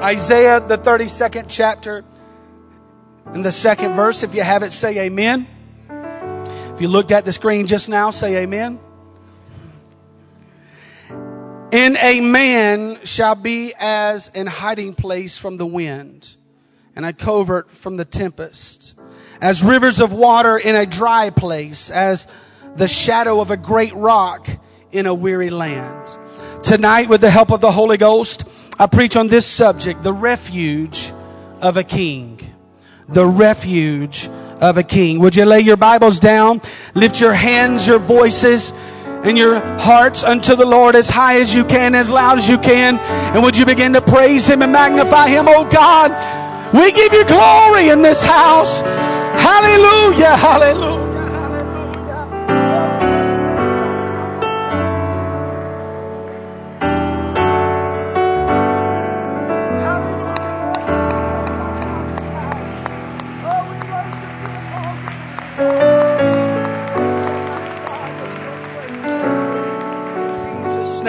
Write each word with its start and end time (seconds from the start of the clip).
Isaiah, 0.00 0.60
the 0.60 0.78
32nd 0.78 1.44
chapter, 1.48 2.04
and 3.26 3.44
the 3.44 3.52
second 3.52 3.92
verse. 3.92 4.22
If 4.22 4.34
you 4.34 4.40
have 4.40 4.62
it, 4.62 4.72
say 4.72 4.98
amen. 5.00 5.46
If 6.74 6.80
you 6.80 6.88
looked 6.88 7.12
at 7.12 7.26
the 7.26 7.32
screen 7.32 7.66
just 7.66 7.90
now, 7.90 8.08
say 8.08 8.38
amen. 8.38 8.80
In 11.70 11.98
a 11.98 12.22
man 12.22 13.04
shall 13.04 13.34
be 13.34 13.74
as 13.78 14.30
an 14.34 14.46
hiding 14.46 14.94
place 14.94 15.36
from 15.36 15.58
the 15.58 15.66
wind, 15.66 16.34
and 16.96 17.04
a 17.04 17.12
covert 17.12 17.70
from 17.70 17.98
the 17.98 18.06
tempest, 18.06 18.94
as 19.42 19.62
rivers 19.62 20.00
of 20.00 20.14
water 20.14 20.56
in 20.56 20.76
a 20.76 20.86
dry 20.86 21.28
place, 21.28 21.90
as 21.90 22.26
the 22.74 22.88
shadow 22.88 23.42
of 23.42 23.50
a 23.50 23.56
great 23.58 23.94
rock 23.94 24.48
in 24.92 25.04
a 25.04 25.12
weary 25.12 25.50
land. 25.50 26.08
Tonight, 26.62 27.10
with 27.10 27.20
the 27.20 27.30
help 27.30 27.50
of 27.50 27.60
the 27.60 27.70
Holy 27.70 27.98
Ghost, 27.98 28.44
I 28.80 28.86
preach 28.86 29.14
on 29.14 29.28
this 29.28 29.44
subject, 29.44 30.02
the 30.02 30.12
refuge 30.14 31.12
of 31.60 31.76
a 31.76 31.84
king. 31.84 32.40
The 33.10 33.26
refuge 33.26 34.30
of 34.58 34.78
a 34.78 34.82
king. 34.82 35.18
Would 35.18 35.36
you 35.36 35.44
lay 35.44 35.60
your 35.60 35.76
Bibles 35.76 36.18
down? 36.18 36.62
Lift 36.94 37.20
your 37.20 37.34
hands, 37.34 37.86
your 37.86 37.98
voices, 37.98 38.72
and 39.22 39.36
your 39.36 39.60
hearts 39.78 40.24
unto 40.24 40.56
the 40.56 40.64
Lord 40.64 40.96
as 40.96 41.10
high 41.10 41.40
as 41.40 41.54
you 41.54 41.62
can, 41.62 41.94
as 41.94 42.10
loud 42.10 42.38
as 42.38 42.48
you 42.48 42.56
can. 42.56 42.96
And 43.34 43.42
would 43.42 43.54
you 43.54 43.66
begin 43.66 43.92
to 43.92 44.00
praise 44.00 44.48
Him 44.48 44.62
and 44.62 44.72
magnify 44.72 45.28
Him? 45.28 45.44
Oh 45.46 45.68
God, 45.70 46.12
we 46.72 46.90
give 46.90 47.12
you 47.12 47.26
glory 47.26 47.90
in 47.90 48.00
this 48.00 48.24
house. 48.24 48.80
Hallelujah, 48.80 50.36
hallelujah. 50.36 51.09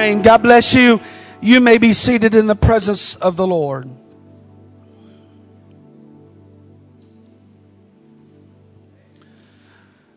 Name. 0.01 0.21
God 0.23 0.41
bless 0.41 0.73
you. 0.73 0.99
You 1.41 1.61
may 1.61 1.77
be 1.77 1.93
seated 1.93 2.33
in 2.33 2.47
the 2.47 2.55
presence 2.55 3.15
of 3.15 3.35
the 3.35 3.45
Lord. 3.45 3.87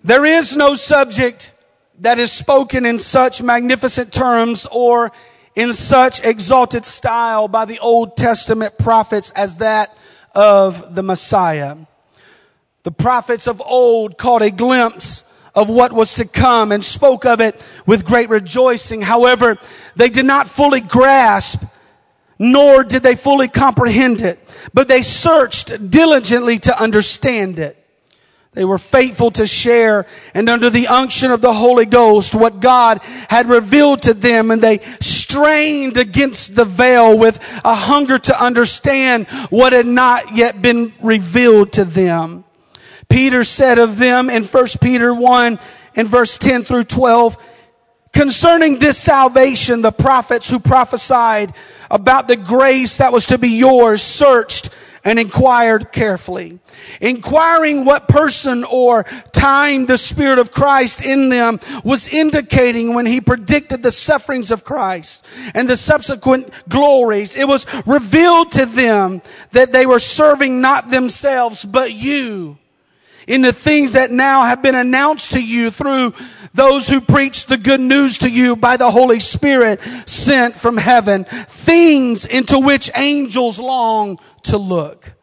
There 0.03 0.25
is 0.25 0.57
no 0.57 0.75
subject 0.75 1.53
that 2.01 2.19
is 2.19 2.33
spoken 2.33 2.87
in 2.87 2.99
such 2.99 3.43
magnificent 3.43 4.11
terms 4.11 4.67
or 4.71 5.13
in 5.55 5.75
such 5.75 6.25
exalted 6.25 6.87
style 6.87 7.47
by 7.47 7.67
the 7.67 7.79
Old 7.79 8.17
Testament 8.17 8.79
prophets 8.79 9.31
as 9.33 9.59
that 9.59 9.97
of 10.35 10.95
the 10.95 11.03
Messiah. 11.03 11.77
The 12.85 12.91
prophets 12.91 13.47
of 13.47 13.61
old 13.61 14.17
caught 14.17 14.41
a 14.41 14.51
glimpse 14.51 15.24
of 15.55 15.69
what 15.69 15.93
was 15.93 16.15
to 16.17 16.25
come 16.25 16.73
and 16.73 16.83
spoke 16.83 17.25
of 17.25 17.41
it 17.41 17.65
with 17.87 18.05
great 18.05 18.29
rejoicing. 18.29 19.03
However, 19.03 19.59
they 19.97 20.09
did 20.09 20.25
not 20.25 20.49
fully 20.49 20.81
grasp 20.81 21.63
nor 22.39 22.85
did 22.85 23.03
they 23.03 23.15
fully 23.15 23.49
comprehend 23.49 24.21
it, 24.21 24.39
but 24.73 24.89
they 24.89 25.03
searched 25.03 25.91
diligently 25.91 26.59
to 26.59 26.79
understand 26.79 27.59
it. 27.59 27.79
They 28.53 28.65
were 28.65 28.79
faithful 28.79 29.33
to 29.33 29.47
share 29.47 30.07
and 30.33 30.49
under 30.49 30.71
the 30.71 30.87
unction 30.87 31.33
of 31.33 31.41
the 31.41 31.53
Holy 31.53 31.87
Ghost 31.87 32.37
what 32.37 32.61
God 32.61 33.01
had 33.29 33.49
revealed 33.49 34.03
to 34.03 34.15
them 34.15 34.53
and 34.53 34.63
they 34.63 34.79
strained 35.01 35.97
against 35.97 36.55
the 36.55 36.65
veil 36.65 37.19
with 37.19 37.37
a 37.65 37.75
hunger 37.75 38.17
to 38.17 38.41
understand 38.41 39.27
what 39.51 39.73
had 39.73 39.87
not 39.87 40.37
yet 40.37 40.63
been 40.63 40.93
revealed 41.03 41.73
to 41.73 41.85
them. 41.85 42.44
Peter 43.15 43.45
said 43.45 43.79
of 43.79 43.97
them 43.97 44.29
in 44.29 44.43
1 44.43 44.67
Peter 44.81 45.15
1 45.15 45.61
and 45.95 46.09
verse 46.09 46.37
10 46.37 46.65
through 46.65 46.83
12, 46.83 47.39
concerning 48.13 48.81
this 48.81 48.99
salvation, 48.99 49.83
the 49.83 49.93
prophets 49.93 50.51
who 50.51 50.59
prophesied 50.59 51.55
about 51.93 52.27
the 52.27 52.35
grace 52.35 52.97
that 52.97 53.13
was 53.13 53.27
to 53.27 53.39
be 53.39 53.51
yours 53.51 54.03
searched 54.03 54.69
and 55.05 55.21
inquired 55.21 55.93
carefully. 55.93 56.59
Inquiring 57.01 57.85
what 57.85 58.09
person 58.09 58.65
or 58.65 59.05
time 59.31 59.87
the 59.87 59.97
Spirit 59.97 60.41
of 60.41 60.51
Christ 60.51 61.01
in 61.01 61.29
them 61.29 61.61
was 61.85 62.09
indicating 62.09 62.95
when 62.95 63.07
he 63.07 63.21
predicted 63.21 63.81
the 63.85 63.93
sufferings 63.93 64.51
of 64.51 64.65
Christ 64.65 65.25
and 65.55 65.69
the 65.69 65.77
subsequent 65.77 66.53
glories. 66.69 67.37
It 67.37 67.47
was 67.47 67.65
revealed 67.87 68.51
to 68.55 68.67
them 68.67 69.23
that 69.53 69.71
they 69.71 69.87
were 69.87 70.01
serving 70.01 70.61
not 70.61 70.91
themselves, 70.91 71.65
but 71.65 71.93
you 71.93 72.59
in 73.27 73.43
the 73.43 73.53
things 73.53 73.93
that 73.93 74.11
now 74.11 74.45
have 74.45 74.63
been 74.63 74.75
announced 74.75 75.33
to 75.33 75.43
you 75.43 75.71
through 75.71 76.15
those 76.53 76.89
who 76.89 77.01
preach 77.01 77.47
the 77.47 77.57
good 77.57 77.81
news 77.81 78.19
to 78.19 78.31
you 78.31 78.57
by 78.57 78.77
the 78.77 78.91
Holy 78.91 79.19
Spirit 79.21 79.81
sent 80.07 80.55
from 80.55 80.77
heaven, 80.77 81.25
things 81.25 82.27
into 82.27 82.59
which 82.59 82.91
angels 82.95 83.59
long 83.59 84.19
to 84.45 84.57
look. 84.57 85.15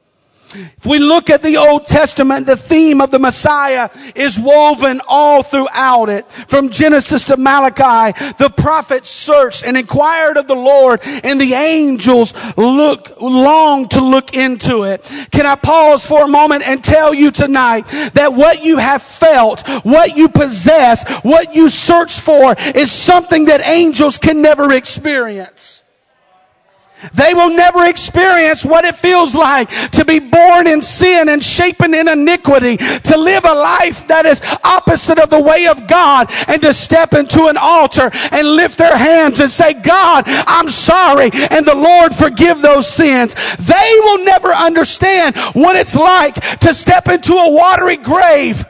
If 0.53 0.85
we 0.85 0.99
look 0.99 1.29
at 1.29 1.43
the 1.43 1.57
Old 1.57 1.85
Testament, 1.85 2.45
the 2.45 2.57
theme 2.57 3.01
of 3.01 3.11
the 3.11 3.19
Messiah 3.19 3.89
is 4.15 4.39
woven 4.39 5.01
all 5.07 5.43
throughout 5.43 6.09
it. 6.09 6.31
From 6.31 6.69
Genesis 6.69 7.25
to 7.25 7.37
Malachi, 7.37 8.17
the 8.37 8.49
prophets 8.49 9.09
searched 9.09 9.63
and 9.63 9.77
inquired 9.77 10.37
of 10.37 10.47
the 10.47 10.55
Lord 10.55 11.01
and 11.03 11.39
the 11.39 11.53
angels 11.53 12.33
look, 12.57 13.19
long 13.21 13.87
to 13.89 14.01
look 14.01 14.33
into 14.33 14.83
it. 14.83 15.03
Can 15.31 15.45
I 15.45 15.55
pause 15.55 16.05
for 16.05 16.25
a 16.25 16.27
moment 16.27 16.67
and 16.67 16.83
tell 16.83 17.13
you 17.13 17.31
tonight 17.31 17.87
that 18.13 18.33
what 18.33 18.63
you 18.63 18.77
have 18.77 19.01
felt, 19.01 19.67
what 19.83 20.17
you 20.17 20.29
possess, 20.29 21.09
what 21.23 21.55
you 21.55 21.69
search 21.69 22.19
for 22.19 22.55
is 22.75 22.91
something 22.91 23.45
that 23.45 23.61
angels 23.61 24.17
can 24.17 24.41
never 24.41 24.71
experience. 24.73 25.83
They 27.13 27.33
will 27.33 27.49
never 27.49 27.85
experience 27.85 28.65
what 28.65 28.85
it 28.85 28.95
feels 28.95 29.35
like 29.35 29.69
to 29.91 30.05
be 30.05 30.19
born 30.19 30.67
in 30.67 30.81
sin 30.81 31.29
and 31.29 31.43
shapen 31.43 31.93
in 31.93 32.07
iniquity, 32.07 32.77
to 32.77 33.17
live 33.17 33.45
a 33.45 33.53
life 33.53 34.07
that 34.07 34.25
is 34.25 34.41
opposite 34.63 35.19
of 35.19 35.29
the 35.29 35.41
way 35.41 35.67
of 35.67 35.87
God, 35.87 36.31
and 36.47 36.61
to 36.61 36.73
step 36.73 37.13
into 37.13 37.47
an 37.47 37.57
altar 37.57 38.09
and 38.31 38.55
lift 38.55 38.77
their 38.77 38.95
hands 38.95 39.39
and 39.39 39.49
say, 39.49 39.73
God, 39.73 40.23
I'm 40.27 40.69
sorry, 40.69 41.31
and 41.33 41.65
the 41.65 41.75
Lord 41.75 42.13
forgive 42.15 42.61
those 42.61 42.87
sins. 42.87 43.35
They 43.57 43.95
will 44.03 44.23
never 44.23 44.49
understand 44.49 45.35
what 45.53 45.75
it's 45.75 45.95
like 45.95 46.35
to 46.59 46.73
step 46.73 47.07
into 47.07 47.33
a 47.33 47.51
watery 47.51 47.97
grave 47.97 48.65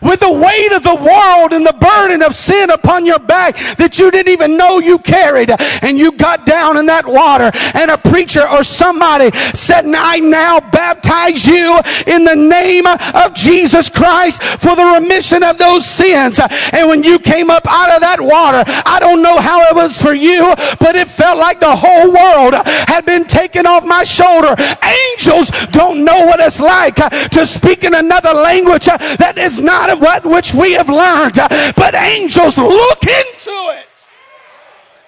with 0.00 0.20
the 0.20 0.32
weight 0.32 0.72
of 0.72 0.82
the 0.82 0.94
world 0.94 1.52
and 1.52 1.64
the 1.64 1.76
burden 1.78 2.22
of 2.22 2.34
sin 2.34 2.70
upon 2.70 3.06
your 3.06 3.18
back 3.18 3.56
that 3.76 3.98
you 3.98 4.10
didn't 4.10 4.32
even 4.32 4.56
know 4.56 4.78
you 4.78 4.98
carried. 4.98 5.50
And 5.82 5.98
you 5.98 6.12
got 6.12 6.46
down 6.46 6.76
in 6.76 6.86
that 6.86 7.06
water 7.06 7.50
and 7.74 7.90
a 7.90 7.98
preacher 7.98 8.46
or 8.48 8.62
somebody 8.62 9.30
said, 9.54 9.84
I 9.86 10.20
now 10.20 10.60
baptize 10.60 11.46
you 11.46 11.80
in 12.06 12.24
the 12.24 12.36
name 12.36 12.86
of 12.86 13.34
Jesus 13.34 13.88
Christ 13.88 14.42
for 14.42 14.74
the 14.76 14.98
remission 15.00 15.42
of 15.42 15.58
those 15.58 15.86
sins. 15.86 16.40
And 16.72 16.88
when 16.88 17.02
you 17.02 17.18
came 17.18 17.50
up 17.50 17.66
out 17.68 17.90
of 17.90 18.00
that 18.00 18.20
water, 18.20 18.64
I 18.86 18.98
don't 19.00 19.22
know 19.22 19.38
how 19.38 19.62
it 19.68 19.74
was 19.74 20.00
for 20.00 20.14
you, 20.14 20.54
but 20.78 20.96
it 20.96 21.08
felt 21.08 21.38
like 21.38 21.60
the 21.60 21.76
whole 21.76 22.12
world 22.12 22.54
had 22.64 23.04
been 23.04 23.26
taken 23.26 23.66
off 23.66 23.84
my 23.84 24.04
shoulder. 24.04 24.54
Angels 24.58 25.50
don't 25.70 26.04
know 26.04 26.26
what 26.26 26.40
it's 26.40 26.60
like 26.60 26.96
to 26.96 27.46
speak 27.46 27.84
in 27.84 27.94
another 27.94 28.32
language 28.32 28.86
that 28.86 29.34
is 29.36 29.60
not 29.60 29.89
what 29.98 30.24
which 30.24 30.54
we 30.54 30.72
have 30.72 30.88
learned, 30.88 31.34
but 31.76 31.94
angels 31.94 32.58
look 32.58 33.02
into 33.02 33.56
it. 33.78 34.08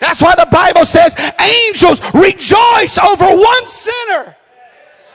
That's 0.00 0.20
why 0.20 0.34
the 0.34 0.48
Bible 0.50 0.84
says 0.84 1.14
angels 1.38 2.00
rejoice 2.14 2.98
over 2.98 3.24
one 3.24 3.66
sinner 3.66 4.36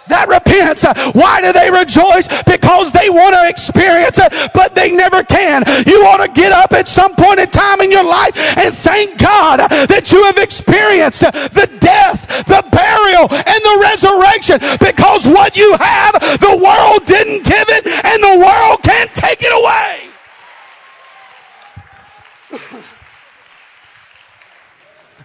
that 0.09 0.27
repents. 0.27 0.85
Why 1.13 1.41
do 1.41 1.51
they 1.53 1.69
rejoice? 1.71 2.27
Because 2.43 2.91
they 2.91 3.09
want 3.09 3.35
to 3.35 3.47
experience 3.47 4.19
it, 4.19 4.51
but 4.53 4.75
they 4.75 4.91
never 4.91 5.23
can. 5.23 5.63
You 5.85 6.05
ought 6.05 6.25
to 6.25 6.31
get 6.31 6.51
up 6.51 6.73
at 6.73 6.87
some 6.87 7.15
point 7.15 7.39
in 7.39 7.49
time 7.49 7.81
in 7.81 7.91
your 7.91 8.03
life 8.03 8.37
and 8.57 8.73
thank 8.73 9.17
God 9.17 9.59
that 9.59 10.11
you 10.11 10.23
have 10.23 10.37
experienced 10.37 11.21
the 11.21 11.69
death, 11.79 12.27
the 12.47 12.63
burial, 12.71 13.27
and 13.31 13.61
the 13.63 13.77
resurrection 13.81 14.59
because 14.79 15.27
what 15.27 15.55
you 15.55 15.75
have, 15.77 16.13
the 16.39 16.57
world 16.57 17.05
didn't 17.05 17.43
give 17.43 17.67
it 17.69 17.87
and 17.87 18.23
the 18.23 18.39
world 18.39 18.83
can't 18.83 19.13
take 19.13 19.39
it 19.41 19.53
away. 19.53 20.07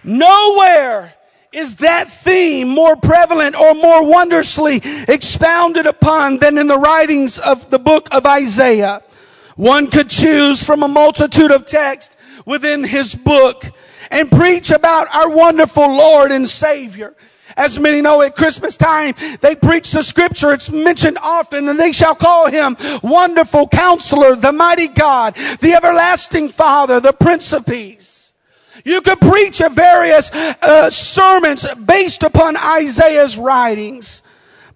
Nowhere 0.03 1.13
is 1.53 1.77
that 1.77 2.09
theme 2.09 2.67
more 2.67 2.95
prevalent 2.95 3.55
or 3.55 3.73
more 3.75 4.05
wondrously 4.05 4.81
expounded 5.07 5.85
upon 5.85 6.39
than 6.39 6.57
in 6.57 6.67
the 6.67 6.77
writings 6.77 7.39
of 7.39 7.69
the 7.69 7.79
book 7.79 8.07
of 8.11 8.25
Isaiah? 8.25 9.01
One 9.55 9.87
could 9.87 10.09
choose 10.09 10.63
from 10.63 10.83
a 10.83 10.87
multitude 10.87 11.51
of 11.51 11.65
texts 11.65 12.17
within 12.45 12.83
his 12.83 13.15
book 13.15 13.71
and 14.09 14.31
preach 14.31 14.71
about 14.71 15.13
our 15.13 15.29
wonderful 15.29 15.87
Lord 15.87 16.31
and 16.31 16.47
Savior 16.47 17.15
As 17.55 17.79
many 17.79 18.01
know 18.01 18.21
at 18.21 18.35
Christmas 18.35 18.77
time, 18.77 19.13
they 19.41 19.55
preach 19.55 19.91
the 19.91 20.01
scripture. 20.01 20.53
It's 20.53 20.71
mentioned 20.71 21.19
often 21.21 21.67
and 21.67 21.79
they 21.79 21.91
shall 21.91 22.15
call 22.15 22.49
him 22.49 22.75
wonderful 23.03 23.67
counselor, 23.67 24.35
the 24.35 24.51
mighty 24.51 24.87
God, 24.87 25.35
the 25.35 25.73
everlasting 25.75 26.49
father, 26.49 26.99
the 26.99 27.13
prince 27.13 27.53
of 27.53 27.65
peace. 27.65 28.22
You 28.83 29.01
could 29.01 29.19
preach 29.19 29.61
various 29.71 30.31
uh, 30.31 30.89
sermons 30.89 31.67
based 31.85 32.23
upon 32.23 32.57
Isaiah's 32.57 33.37
writings. 33.37 34.21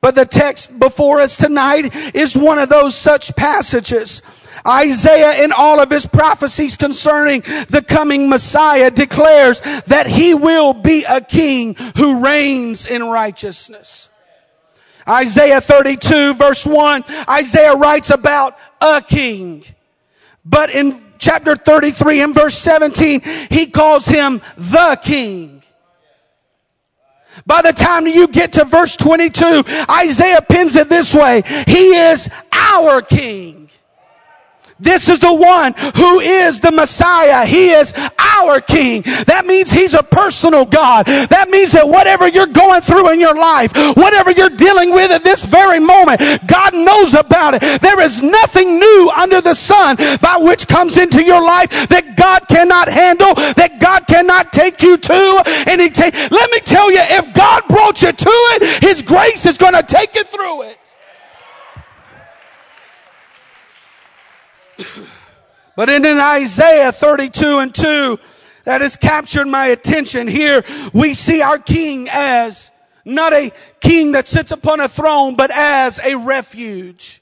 But 0.01 0.15
the 0.15 0.25
text 0.25 0.77
before 0.79 1.19
us 1.19 1.35
tonight 1.35 1.95
is 2.15 2.37
one 2.37 2.59
of 2.59 2.69
those 2.69 2.95
such 2.95 3.35
passages. 3.35 4.21
Isaiah 4.67 5.43
in 5.43 5.51
all 5.51 5.79
of 5.79 5.89
his 5.89 6.05
prophecies 6.05 6.75
concerning 6.75 7.41
the 7.69 7.83
coming 7.87 8.29
Messiah 8.29 8.91
declares 8.91 9.61
that 9.87 10.07
he 10.07 10.33
will 10.33 10.73
be 10.73 11.03
a 11.05 11.21
king 11.21 11.75
who 11.95 12.23
reigns 12.23 12.85
in 12.85 13.03
righteousness. 13.03 14.09
Isaiah 15.07 15.61
32 15.61 16.33
verse 16.33 16.65
1, 16.65 17.05
Isaiah 17.29 17.75
writes 17.75 18.09
about 18.09 18.57
a 18.81 19.01
king. 19.01 19.63
But 20.43 20.69
in 20.69 20.91
chapter 21.19 21.55
33 21.55 22.21
and 22.21 22.35
verse 22.35 22.57
17, 22.57 23.21
he 23.49 23.67
calls 23.67 24.05
him 24.05 24.41
the 24.57 24.99
king. 25.01 25.63
By 27.45 27.61
the 27.61 27.73
time 27.73 28.07
you 28.07 28.27
get 28.27 28.53
to 28.53 28.65
verse 28.65 28.95
22, 28.97 29.63
Isaiah 29.89 30.41
pins 30.41 30.75
it 30.75 30.89
this 30.89 31.13
way. 31.13 31.43
He 31.67 31.95
is 31.95 32.29
our 32.51 33.01
king. 33.01 33.69
This 34.79 35.09
is 35.09 35.19
the 35.19 35.33
one 35.33 35.73
who 35.95 36.19
is 36.19 36.59
the 36.59 36.71
Messiah. 36.71 37.45
He 37.45 37.69
is 37.69 37.93
our 38.19 38.61
King. 38.61 39.01
That 39.25 39.45
means 39.45 39.71
He's 39.71 39.93
a 39.93 40.03
personal 40.03 40.65
God. 40.65 41.05
That 41.05 41.49
means 41.49 41.71
that 41.71 41.87
whatever 41.87 42.27
you're 42.27 42.47
going 42.47 42.81
through 42.81 43.11
in 43.11 43.19
your 43.19 43.35
life, 43.35 43.71
whatever 43.95 44.31
you're 44.31 44.49
dealing 44.49 44.91
with 44.91 45.11
at 45.11 45.23
this 45.23 45.45
very 45.45 45.79
moment, 45.79 46.21
God 46.47 46.73
knows 46.73 47.13
about 47.13 47.55
it. 47.55 47.81
There 47.81 48.01
is 48.01 48.21
nothing 48.21 48.79
new 48.79 49.11
under 49.15 49.41
the 49.41 49.53
sun 49.53 49.97
by 50.21 50.37
which 50.39 50.67
comes 50.67 50.97
into 50.97 51.23
your 51.23 51.41
life 51.41 51.69
that 51.89 52.15
God 52.15 52.47
cannot 52.47 52.87
handle, 52.87 53.33
that 53.35 53.79
God 53.79 54.07
cannot 54.07 54.53
take 54.53 54.81
you 54.81 54.97
to. 54.97 55.43
And 55.67 55.81
He 55.81 55.87
let 56.31 56.51
me 56.51 56.59
tell 56.59 56.91
you, 56.91 57.01
if 57.01 57.33
God 57.33 57.63
brought 57.67 58.01
you 58.01 58.11
to 58.11 58.29
it, 58.29 58.83
His 58.83 59.01
grace 59.01 59.45
is 59.45 59.57
going 59.57 59.73
to 59.73 59.83
take 59.83 60.15
you 60.15 60.23
through 60.23 60.63
it. 60.63 60.86
But 65.75 65.89
in, 65.89 66.05
Isaiah 66.05 66.91
32 66.91 67.59
and 67.59 67.73
2, 67.73 68.19
that 68.65 68.81
has 68.81 68.95
captured 68.97 69.47
my 69.47 69.67
attention. 69.67 70.27
Here 70.27 70.63
we 70.93 71.13
see 71.13 71.41
our 71.41 71.59
king 71.59 72.09
as 72.11 72.71
not 73.05 73.31
a 73.33 73.51
king 73.79 74.11
that 74.11 74.27
sits 74.27 74.51
upon 74.51 74.79
a 74.81 74.89
throne, 74.89 75.35
but 75.35 75.51
as 75.51 75.99
a 76.03 76.15
refuge. 76.15 77.21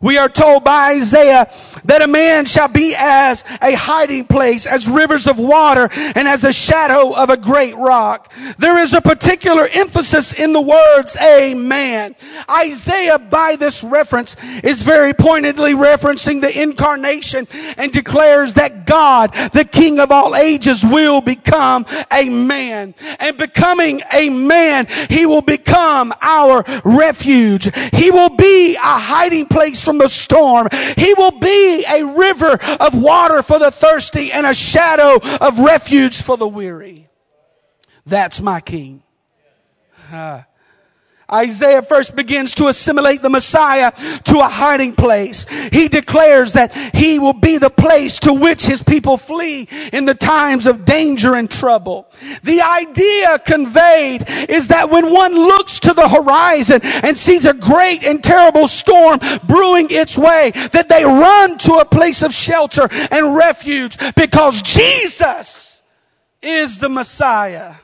We 0.00 0.16
are 0.16 0.28
told 0.28 0.64
by 0.64 0.92
Isaiah 0.94 1.52
that 1.84 2.02
a 2.02 2.08
man 2.08 2.46
shall 2.46 2.68
be 2.68 2.94
as 2.96 3.44
a 3.62 3.74
hiding 3.74 4.24
place, 4.24 4.66
as 4.66 4.88
rivers 4.88 5.26
of 5.26 5.38
water, 5.38 5.88
and 5.92 6.26
as 6.26 6.44
a 6.44 6.52
shadow 6.52 7.14
of 7.14 7.30
a 7.30 7.36
great 7.36 7.76
rock. 7.76 8.32
There 8.58 8.78
is 8.78 8.94
a 8.94 9.00
particular 9.00 9.68
emphasis 9.70 10.32
in 10.32 10.52
the 10.52 10.60
words, 10.60 11.16
a 11.16 11.54
man. 11.54 12.16
Isaiah, 12.50 13.18
by 13.18 13.56
this 13.56 13.84
reference, 13.84 14.36
is 14.64 14.82
very 14.82 15.12
pointedly 15.12 15.74
referencing 15.74 16.40
the 16.40 16.62
incarnation 16.62 17.46
and 17.76 17.92
declares 17.92 18.54
that 18.54 18.86
God, 18.86 19.32
the 19.52 19.64
King 19.64 19.98
of 20.00 20.10
all 20.10 20.34
ages, 20.34 20.84
will 20.84 21.20
become 21.20 21.86
a 22.10 22.28
man. 22.28 22.94
And 23.18 23.36
becoming 23.36 24.02
a 24.12 24.30
man, 24.30 24.86
he 25.08 25.26
will 25.26 25.42
become 25.42 26.14
our 26.22 26.64
refuge. 26.84 27.68
He 27.92 28.10
will 28.10 28.30
be 28.30 28.76
a 28.76 28.80
hiding 28.80 29.46
place 29.46 29.82
from 29.90 29.98
the 29.98 30.08
storm. 30.08 30.68
He 30.96 31.14
will 31.14 31.32
be 31.32 31.84
a 31.84 32.04
river 32.04 32.56
of 32.78 32.94
water 32.94 33.42
for 33.42 33.58
the 33.58 33.72
thirsty 33.72 34.30
and 34.30 34.46
a 34.46 34.54
shadow 34.54 35.18
of 35.40 35.58
refuge 35.58 36.22
for 36.22 36.36
the 36.36 36.46
weary. 36.46 37.08
That's 38.06 38.40
my 38.40 38.60
king. 38.60 39.02
Uh, 40.12 40.42
Isaiah 41.32 41.82
first 41.82 42.16
begins 42.16 42.54
to 42.56 42.68
assimilate 42.68 43.22
the 43.22 43.30
Messiah 43.30 43.92
to 44.24 44.40
a 44.40 44.48
hiding 44.48 44.94
place. 44.94 45.46
He 45.72 45.88
declares 45.88 46.52
that 46.52 46.74
he 46.94 47.18
will 47.18 47.32
be 47.32 47.58
the 47.58 47.70
place 47.70 48.18
to 48.20 48.32
which 48.32 48.66
his 48.66 48.82
people 48.82 49.16
flee 49.16 49.68
in 49.92 50.04
the 50.04 50.14
times 50.14 50.66
of 50.66 50.84
danger 50.84 51.34
and 51.34 51.50
trouble. 51.50 52.10
The 52.42 52.62
idea 52.62 53.38
conveyed 53.38 54.24
is 54.48 54.68
that 54.68 54.90
when 54.90 55.10
one 55.12 55.34
looks 55.34 55.80
to 55.80 55.94
the 55.94 56.08
horizon 56.08 56.80
and 56.82 57.16
sees 57.16 57.44
a 57.44 57.54
great 57.54 58.02
and 58.02 58.22
terrible 58.22 58.68
storm 58.68 59.20
brewing 59.44 59.88
its 59.90 60.18
way, 60.18 60.52
that 60.72 60.88
they 60.88 61.04
run 61.04 61.58
to 61.58 61.74
a 61.74 61.84
place 61.84 62.22
of 62.22 62.34
shelter 62.34 62.88
and 63.10 63.34
refuge 63.34 63.96
because 64.14 64.62
Jesus 64.62 65.82
is 66.42 66.78
the 66.78 66.88
Messiah. 66.88 67.74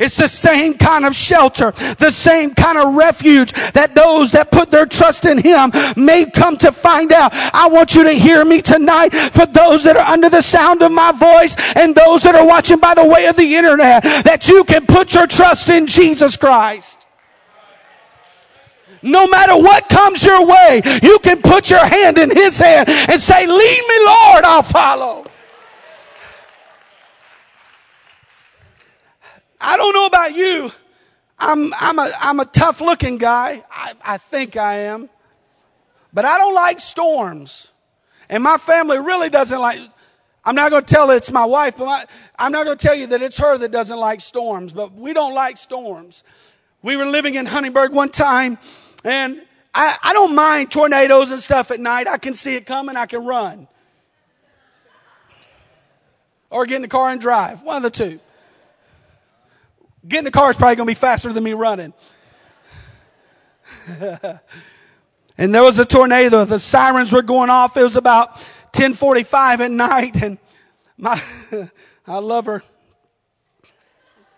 It's 0.00 0.16
the 0.16 0.28
same 0.28 0.74
kind 0.74 1.04
of 1.04 1.14
shelter, 1.14 1.72
the 1.98 2.10
same 2.10 2.54
kind 2.54 2.78
of 2.78 2.94
refuge 2.94 3.52
that 3.72 3.94
those 3.94 4.32
that 4.32 4.50
put 4.50 4.70
their 4.70 4.86
trust 4.86 5.26
in 5.26 5.36
Him 5.36 5.70
may 5.94 6.24
come 6.24 6.56
to 6.58 6.72
find 6.72 7.12
out. 7.12 7.32
I 7.34 7.68
want 7.68 7.94
you 7.94 8.04
to 8.04 8.12
hear 8.12 8.42
me 8.46 8.62
tonight 8.62 9.10
for 9.10 9.44
those 9.44 9.84
that 9.84 9.98
are 9.98 10.06
under 10.06 10.30
the 10.30 10.40
sound 10.40 10.80
of 10.80 10.90
my 10.90 11.12
voice 11.12 11.54
and 11.76 11.94
those 11.94 12.22
that 12.22 12.34
are 12.34 12.46
watching 12.46 12.78
by 12.78 12.94
the 12.94 13.06
way 13.06 13.26
of 13.26 13.36
the 13.36 13.54
internet 13.54 14.02
that 14.24 14.48
you 14.48 14.64
can 14.64 14.86
put 14.86 15.12
your 15.12 15.26
trust 15.26 15.68
in 15.68 15.86
Jesus 15.86 16.34
Christ. 16.34 17.06
No 19.02 19.26
matter 19.26 19.56
what 19.56 19.88
comes 19.90 20.24
your 20.24 20.46
way, 20.46 20.80
you 21.02 21.18
can 21.18 21.42
put 21.42 21.68
your 21.68 21.84
hand 21.84 22.16
in 22.16 22.30
His 22.30 22.58
hand 22.58 22.88
and 22.88 23.20
say, 23.20 23.46
lead 23.46 23.84
me 23.88 24.06
Lord, 24.06 24.44
I'll 24.44 24.62
follow. 24.62 25.29
I 29.60 29.76
don't 29.76 29.94
know 29.94 30.06
about 30.06 30.34
you. 30.34 30.70
I'm, 31.38 31.72
I'm, 31.74 31.98
a, 31.98 32.12
I'm 32.18 32.40
a 32.40 32.44
tough 32.44 32.80
looking 32.80 33.18
guy. 33.18 33.64
I, 33.70 33.94
I 34.02 34.18
think 34.18 34.56
I 34.56 34.74
am. 34.80 35.08
But 36.12 36.24
I 36.24 36.38
don't 36.38 36.54
like 36.54 36.80
storms. 36.80 37.72
And 38.28 38.42
my 38.42 38.56
family 38.56 38.98
really 38.98 39.28
doesn't 39.28 39.58
like, 39.58 39.80
I'm 40.44 40.54
not 40.54 40.70
going 40.70 40.84
to 40.84 40.94
tell 40.94 41.10
it's 41.10 41.30
my 41.30 41.44
wife, 41.44 41.76
but 41.76 41.86
my, 41.86 42.04
I'm 42.38 42.52
not 42.52 42.64
going 42.64 42.76
to 42.76 42.86
tell 42.86 42.94
you 42.94 43.08
that 43.08 43.22
it's 43.22 43.38
her 43.38 43.58
that 43.58 43.70
doesn't 43.70 43.98
like 43.98 44.20
storms, 44.20 44.72
but 44.72 44.92
we 44.92 45.12
don't 45.12 45.34
like 45.34 45.56
storms. 45.56 46.24
We 46.82 46.96
were 46.96 47.06
living 47.06 47.34
in 47.34 47.46
Huntingburg 47.46 47.92
one 47.92 48.10
time 48.10 48.58
and 49.04 49.42
I, 49.74 49.96
I 50.02 50.12
don't 50.12 50.34
mind 50.34 50.70
tornadoes 50.70 51.30
and 51.30 51.40
stuff 51.40 51.70
at 51.70 51.80
night. 51.80 52.08
I 52.08 52.18
can 52.18 52.34
see 52.34 52.54
it 52.54 52.66
coming. 52.66 52.96
I 52.96 53.06
can 53.06 53.24
run. 53.24 53.68
Or 56.50 56.66
get 56.66 56.76
in 56.76 56.82
the 56.82 56.88
car 56.88 57.10
and 57.10 57.20
drive. 57.20 57.62
One 57.62 57.76
of 57.76 57.82
the 57.82 57.90
two. 57.90 58.20
Getting 60.06 60.24
the 60.24 60.30
car 60.30 60.50
is 60.50 60.56
probably 60.56 60.76
going 60.76 60.86
to 60.86 60.90
be 60.90 60.94
faster 60.94 61.32
than 61.32 61.44
me 61.44 61.52
running. 61.52 61.92
and 65.38 65.54
there 65.54 65.62
was 65.62 65.78
a 65.78 65.84
tornado. 65.84 66.44
The 66.44 66.58
sirens 66.58 67.12
were 67.12 67.22
going 67.22 67.50
off. 67.50 67.76
It 67.76 67.82
was 67.82 67.96
about 67.96 68.32
1045 68.72 69.60
at 69.60 69.70
night. 69.70 70.22
And 70.22 70.38
my, 70.96 71.20
I 72.06 72.18
love 72.18 72.46
her. 72.46 72.62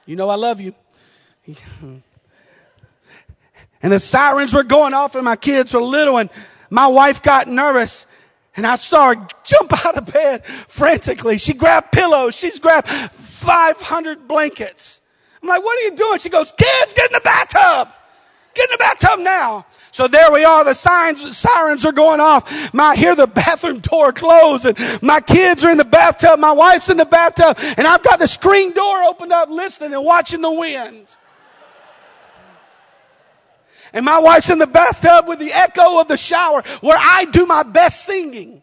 You 0.06 0.16
know 0.16 0.28
I 0.28 0.34
love 0.34 0.60
you. 0.60 0.74
And 3.82 3.92
the 3.92 3.98
sirens 3.98 4.54
were 4.54 4.62
going 4.62 4.94
off 4.94 5.14
and 5.14 5.24
my 5.24 5.36
kids 5.36 5.74
were 5.74 5.82
little 5.82 6.18
and 6.18 6.30
my 6.70 6.86
wife 6.86 7.22
got 7.22 7.48
nervous 7.48 8.06
and 8.56 8.66
I 8.66 8.76
saw 8.76 9.14
her 9.14 9.26
jump 9.44 9.72
out 9.86 9.96
of 9.96 10.12
bed 10.12 10.44
frantically. 10.46 11.38
She 11.38 11.52
grabbed 11.52 11.92
pillows. 11.92 12.36
She's 12.36 12.58
grabbed 12.58 12.88
500 12.88 14.28
blankets. 14.28 15.01
I'm 15.42 15.48
like, 15.48 15.62
what 15.62 15.78
are 15.78 15.82
you 15.82 15.96
doing? 15.96 16.18
She 16.18 16.28
goes, 16.28 16.52
kids, 16.52 16.94
get 16.94 17.10
in 17.10 17.14
the 17.14 17.20
bathtub. 17.24 17.92
Get 18.54 18.70
in 18.70 18.74
the 18.74 18.78
bathtub 18.78 19.20
now. 19.20 19.66
So 19.90 20.08
there 20.08 20.30
we 20.30 20.44
are. 20.44 20.64
The 20.64 20.74
signs, 20.74 21.36
sirens 21.36 21.84
are 21.84 21.92
going 21.92 22.20
off. 22.20 22.72
My, 22.72 22.84
I 22.84 22.96
hear 22.96 23.14
the 23.14 23.26
bathroom 23.26 23.80
door 23.80 24.12
close 24.12 24.64
and 24.64 24.78
my 25.02 25.20
kids 25.20 25.64
are 25.64 25.70
in 25.70 25.78
the 25.78 25.84
bathtub. 25.84 26.38
My 26.38 26.52
wife's 26.52 26.88
in 26.88 26.96
the 26.96 27.04
bathtub 27.04 27.58
and 27.76 27.86
I've 27.86 28.02
got 28.02 28.18
the 28.18 28.28
screen 28.28 28.72
door 28.72 29.02
opened 29.04 29.32
up 29.32 29.50
listening 29.50 29.94
and 29.94 30.04
watching 30.04 30.42
the 30.42 30.52
wind. 30.52 31.16
And 33.92 34.04
my 34.04 34.18
wife's 34.18 34.48
in 34.48 34.58
the 34.58 34.66
bathtub 34.66 35.28
with 35.28 35.38
the 35.38 35.52
echo 35.52 36.00
of 36.00 36.08
the 36.08 36.16
shower 36.16 36.62
where 36.80 36.98
I 36.98 37.26
do 37.26 37.46
my 37.46 37.62
best 37.62 38.04
singing. 38.04 38.62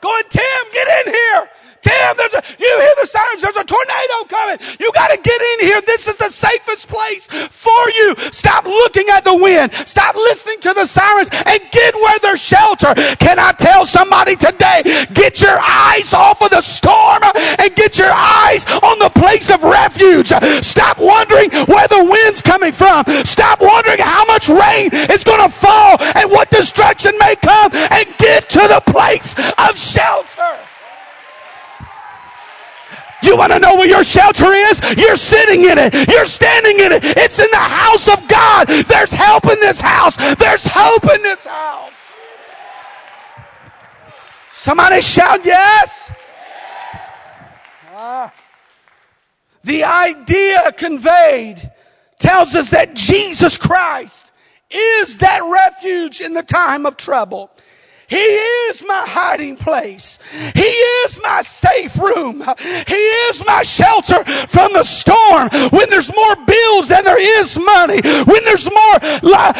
Going, 0.00 0.24
Tim, 0.28 0.72
get 0.72 1.06
in 1.06 1.12
here. 1.12 1.50
Tim, 1.82 2.16
there's 2.16 2.34
a, 2.34 2.42
you 2.58 2.72
hear 2.80 2.94
the 3.00 3.06
sirens, 3.06 3.42
there's 3.42 3.56
a 3.56 3.64
tornado 3.64 4.16
coming. 4.28 4.58
You 4.80 4.90
got 4.92 5.10
to 5.10 5.18
get 5.20 5.40
in 5.40 5.66
here. 5.66 5.80
This 5.82 6.08
is 6.08 6.16
the 6.16 6.30
safest 6.30 6.88
place 6.88 7.26
for 7.26 7.90
you. 7.90 8.14
Stop 8.32 8.64
looking 8.64 9.08
at 9.10 9.24
the 9.24 9.34
wind. 9.34 9.72
Stop 9.86 10.14
listening 10.16 10.60
to 10.60 10.74
the 10.74 10.86
sirens 10.86 11.30
and 11.32 11.60
get 11.70 11.94
where 11.94 12.18
there's 12.20 12.42
shelter. 12.42 12.94
Can 13.16 13.38
I 13.38 13.52
tell 13.52 13.86
somebody 13.86 14.36
today, 14.36 14.82
get 15.14 15.40
your 15.40 15.58
eyes 15.60 16.12
off 16.14 16.42
of 16.42 16.50
the 16.50 16.62
storm 16.62 17.22
and 17.58 17.74
get 17.74 17.98
your 17.98 18.12
eyes 18.12 18.66
on 18.66 18.98
the 18.98 19.10
place 19.10 19.50
of 19.50 19.62
refuge. 19.62 20.28
Stop 20.64 20.98
wondering 20.98 21.50
where 21.66 21.88
the 21.88 22.04
wind's 22.04 22.42
coming 22.42 22.72
from. 22.72 23.04
Stop 23.24 23.60
wondering 23.60 23.98
how 24.00 24.24
much 24.26 24.48
rain 24.48 24.90
is 24.92 25.24
going 25.24 25.42
to 25.42 25.48
fall 25.48 25.96
and 26.00 26.30
what 26.30 26.50
destruction 26.50 27.12
may 27.18 27.36
come 27.36 27.70
and 27.74 28.06
get 28.18 28.48
to 28.50 28.60
the 28.60 28.82
place 28.86 29.34
of 29.58 29.76
shelter. 29.76 30.27
You 33.28 33.36
want 33.36 33.52
to 33.52 33.58
know 33.58 33.74
where 33.74 33.86
your 33.86 34.04
shelter 34.04 34.50
is? 34.52 34.80
You're 34.96 35.14
sitting 35.14 35.64
in 35.64 35.76
it. 35.76 36.08
You're 36.08 36.24
standing 36.24 36.80
in 36.80 36.92
it. 36.92 37.04
It's 37.04 37.38
in 37.38 37.50
the 37.50 37.56
house 37.58 38.08
of 38.08 38.26
God. 38.26 38.68
There's 38.68 39.12
help 39.12 39.44
in 39.44 39.60
this 39.60 39.82
house. 39.82 40.16
There's 40.36 40.64
hope 40.64 41.04
in 41.14 41.22
this 41.22 41.44
house. 41.44 42.14
Somebody 44.50 45.02
shout 45.02 45.44
yes. 45.44 46.10
Ah. 47.92 48.32
The 49.62 49.84
idea 49.84 50.72
conveyed 50.72 51.70
tells 52.18 52.54
us 52.54 52.70
that 52.70 52.94
Jesus 52.94 53.58
Christ 53.58 54.32
is 54.70 55.18
that 55.18 55.42
refuge 55.44 56.22
in 56.22 56.32
the 56.32 56.42
time 56.42 56.86
of 56.86 56.96
trouble. 56.96 57.50
He 58.08 58.16
is 58.16 58.82
my 58.86 59.04
hiding 59.06 59.56
place. 59.56 60.18
He 60.54 60.72
is 61.04 61.20
my 61.22 61.42
safe 61.42 61.98
room. 62.00 62.42
He 62.86 63.04
is 63.28 63.44
my 63.44 63.62
shelter 63.62 64.24
from 64.48 64.72
the 64.72 64.84
storm. 64.84 65.50
When 65.70 65.90
there's 65.90 66.12
more 66.14 66.36
bills 66.46 66.88
than 66.88 67.04
there 67.04 67.20
is 67.20 67.58
money, 67.58 68.00
when 68.24 68.44
there's 68.44 68.64
more, 68.64 68.96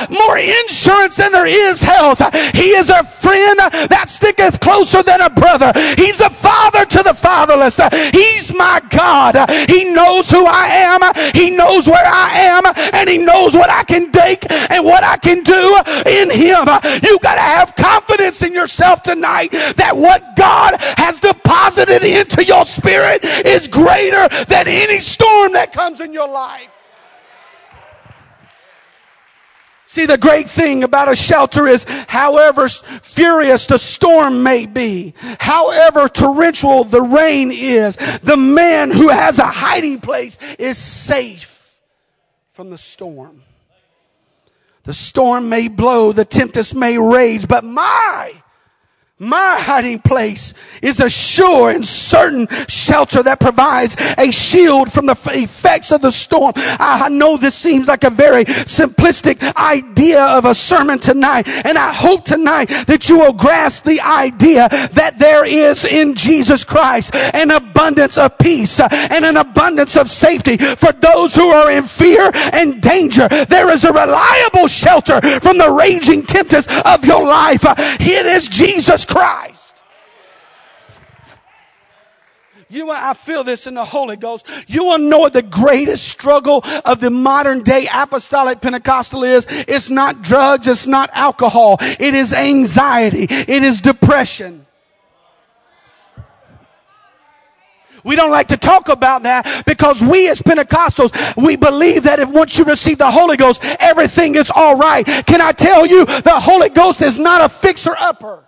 more 0.08 0.38
insurance 0.38 1.16
than 1.16 1.30
there 1.32 1.46
is 1.46 1.82
health, 1.82 2.20
He 2.54 2.70
is 2.70 2.88
a 2.88 3.04
friend 3.04 3.58
that 3.58 4.08
sticketh 4.08 4.60
closer 4.60 5.02
than 5.02 5.20
a 5.20 5.28
brother. 5.28 5.72
He's 5.96 6.20
a 6.20 6.30
father 6.30 6.86
to 6.86 7.02
the 7.02 7.14
fatherless. 7.14 7.76
He's 8.12 8.54
my 8.54 8.80
God. 8.88 9.36
He 9.68 9.84
knows 9.84 10.30
who 10.30 10.46
I 10.46 10.66
am. 10.88 11.34
He 11.34 11.50
knows 11.50 11.86
where 11.86 12.06
I 12.06 12.30
am 12.32 12.62
and 12.94 13.10
He 13.10 13.18
knows 13.18 13.54
what 13.54 13.68
I 13.68 13.84
can 13.84 14.10
take 14.10 14.50
and 14.50 14.86
what 14.86 15.04
I 15.04 15.18
can 15.18 15.42
do 15.42 15.76
in 16.06 16.30
Him. 16.30 16.64
You 17.02 17.18
gotta 17.20 17.40
have 17.40 17.76
confidence 17.76 18.37
in 18.42 18.52
yourself 18.52 19.02
tonight 19.02 19.52
that 19.76 19.96
what 19.96 20.36
God 20.36 20.76
has 20.96 21.20
deposited 21.20 22.02
into 22.02 22.44
your 22.44 22.64
spirit 22.64 23.24
is 23.24 23.68
greater 23.68 24.28
than 24.46 24.68
any 24.68 25.00
storm 25.00 25.52
that 25.52 25.72
comes 25.72 26.00
in 26.00 26.12
your 26.12 26.28
life. 26.28 26.74
See, 29.88 30.04
the 30.04 30.18
great 30.18 30.46
thing 30.46 30.84
about 30.84 31.10
a 31.10 31.16
shelter 31.16 31.66
is 31.66 31.86
however 32.08 32.68
furious 32.68 33.64
the 33.64 33.78
storm 33.78 34.42
may 34.42 34.66
be, 34.66 35.14
however 35.40 36.08
torrential 36.08 36.84
the 36.84 37.00
rain 37.00 37.50
is, 37.50 37.96
the 38.22 38.36
man 38.36 38.90
who 38.90 39.08
has 39.08 39.38
a 39.38 39.46
hiding 39.46 40.02
place 40.02 40.38
is 40.58 40.76
safe 40.76 41.74
from 42.50 42.68
the 42.68 42.76
storm. 42.76 43.40
The 44.88 44.94
storm 44.94 45.50
may 45.50 45.68
blow, 45.68 46.12
the 46.12 46.24
tempest 46.24 46.74
may 46.74 46.96
rage, 46.96 47.46
but 47.46 47.62
my 47.62 48.32
my 49.20 49.56
hiding 49.58 49.98
place 49.98 50.54
is 50.80 51.00
a 51.00 51.10
sure 51.10 51.70
and 51.70 51.84
certain 51.84 52.46
shelter 52.68 53.20
that 53.20 53.40
provides 53.40 53.96
a 54.16 54.30
shield 54.30 54.92
from 54.92 55.06
the 55.06 55.18
effects 55.34 55.90
of 55.90 56.02
the 56.02 56.12
storm. 56.12 56.52
I 56.56 57.08
know 57.08 57.36
this 57.36 57.56
seems 57.56 57.88
like 57.88 58.04
a 58.04 58.10
very 58.10 58.44
simplistic 58.44 59.42
idea 59.56 60.22
of 60.22 60.44
a 60.44 60.54
sermon 60.54 61.00
tonight, 61.00 61.48
and 61.48 61.76
I 61.76 61.92
hope 61.92 62.24
tonight 62.24 62.66
that 62.86 63.08
you 63.08 63.18
will 63.18 63.32
grasp 63.32 63.84
the 63.84 64.00
idea 64.00 64.68
that 64.92 65.18
there 65.18 65.44
is 65.44 65.84
in 65.84 66.14
Jesus 66.14 66.62
Christ 66.62 67.12
an 67.14 67.50
abundance 67.50 68.18
of 68.18 68.38
peace 68.38 68.78
and 68.78 69.24
an 69.24 69.36
abundance 69.36 69.96
of 69.96 70.08
safety 70.08 70.56
for 70.58 70.92
those 70.92 71.34
who 71.34 71.48
are 71.48 71.72
in 71.72 71.82
fear 71.82 72.30
and 72.52 72.80
danger. 72.80 73.26
There 73.26 73.70
is 73.70 73.84
a 73.84 73.92
reliable 73.92 74.68
shelter 74.68 75.20
from 75.40 75.58
the 75.58 75.70
raging 75.72 76.22
tempest 76.22 76.70
of 76.86 77.04
your 77.04 77.24
life. 77.24 77.64
It 77.66 78.26
is 78.26 78.48
Jesus 78.48 79.07
Christ. 79.08 79.82
You 82.70 82.84
know, 82.84 82.92
I 82.92 83.14
feel 83.14 83.44
this 83.44 83.66
in 83.66 83.74
the 83.74 83.84
Holy 83.84 84.16
Ghost. 84.16 84.46
You 84.66 84.84
to 84.84 84.98
know 85.02 85.18
what 85.18 85.32
the 85.32 85.42
greatest 85.42 86.06
struggle 86.06 86.62
of 86.84 87.00
the 87.00 87.08
modern 87.08 87.62
day 87.62 87.88
apostolic 87.90 88.60
Pentecostal 88.60 89.24
is? 89.24 89.46
It's 89.48 89.88
not 89.88 90.20
drugs. 90.20 90.66
It's 90.66 90.86
not 90.86 91.08
alcohol. 91.14 91.78
It 91.80 92.14
is 92.14 92.34
anxiety. 92.34 93.26
It 93.30 93.62
is 93.62 93.80
depression. 93.80 94.66
We 98.04 98.16
don't 98.16 98.30
like 98.30 98.48
to 98.48 98.56
talk 98.56 98.88
about 98.88 99.22
that 99.24 99.64
because 99.66 100.02
we 100.02 100.28
as 100.28 100.40
Pentecostals, 100.40 101.36
we 101.42 101.56
believe 101.56 102.04
that 102.04 102.20
if 102.20 102.28
once 102.28 102.56
you 102.58 102.64
receive 102.64 102.98
the 102.98 103.10
Holy 103.10 103.36
Ghost, 103.36 103.60
everything 103.80 104.34
is 104.34 104.50
all 104.54 104.76
right. 104.76 105.04
Can 105.26 105.40
I 105.40 105.52
tell 105.52 105.86
you, 105.86 106.04
the 106.04 106.38
Holy 106.38 106.68
Ghost 106.68 107.02
is 107.02 107.18
not 107.18 107.44
a 107.44 107.48
fixer 107.48 107.96
upper. 107.98 108.47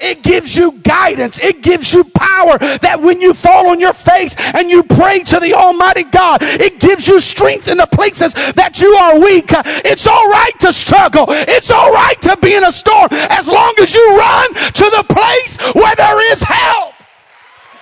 It 0.00 0.22
gives 0.22 0.56
you 0.56 0.72
guidance. 0.82 1.38
It 1.38 1.62
gives 1.62 1.92
you 1.92 2.04
power 2.04 2.58
that 2.58 3.00
when 3.00 3.20
you 3.20 3.32
fall 3.32 3.68
on 3.68 3.80
your 3.80 3.92
face 3.92 4.36
and 4.38 4.70
you 4.70 4.82
pray 4.82 5.22
to 5.24 5.40
the 5.40 5.54
Almighty 5.54 6.04
God, 6.04 6.42
it 6.42 6.78
gives 6.78 7.08
you 7.08 7.20
strength 7.20 7.68
in 7.68 7.78
the 7.78 7.86
places 7.86 8.34
that 8.54 8.80
you 8.80 8.92
are 8.94 9.18
weak. 9.18 9.46
It's 9.84 10.06
all 10.06 10.28
right 10.28 10.52
to 10.60 10.72
struggle. 10.72 11.26
It's 11.28 11.70
all 11.70 11.92
right 11.92 12.20
to 12.22 12.36
be 12.36 12.54
in 12.54 12.64
a 12.64 12.72
storm 12.72 13.08
as 13.12 13.48
long 13.48 13.74
as 13.80 13.94
you 13.94 14.16
run 14.16 14.54
to 14.54 14.90
the 14.92 15.04
place 15.08 15.58
where 15.74 15.94
there 15.96 16.32
is 16.32 16.42
help. 16.42 16.94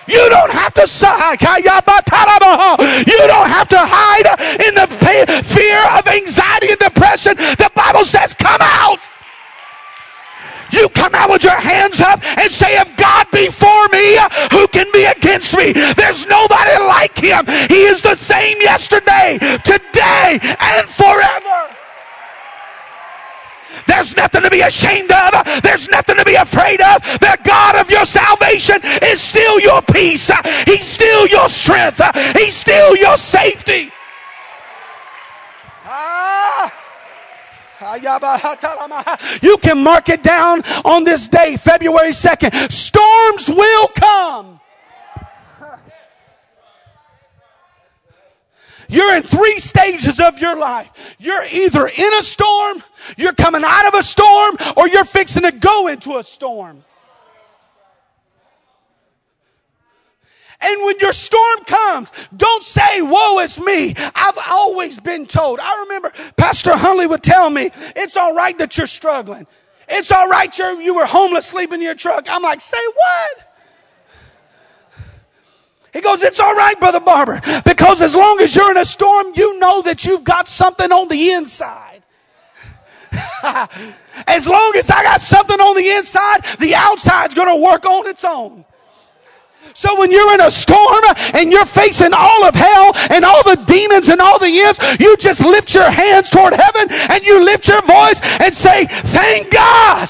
You 0.07 0.29
don't 0.29 0.51
have 0.51 0.73
to. 0.75 0.87
You 0.87 0.97
don't 3.27 3.49
have 3.49 3.67
to 3.67 3.77
hide 3.77 4.25
in 4.65 4.75
the 4.75 4.87
fear 5.43 5.85
of 5.99 6.07
anxiety 6.07 6.71
and 6.71 6.79
depression. 6.79 7.35
The 7.35 7.69
Bible 7.75 8.05
says, 8.05 8.33
come. 8.33 8.61
You 10.77 10.89
come 10.89 11.15
out 11.15 11.31
with 11.31 11.43
your 11.43 11.59
hands 11.59 11.99
up 12.01 12.23
and 12.23 12.51
say, 12.51 12.79
if 12.79 12.95
God 12.97 13.25
be 13.31 13.49
for 13.49 13.87
me, 13.89 14.17
who 14.51 14.67
can 14.67 14.85
be 14.93 15.05
against 15.05 15.57
me? 15.57 15.73
There's 15.73 16.27
nobody 16.27 16.77
like 16.85 17.17
him. 17.17 17.45
He 17.67 17.83
is 17.83 18.01
the 18.01 18.15
same 18.15 18.61
yesterday, 18.61 19.39
today, 19.63 20.39
and 20.59 20.87
forever. 20.87 21.73
There's 23.87 24.15
nothing 24.15 24.43
to 24.43 24.49
be 24.49 24.61
ashamed 24.61 25.11
of. 25.11 25.61
There's 25.63 25.87
nothing 25.89 26.17
to 26.17 26.25
be 26.25 26.35
afraid 26.35 26.81
of. 26.81 27.01
The 27.19 27.37
God 27.43 27.75
of 27.75 27.89
your 27.89 28.05
salvation 28.05 28.77
is 29.01 29.21
still 29.21 29.59
your 29.59 29.81
peace. 29.81 30.29
He's 30.65 30.85
still 30.85 31.27
your 31.27 31.49
strength. 31.49 32.01
He's 32.35 32.55
still 32.55 32.95
your 32.95 33.17
safety. 33.17 33.91
Ah. 35.85 36.86
You 39.41 39.57
can 39.57 39.83
mark 39.83 40.09
it 40.09 40.23
down 40.23 40.63
on 40.83 41.03
this 41.03 41.27
day, 41.27 41.57
February 41.57 42.09
2nd. 42.09 42.71
Storms 42.71 43.47
will 43.49 43.87
come. 43.89 44.59
You're 48.89 49.15
in 49.17 49.23
three 49.23 49.59
stages 49.59 50.19
of 50.19 50.39
your 50.39 50.57
life. 50.57 51.15
You're 51.19 51.43
either 51.51 51.87
in 51.87 52.13
a 52.13 52.21
storm, 52.21 52.83
you're 53.17 53.33
coming 53.33 53.63
out 53.65 53.85
of 53.87 53.93
a 53.95 54.03
storm, 54.03 54.57
or 54.77 54.87
you're 54.87 55.03
fixing 55.03 55.43
to 55.43 55.51
go 55.51 55.87
into 55.87 56.17
a 56.17 56.23
storm. 56.23 56.83
And 60.59 60.85
when 60.85 60.99
your 60.99 61.13
storm 61.13 61.63
comes, 61.65 62.11
don't 62.35 62.63
say, 62.63 63.01
woe 63.01 63.39
is 63.39 63.59
me. 63.59 63.93
I've 64.15 64.39
always 64.49 64.99
been 64.99 65.27
told. 65.27 65.59
I 65.59 65.81
remember 65.83 66.11
Pastor 66.35 66.71
Hunley 66.71 67.07
would 67.07 67.21
tell 67.21 67.49
me, 67.49 67.69
it's 67.95 68.17
all 68.17 68.33
right 68.33 68.57
that 68.57 68.77
you're 68.77 68.87
struggling. 68.87 69.45
It's 69.87 70.11
all 70.11 70.27
right 70.27 70.55
you're, 70.57 70.81
you 70.81 70.95
were 70.95 71.05
homeless 71.05 71.45
sleeping 71.45 71.75
in 71.75 71.85
your 71.85 71.95
truck. 71.95 72.25
I'm 72.29 72.41
like, 72.41 72.59
say 72.59 72.77
what? 72.93 73.47
He 75.93 76.01
goes, 76.01 76.21
it's 76.21 76.39
all 76.39 76.53
right, 76.53 76.77
Brother 76.79 76.99
Barber, 76.99 77.41
because 77.65 78.01
as 78.01 78.13
long 78.13 78.39
as 78.41 78.55
you're 78.55 78.69
in 78.71 78.77
a 78.77 78.85
storm, 78.85 79.31
you 79.35 79.57
know 79.59 79.81
that 79.83 80.05
you've 80.05 80.23
got 80.23 80.47
something 80.47 80.91
on 80.91 81.07
the 81.07 81.31
inside. 81.31 82.03
as 84.27 84.47
long 84.47 84.73
as 84.75 84.89
I 84.91 85.03
got 85.03 85.21
something 85.21 85.59
on 85.59 85.75
the 85.75 85.89
inside, 85.97 86.43
the 86.59 86.75
outside's 86.75 87.33
going 87.33 87.47
to 87.47 87.63
work 87.63 87.85
on 87.85 88.05
its 88.07 88.23
own. 88.25 88.65
So 89.77 89.93
when 89.99 90.09
you're 90.09 90.33
in 90.33 90.41
a 90.41 90.49
storm 90.49 91.03
and 91.35 91.51
you're 91.51 91.63
facing 91.63 92.11
all 92.11 92.43
of 92.45 92.55
hell 92.55 92.93
and 93.11 93.23
all 93.23 93.43
the 93.43 93.63
demons 93.67 94.09
and 94.09 94.19
all 94.19 94.39
the 94.39 94.49
imps, 94.49 94.79
you 94.99 95.15
just 95.17 95.39
lift 95.39 95.75
your 95.75 95.87
hands 95.87 96.31
toward 96.31 96.53
heaven 96.53 96.87
and 96.89 97.23
you 97.23 97.45
lift 97.45 97.67
your 97.67 97.83
voice 97.83 98.19
and 98.41 98.51
say, 98.55 98.85
thank 98.87 99.51
God 99.51 100.09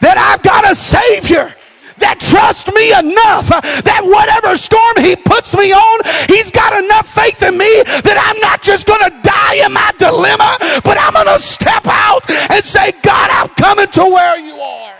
that 0.00 0.16
I've 0.16 0.42
got 0.42 0.64
a 0.64 0.74
savior 0.74 1.54
that 1.98 2.18
trust 2.18 2.72
me 2.72 2.96
enough 2.96 3.48
that 3.84 4.00
whatever 4.04 4.56
storm 4.56 4.96
he 4.96 5.14
puts 5.14 5.54
me 5.54 5.74
on, 5.74 6.00
he's 6.28 6.50
got 6.50 6.82
enough 6.82 7.06
faith 7.06 7.42
in 7.42 7.58
me 7.58 7.82
that 7.84 8.16
I'm 8.16 8.40
not 8.40 8.62
just 8.62 8.86
going 8.86 9.04
to 9.04 9.12
die 9.20 9.66
in 9.66 9.74
my 9.74 9.92
dilemma, 9.98 10.80
but 10.80 10.96
I'm 10.98 11.12
going 11.12 11.26
to 11.26 11.38
step 11.38 11.84
out 11.84 12.24
and 12.30 12.64
say, 12.64 12.92
God, 13.02 13.28
I'm 13.30 13.50
coming 13.50 13.88
to 13.88 14.04
where 14.06 14.38
you 14.38 14.56
are. 14.60 14.94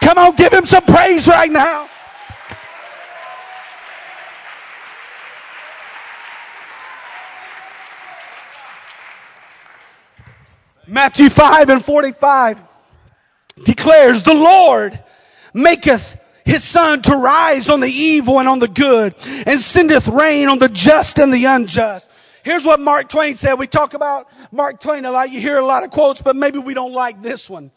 Come 0.00 0.18
on, 0.18 0.34
give 0.36 0.52
him 0.52 0.66
some 0.66 0.84
praise 0.84 1.28
right 1.28 1.50
now. 1.50 1.88
Matthew 10.90 11.30
5 11.30 11.68
and 11.68 11.84
45 11.84 12.58
declares, 13.64 14.24
The 14.24 14.34
Lord 14.34 14.98
maketh 15.54 16.18
his 16.44 16.64
sun 16.64 17.02
to 17.02 17.14
rise 17.14 17.68
on 17.68 17.78
the 17.78 17.90
evil 17.90 18.40
and 18.40 18.48
on 18.48 18.58
the 18.58 18.66
good, 18.66 19.14
and 19.46 19.60
sendeth 19.60 20.08
rain 20.08 20.48
on 20.48 20.58
the 20.58 20.68
just 20.68 21.20
and 21.20 21.32
the 21.32 21.44
unjust. 21.44 22.10
Here's 22.42 22.64
what 22.64 22.80
Mark 22.80 23.08
Twain 23.08 23.36
said. 23.36 23.54
We 23.54 23.68
talk 23.68 23.94
about 23.94 24.28
Mark 24.50 24.80
Twain 24.80 25.04
a 25.04 25.12
lot. 25.12 25.30
You 25.30 25.40
hear 25.40 25.58
a 25.58 25.64
lot 25.64 25.84
of 25.84 25.90
quotes, 25.90 26.22
but 26.22 26.34
maybe 26.34 26.58
we 26.58 26.74
don't 26.74 26.92
like 26.92 27.22
this 27.22 27.48
one. 27.48 27.70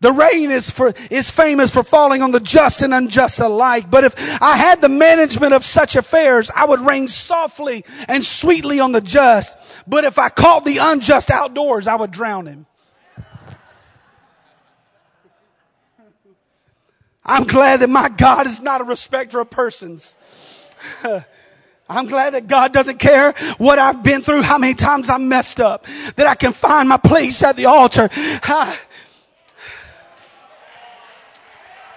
The 0.00 0.12
rain 0.12 0.50
is 0.50 0.70
for, 0.70 0.92
is 1.10 1.30
famous 1.30 1.72
for 1.72 1.82
falling 1.82 2.22
on 2.22 2.30
the 2.30 2.40
just 2.40 2.82
and 2.82 2.92
unjust 2.92 3.40
alike. 3.40 3.90
But 3.90 4.04
if 4.04 4.42
I 4.42 4.56
had 4.56 4.80
the 4.80 4.88
management 4.88 5.54
of 5.54 5.64
such 5.64 5.96
affairs, 5.96 6.50
I 6.54 6.66
would 6.66 6.80
rain 6.80 7.08
softly 7.08 7.84
and 8.08 8.22
sweetly 8.22 8.80
on 8.80 8.92
the 8.92 9.00
just. 9.00 9.56
But 9.86 10.04
if 10.04 10.18
I 10.18 10.28
caught 10.28 10.64
the 10.64 10.78
unjust 10.78 11.30
outdoors, 11.30 11.86
I 11.86 11.96
would 11.96 12.10
drown 12.10 12.46
him. 12.46 12.66
I'm 17.24 17.44
glad 17.44 17.80
that 17.80 17.90
my 17.90 18.08
God 18.08 18.46
is 18.46 18.60
not 18.60 18.80
a 18.80 18.84
respecter 18.84 19.40
of 19.40 19.50
persons. 19.50 20.16
I'm 21.88 22.06
glad 22.06 22.34
that 22.34 22.48
God 22.48 22.72
doesn't 22.72 22.98
care 22.98 23.32
what 23.58 23.78
I've 23.78 24.02
been 24.02 24.22
through, 24.22 24.42
how 24.42 24.58
many 24.58 24.74
times 24.74 25.08
I 25.08 25.18
messed 25.18 25.60
up, 25.60 25.86
that 26.16 26.26
I 26.26 26.34
can 26.34 26.52
find 26.52 26.88
my 26.88 26.96
place 26.96 27.42
at 27.44 27.56
the 27.56 27.66
altar. 27.66 28.10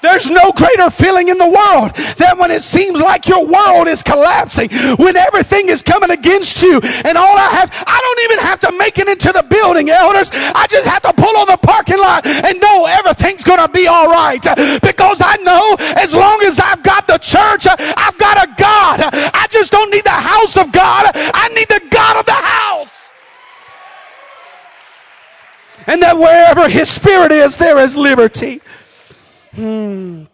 There's 0.01 0.29
no 0.29 0.51
greater 0.51 0.89
feeling 0.89 1.29
in 1.29 1.37
the 1.37 1.47
world 1.47 1.95
than 2.17 2.37
when 2.37 2.51
it 2.51 2.61
seems 2.61 2.99
like 2.99 3.27
your 3.27 3.45
world 3.45 3.87
is 3.87 4.03
collapsing, 4.03 4.69
when 4.97 5.17
everything 5.17 5.69
is 5.69 5.81
coming 5.81 6.11
against 6.11 6.61
you, 6.61 6.79
and 6.79 7.17
all 7.17 7.37
I 7.37 7.49
have, 7.51 7.71
I 7.85 7.99
don't 8.01 8.31
even 8.31 8.39
have 8.45 8.59
to 8.59 8.71
make 8.77 8.97
it 8.97 9.07
into 9.07 9.31
the 9.31 9.43
building, 9.43 9.89
elders. 9.89 10.29
I 10.33 10.67
just 10.69 10.87
have 10.87 11.01
to 11.03 11.13
pull 11.13 11.35
on 11.37 11.47
the 11.47 11.57
parking 11.57 11.99
lot 11.99 12.25
and 12.25 12.59
know 12.59 12.85
everything's 12.85 13.43
going 13.43 13.59
to 13.59 13.71
be 13.71 13.87
all 13.87 14.07
right. 14.07 14.41
Because 14.81 15.21
I 15.23 15.37
know 15.43 15.75
as 15.79 16.13
long 16.13 16.41
as 16.43 16.59
I've 16.59 16.83
got 16.83 17.07
the 17.07 17.17
church, 17.17 17.67
I've 17.67 18.17
got 18.17 18.47
a 18.47 18.53
God. 18.57 19.01
I 19.33 19.47
just 19.49 19.71
don't 19.71 19.91
need 19.91 20.03
the 20.03 20.09
house 20.09 20.57
of 20.57 20.71
God. 20.71 21.11
I 21.15 21.49
need 21.49 21.67
the 21.67 21.81
God 21.89 22.17
of 22.19 22.25
the 22.25 22.31
house. 22.31 23.11
And 25.87 26.01
that 26.03 26.17
wherever 26.17 26.69
His 26.69 26.89
Spirit 26.89 27.31
is, 27.31 27.57
there 27.57 27.79
is 27.79 27.97
liberty. 27.97 28.61
Hmm. 29.51 30.25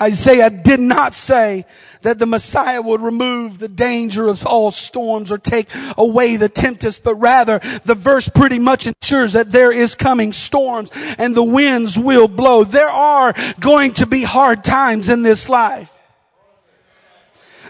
Isaiah 0.00 0.48
did 0.48 0.80
not 0.80 1.12
say 1.12 1.66
that 2.02 2.18
the 2.18 2.24
Messiah 2.24 2.80
would 2.80 3.02
remove 3.02 3.58
the 3.58 3.68
danger 3.68 4.28
of 4.28 4.46
all 4.46 4.70
storms 4.70 5.30
or 5.30 5.36
take 5.36 5.68
away 5.98 6.36
the 6.36 6.48
tempest, 6.48 7.04
but 7.04 7.16
rather 7.16 7.60
the 7.84 7.94
verse 7.94 8.26
pretty 8.26 8.58
much 8.58 8.86
ensures 8.86 9.34
that 9.34 9.50
there 9.50 9.70
is 9.70 9.94
coming 9.94 10.32
storms 10.32 10.90
and 11.18 11.34
the 11.34 11.44
winds 11.44 11.98
will 11.98 12.28
blow. 12.28 12.64
There 12.64 12.88
are 12.88 13.34
going 13.60 13.92
to 13.94 14.06
be 14.06 14.22
hard 14.22 14.64
times 14.64 15.10
in 15.10 15.20
this 15.22 15.50
life. 15.50 15.92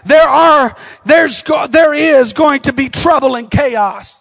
There 0.05 0.27
are, 0.27 0.75
there's, 1.05 1.43
there 1.69 1.93
is 1.93 2.31
going 2.31 2.61
to 2.61 2.73
be 2.73 2.87
trouble 2.89 3.35
and 3.35 3.51
chaos. 3.51 4.20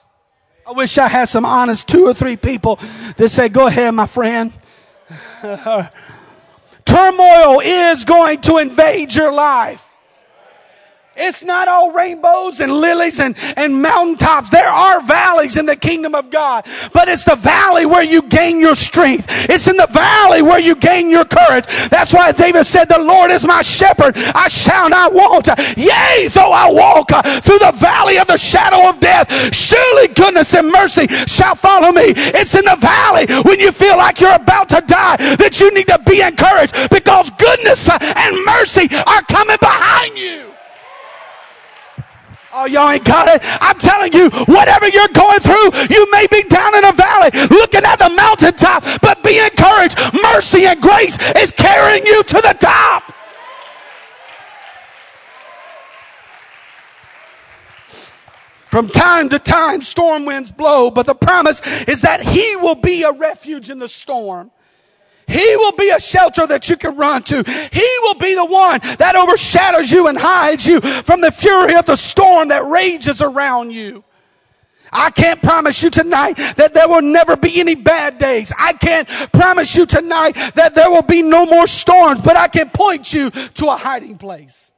I 0.67 0.73
wish 0.73 0.99
I 0.99 1.09
had 1.09 1.29
some 1.29 1.45
honest 1.45 1.89
two 1.89 2.07
or 2.07 2.15
three 2.15 2.37
people 2.37 2.77
to 3.17 3.29
say, 3.29 3.49
go 3.49 3.67
ahead, 3.67 3.95
my 3.95 4.07
friend. 4.07 4.53
Turmoil 6.85 7.61
is 7.61 8.05
going 8.05 8.41
to 8.43 8.59
invade 8.59 9.15
your 9.15 9.33
life. 9.33 9.90
It's 11.17 11.45
not 11.45 11.67
all 11.67 11.91
rainbows 11.91 12.61
and 12.61 12.73
lilies 12.73 13.19
and, 13.19 13.37
and 13.57 13.83
mountaintops. 13.83 14.49
There 14.49 14.67
are 14.67 15.03
valleys 15.03 15.57
in 15.57 15.67
the 15.67 15.75
kingdom 15.75 16.15
of 16.15 16.31
God, 16.31 16.67
but 16.93 17.09
it's 17.09 17.25
the 17.25 17.35
valley 17.35 17.85
where 17.85 18.05
you 18.05 18.23
gain 18.23 18.61
your 18.61 18.77
strength. 18.77 19.27
It's 19.51 19.67
in 19.67 19.77
the 19.77 19.89
valley 19.89 20.41
where 20.41 20.61
you 20.61 20.77
gain 20.77 21.11
your 21.11 21.25
courage. 21.25 21.67
That's 21.89 22.15
why 22.15 22.31
David 22.33 22.65
said, 22.65 22.85
the 22.85 23.01
Lord 23.01 23.33
is 23.33 23.45
my 23.45 23.61
shepherd. 23.63 24.15
I 24.17 24.49
shall 24.49 24.89
not 24.89 25.13
want. 25.13 25.49
Yea, 25.77 26.29
though 26.29 26.53
I 26.53 26.71
walk 26.71 27.11
uh, 27.13 27.23
through 27.41 27.59
the 27.59 27.73
valley 27.73 28.19
of 28.19 28.29
the 28.29 28.39
shadow 28.39 28.89
of 28.89 29.01
death, 29.01 29.55
surely 29.55 30.09
goodness 30.09 30.55
and 30.55 30.71
mercy 30.71 31.09
shall 31.27 31.57
follow 31.57 31.91
me. 31.91 32.13
It's 32.15 32.55
in 32.55 32.65
the 32.65 32.77
valley 32.77 33.27
when 33.43 33.59
you 33.59 33.73
feel 33.73 33.97
like 33.97 34.21
you're 34.21 34.35
about 34.35 34.69
to 34.71 34.81
die 34.87 35.17
that 35.37 35.61
you 35.61 35.75
need 35.75 35.89
to 35.89 35.99
be 35.99 36.23
encouraged 36.23 36.73
because 36.91 37.31
goodness 37.33 37.89
uh, 37.89 37.99
and 38.01 38.45
mercy 38.45 38.89
are 39.07 39.23
coming 39.23 39.59
behind 39.61 40.17
you. 40.17 40.50
Oh, 42.53 42.67
y'all 42.67 42.91
ain't 42.91 43.05
got 43.05 43.29
it. 43.29 43.41
I'm 43.61 43.79
telling 43.79 44.13
you, 44.13 44.29
whatever 44.47 44.89
you're 44.89 45.09
going 45.09 45.41
through, 45.41 45.71
you 45.89 46.11
may 46.11 46.27
be 46.27 46.43
down 46.45 46.77
in 46.77 46.85
a 46.85 46.93
valley 46.93 47.31
looking 47.49 47.85
at 47.85 47.97
the 47.97 48.11
mountaintop, 48.11 48.85
but 49.01 49.23
be 49.23 49.39
encouraged. 49.39 49.97
Mercy 50.23 50.67
and 50.67 50.81
grace 50.81 51.17
is 51.37 51.53
carrying 51.53 52.05
you 52.07 52.23
to 52.25 52.35
the 52.35 52.57
top. 52.59 53.15
From 58.67 58.89
time 58.89 59.29
to 59.31 59.39
time, 59.41 59.83
storm 59.83 60.27
winds 60.27 60.53
blow, 60.53 60.93
but 60.93 61.07
the 61.07 61.15
promise 61.15 61.61
is 61.89 62.03
that 62.03 62.21
He 62.23 62.55
will 62.57 62.77
be 62.77 63.03
a 63.03 63.11
refuge 63.11 63.69
in 63.69 63.81
the 63.81 63.89
storm. 63.89 64.53
He 65.31 65.57
will 65.57 65.73
be 65.73 65.91
a 65.91 66.01
shelter 66.01 66.47
that 66.47 66.69
you 66.69 66.77
can 66.77 66.97
run 66.97 67.23
to. 67.25 67.43
He 67.73 67.89
will 68.03 68.15
be 68.15 68.35
the 68.35 68.45
one 68.45 68.81
that 68.99 69.15
overshadows 69.15 69.91
you 69.91 70.09
and 70.09 70.19
hides 70.19 70.67
you 70.67 70.81
from 70.81 71.21
the 71.21 71.31
fury 71.31 71.77
of 71.77 71.87
the 71.87 71.97
storm 71.97 72.49
that 72.49 72.65
rages 72.67 73.23
around 73.23 73.71
you. 73.71 74.03
I 74.93 75.11
can't 75.11 75.41
promise 75.41 75.83
you 75.85 75.91
tonight 75.91 76.35
that 76.57 76.75
there 76.75 76.89
will 76.89 77.03
never 77.03 77.37
be 77.37 77.61
any 77.61 77.77
bad 77.77 78.19
days. 78.19 78.53
I 78.59 78.73
can't 78.73 79.09
promise 79.33 79.77
you 79.77 79.87
tonight 79.87 80.33
that 80.55 80.75
there 80.75 80.91
will 80.91 81.03
be 81.03 81.23
no 81.23 81.47
more 81.47 81.69
storms, 81.69 82.21
but 82.21 82.37
I 82.37 82.49
can 82.49 82.71
point 82.71 83.13
you 83.13 83.31
to 83.31 83.69
a 83.69 83.77
hiding 83.77 84.19
place. 84.19 84.73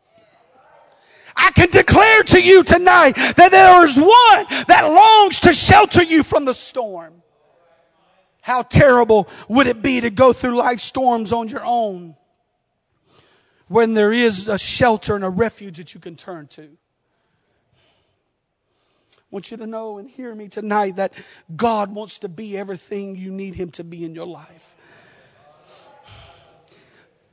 I 1.35 1.51
can 1.53 1.71
declare 1.71 2.23
to 2.25 2.43
you 2.43 2.63
tonight 2.63 3.13
that 3.13 3.51
there 3.51 3.85
is 3.87 3.97
one 3.97 4.65
that 4.69 4.83
longs 4.83 5.41
to 5.41 5.55
shelter 5.55 6.03
you 6.03 6.23
from 6.23 6.45
the 6.45 6.53
storm. 6.53 7.22
How 8.43 8.63
terrible 8.63 9.29
would 9.49 9.69
it 9.69 9.83
be 9.83 10.01
to 10.01 10.11
go 10.11 10.33
through 10.33 10.57
life 10.57 10.81
storms 10.81 11.33
on 11.33 11.49
your 11.49 11.65
own 11.65 12.17
when 13.69 13.95
there 13.95 14.13
is 14.13 14.49
a 14.49 14.59
shelter 14.59 15.15
and 15.15 15.25
a 15.25 15.31
refuge 15.31 15.79
that 15.79 15.95
you 15.95 16.01
can 16.01 16.17
turn 16.17 16.49
to? 16.49 16.63
I 16.63 16.67
want 19.31 19.53
you 19.53 19.57
to 19.57 19.67
know 19.67 19.99
and 19.99 20.11
hear 20.11 20.35
me 20.35 20.49
tonight 20.49 20.97
that 20.97 21.15
God 21.55 21.95
wants 21.95 22.19
to 22.19 22.29
be 22.29 22.59
everything 22.59 23.17
you 23.17 23.31
need 23.31 23.55
Him 23.55 23.71
to 23.71 23.85
be 23.85 24.05
in 24.05 24.13
your 24.13 24.27
life. 24.27 24.75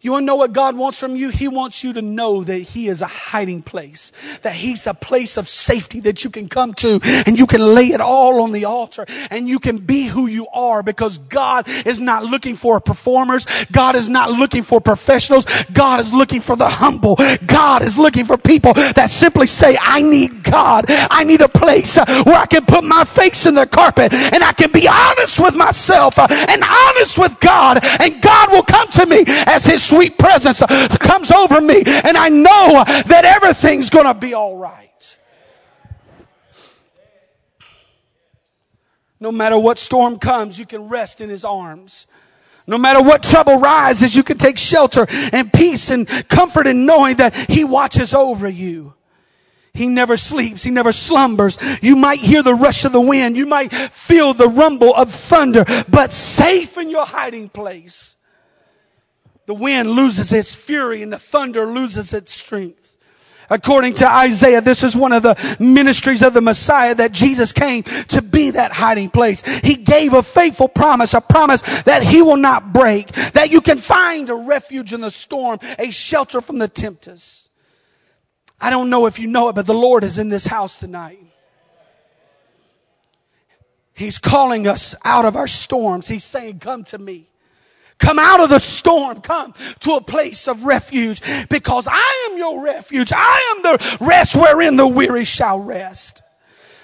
You 0.01 0.13
want 0.13 0.23
to 0.23 0.25
know 0.27 0.35
what 0.35 0.53
God 0.53 0.77
wants 0.77 0.97
from 0.97 1.17
you? 1.17 1.27
He 1.27 1.49
wants 1.49 1.83
you 1.83 1.91
to 1.91 2.01
know 2.01 2.41
that 2.45 2.59
He 2.59 2.88
is 2.88 3.01
a 3.01 3.07
hiding 3.07 3.62
place, 3.62 4.13
that 4.43 4.53
He's 4.53 4.88
a 4.88 4.93
place 4.93 5.35
of 5.35 5.49
safety 5.49 5.99
that 6.01 6.23
you 6.23 6.29
can 6.29 6.47
come 6.47 6.73
to 6.75 7.01
and 7.03 7.38
you 7.38 7.45
can 7.45 7.59
lay 7.59 7.88
it 7.88 7.99
all 7.99 8.41
on 8.41 8.53
the 8.53 8.63
altar 8.63 9.05
and 9.29 9.49
you 9.49 9.59
can 9.59 9.77
be 9.77 10.05
who 10.05 10.27
you 10.27 10.47
are 10.53 10.83
because 10.83 11.17
God 11.17 11.67
is 11.85 11.99
not 11.99 12.23
looking 12.23 12.55
for 12.55 12.79
performers. 12.79 13.45
God 13.73 13.95
is 13.95 14.07
not 14.07 14.31
looking 14.31 14.63
for 14.63 14.79
professionals. 14.79 15.45
God 15.73 15.99
is 15.99 16.13
looking 16.13 16.39
for 16.39 16.55
the 16.55 16.69
humble. 16.69 17.17
God 17.45 17.81
is 17.81 17.97
looking 17.97 18.23
for 18.23 18.38
people 18.38 18.73
that 18.75 19.09
simply 19.09 19.47
say, 19.47 19.77
I 19.81 20.01
need 20.01 20.43
God. 20.43 20.85
I 20.88 21.25
need 21.25 21.41
a 21.41 21.49
place 21.49 21.97
where 21.97 22.35
I 22.35 22.45
can 22.45 22.65
put 22.65 22.85
my 22.85 23.03
face 23.03 23.45
in 23.45 23.55
the 23.55 23.67
carpet 23.67 24.13
and 24.13 24.45
I 24.45 24.53
can 24.53 24.71
be 24.71 24.88
honest 24.88 25.41
with 25.41 25.55
myself 25.55 26.17
and 26.17 26.63
honest 26.63 27.19
with 27.19 27.38
God 27.41 27.79
and 27.83 28.21
God 28.21 28.51
will 28.51 28.63
come 28.63 28.88
to 28.91 29.05
me 29.05 29.25
as 29.27 29.65
His 29.65 29.88
sweet 29.89 30.17
presence 30.17 30.62
comes 30.99 31.32
over 31.32 31.60
me 31.60 31.84
and 31.86 32.15
I 32.15 32.30
know 32.30 32.84
that 32.86 33.25
everything's 33.25 33.89
going 33.89 34.06
to 34.06 34.13
be 34.13 34.34
all 34.34 34.56
right. 34.58 35.17
No 39.19 39.32
matter 39.32 39.60
what 39.60 39.78
storm 39.80 40.17
comes, 40.17 40.58
you 40.58 40.65
can 40.65 40.88
rest 40.88 41.19
in 41.19 41.30
his 41.30 41.43
arms. 41.43 42.08
No 42.65 42.78
matter 42.78 43.02
what 43.02 43.23
trouble 43.23 43.58
rises, 43.58 44.15
you 44.15 44.23
can 44.23 44.38
take 44.38 44.58
shelter 44.60 45.08
and 45.10 45.52
peace 45.52 45.89
and 45.89 46.08
comfort 46.30 46.67
in 46.67 46.86
knowing 46.86 47.17
that 47.17 47.36
he 47.49 47.63
watches 47.63 48.13
over 48.13 48.47
you. 48.47 48.93
He 49.73 49.88
never 49.88 50.17
sleeps. 50.17 50.63
He 50.63 50.71
never 50.71 50.91
slumbers. 50.91 51.58
You 51.82 51.95
might 51.95 52.19
hear 52.19 52.43
the 52.43 52.54
rush 52.54 52.86
of 52.86 52.91
the 52.91 53.02
wind. 53.02 53.38
You 53.38 53.45
might 53.45 53.73
feel 53.73 54.34
the 54.34 54.47
rumble 54.47 54.93
of 54.93 55.12
thunder, 55.12 55.65
but 55.89 56.12
safe 56.12 56.78
in 56.78 56.89
your 56.89 57.06
hiding 57.06 57.49
place. 57.49 58.17
The 59.49 59.55
wind 59.55 59.89
loses 59.89 60.31
its 60.31 60.53
fury 60.53 61.01
and 61.01 61.12
the 61.12 61.17
thunder 61.17 61.65
loses 61.65 62.13
its 62.13 62.31
strength. 62.31 62.97
According 63.49 63.95
to 63.95 64.07
Isaiah, 64.07 64.62
this 64.62 64.83
is 64.83 64.95
one 64.95 65.12
of 65.12 65.23
the 65.23 65.57
ministries 65.59 66.21
of 66.21 66.35
the 66.35 66.39
Messiah 66.39 66.93
that 66.93 67.13
Jesus 67.13 67.51
came 67.51 67.81
to 67.81 68.21
be 68.21 68.51
that 68.51 68.71
hiding 68.71 69.09
place. 69.09 69.41
He 69.62 69.73
gave 69.73 70.13
a 70.13 70.21
faithful 70.21 70.67
promise, 70.67 71.15
a 71.15 71.21
promise 71.21 71.62
that 71.85 72.03
he 72.03 72.21
will 72.21 72.38
not 72.38 72.73
break, 72.73 73.07
that 73.33 73.49
you 73.49 73.59
can 73.59 73.79
find 73.79 74.29
a 74.29 74.35
refuge 74.35 74.93
in 74.93 75.01
the 75.01 75.09
storm, 75.09 75.57
a 75.79 75.89
shelter 75.89 76.41
from 76.41 76.59
the 76.59 76.67
tempest. 76.67 77.49
I 78.62 78.69
don't 78.69 78.91
know 78.91 79.07
if 79.07 79.17
you 79.17 79.25
know 79.25 79.49
it, 79.49 79.55
but 79.55 79.65
the 79.65 79.73
Lord 79.73 80.03
is 80.03 80.19
in 80.19 80.29
this 80.29 80.45
house 80.45 80.77
tonight. 80.77 81.17
He's 83.95 84.19
calling 84.19 84.67
us 84.67 84.93
out 85.03 85.25
of 85.25 85.35
our 85.35 85.47
storms. 85.47 86.07
He's 86.07 86.23
saying, 86.23 86.59
come 86.59 86.83
to 86.83 86.99
me. 86.99 87.25
Come 87.99 88.17
out 88.17 88.39
of 88.39 88.49
the 88.49 88.59
storm. 88.59 89.21
Come 89.21 89.53
to 89.81 89.93
a 89.93 90.01
place 90.01 90.47
of 90.47 90.63
refuge 90.63 91.21
because 91.49 91.88
I 91.89 92.29
am 92.29 92.38
your 92.38 92.63
refuge. 92.63 93.12
I 93.15 93.55
am 93.55 93.63
the 93.63 93.97
rest 94.01 94.35
wherein 94.35 94.77
the 94.77 94.88
weary 94.88 95.25
shall 95.25 95.59
rest. 95.59 96.23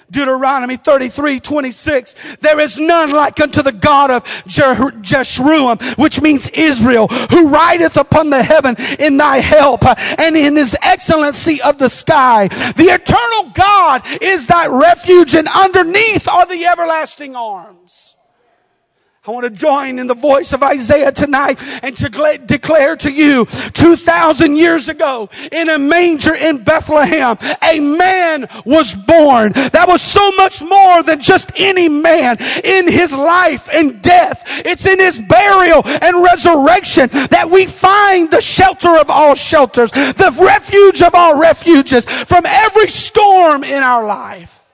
Deuteronomy 0.08 0.76
33, 0.76 1.40
26. 1.40 2.36
There 2.36 2.60
is 2.60 2.78
none 2.78 3.10
like 3.10 3.40
unto 3.40 3.62
the 3.62 3.72
God 3.72 4.10
of 4.12 4.22
Jeshurun, 4.46 5.98
which 5.98 6.20
means 6.20 6.48
Israel, 6.50 7.08
who 7.08 7.48
rideth 7.48 7.96
upon 7.96 8.30
the 8.30 8.42
heaven 8.42 8.76
in 9.00 9.16
thy 9.16 9.38
help 9.38 9.84
and 10.20 10.36
in 10.36 10.54
his 10.56 10.76
excellency 10.80 11.60
of 11.60 11.78
the 11.78 11.88
sky. 11.88 12.46
The 12.46 12.84
eternal 12.84 13.50
God 13.52 14.02
is 14.22 14.46
thy 14.46 14.68
refuge 14.68 15.34
and 15.34 15.48
underneath 15.48 16.28
are 16.28 16.46
the 16.46 16.66
everlasting 16.66 17.34
arms. 17.34 18.15
I 19.26 19.32
want 19.32 19.42
to 19.42 19.50
join 19.50 19.98
in 19.98 20.06
the 20.06 20.14
voice 20.14 20.52
of 20.52 20.62
Isaiah 20.62 21.10
tonight 21.10 21.58
and 21.82 21.96
to 21.96 22.38
declare 22.46 22.94
to 22.94 23.10
you 23.10 23.46
2,000 23.46 24.54
years 24.54 24.88
ago 24.88 25.28
in 25.50 25.68
a 25.68 25.80
manger 25.80 26.36
in 26.36 26.62
Bethlehem, 26.62 27.36
a 27.60 27.80
man 27.80 28.48
was 28.64 28.94
born. 28.94 29.50
That 29.52 29.86
was 29.88 30.00
so 30.00 30.30
much 30.32 30.62
more 30.62 31.02
than 31.02 31.20
just 31.20 31.50
any 31.56 31.88
man 31.88 32.36
in 32.62 32.86
his 32.86 33.12
life 33.12 33.68
and 33.72 34.00
death. 34.00 34.44
It's 34.64 34.86
in 34.86 35.00
his 35.00 35.18
burial 35.18 35.82
and 35.84 36.22
resurrection 36.22 37.08
that 37.30 37.50
we 37.50 37.66
find 37.66 38.30
the 38.30 38.40
shelter 38.40 38.96
of 38.96 39.10
all 39.10 39.34
shelters, 39.34 39.90
the 39.90 40.36
refuge 40.40 41.02
of 41.02 41.16
all 41.16 41.36
refuges 41.36 42.04
from 42.04 42.46
every 42.46 42.86
storm 42.86 43.64
in 43.64 43.82
our 43.82 44.06
life 44.06 44.65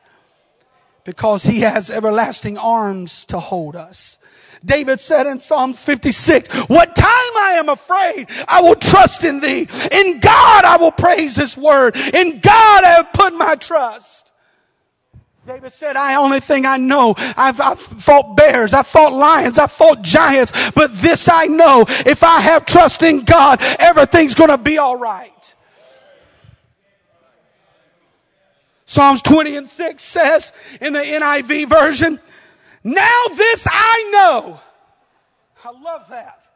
because 1.04 1.44
he 1.44 1.60
has 1.60 1.90
everlasting 1.90 2.56
arms 2.58 3.24
to 3.26 3.38
hold 3.38 3.76
us. 3.76 4.18
David 4.64 5.00
said 5.00 5.26
in 5.26 5.38
Psalm 5.38 5.72
56, 5.72 6.68
what 6.68 6.94
time 6.94 7.06
I 7.08 7.56
am 7.56 7.68
afraid, 7.68 8.28
I 8.46 8.60
will 8.60 8.76
trust 8.76 9.24
in 9.24 9.40
thee. 9.40 9.68
In 9.90 10.20
God 10.20 10.64
I 10.64 10.76
will 10.78 10.92
praise 10.92 11.36
his 11.36 11.56
word. 11.56 11.96
In 11.96 12.38
God 12.40 12.84
I 12.84 12.90
have 12.90 13.12
put 13.12 13.34
my 13.34 13.56
trust. 13.56 14.32
David 15.44 15.72
said, 15.72 15.96
I 15.96 16.14
only 16.14 16.38
thing 16.38 16.66
I 16.66 16.76
know, 16.76 17.14
I've, 17.16 17.60
I've 17.60 17.80
fought 17.80 18.36
bears, 18.36 18.72
I've 18.72 18.86
fought 18.86 19.12
lions, 19.12 19.58
I've 19.58 19.72
fought 19.72 20.02
giants, 20.02 20.52
but 20.70 20.94
this 20.94 21.28
I 21.28 21.46
know, 21.46 21.84
if 21.88 22.22
I 22.22 22.40
have 22.40 22.64
trust 22.64 23.02
in 23.02 23.24
God, 23.24 23.60
everything's 23.80 24.36
gonna 24.36 24.56
be 24.56 24.78
alright. 24.78 25.56
Psalms 28.92 29.22
20 29.22 29.57
and 29.57 29.66
6 29.66 30.02
says 30.05 30.52
in 30.78 30.92
the 30.92 30.98
NIV 30.98 31.66
version, 31.66 32.20
now 32.85 33.22
this 33.35 33.66
I 33.70 34.11
know. 34.12 34.61
I 35.64 35.70
love 35.70 36.11
that. 36.11 36.46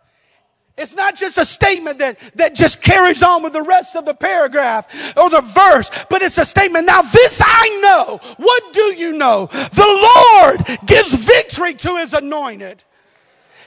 It's 0.76 0.94
not 0.94 1.16
just 1.16 1.38
a 1.38 1.46
statement 1.46 1.96
that, 1.96 2.18
that 2.34 2.54
just 2.54 2.82
carries 2.82 3.22
on 3.22 3.42
with 3.42 3.54
the 3.54 3.62
rest 3.62 3.96
of 3.96 4.04
the 4.04 4.12
paragraph 4.12 5.16
or 5.16 5.30
the 5.30 5.40
verse, 5.40 5.90
but 6.10 6.20
it's 6.20 6.36
a 6.36 6.44
statement. 6.44 6.84
Now 6.84 7.00
this 7.00 7.40
I 7.42 7.80
know. 7.82 8.20
What 8.36 8.74
do 8.74 8.82
you 8.82 9.14
know? 9.14 9.46
The 9.46 10.10
Lord 10.36 10.80
gives 10.84 11.14
victory 11.14 11.72
to 11.72 11.96
his 11.96 12.12
anointed. 12.12 12.84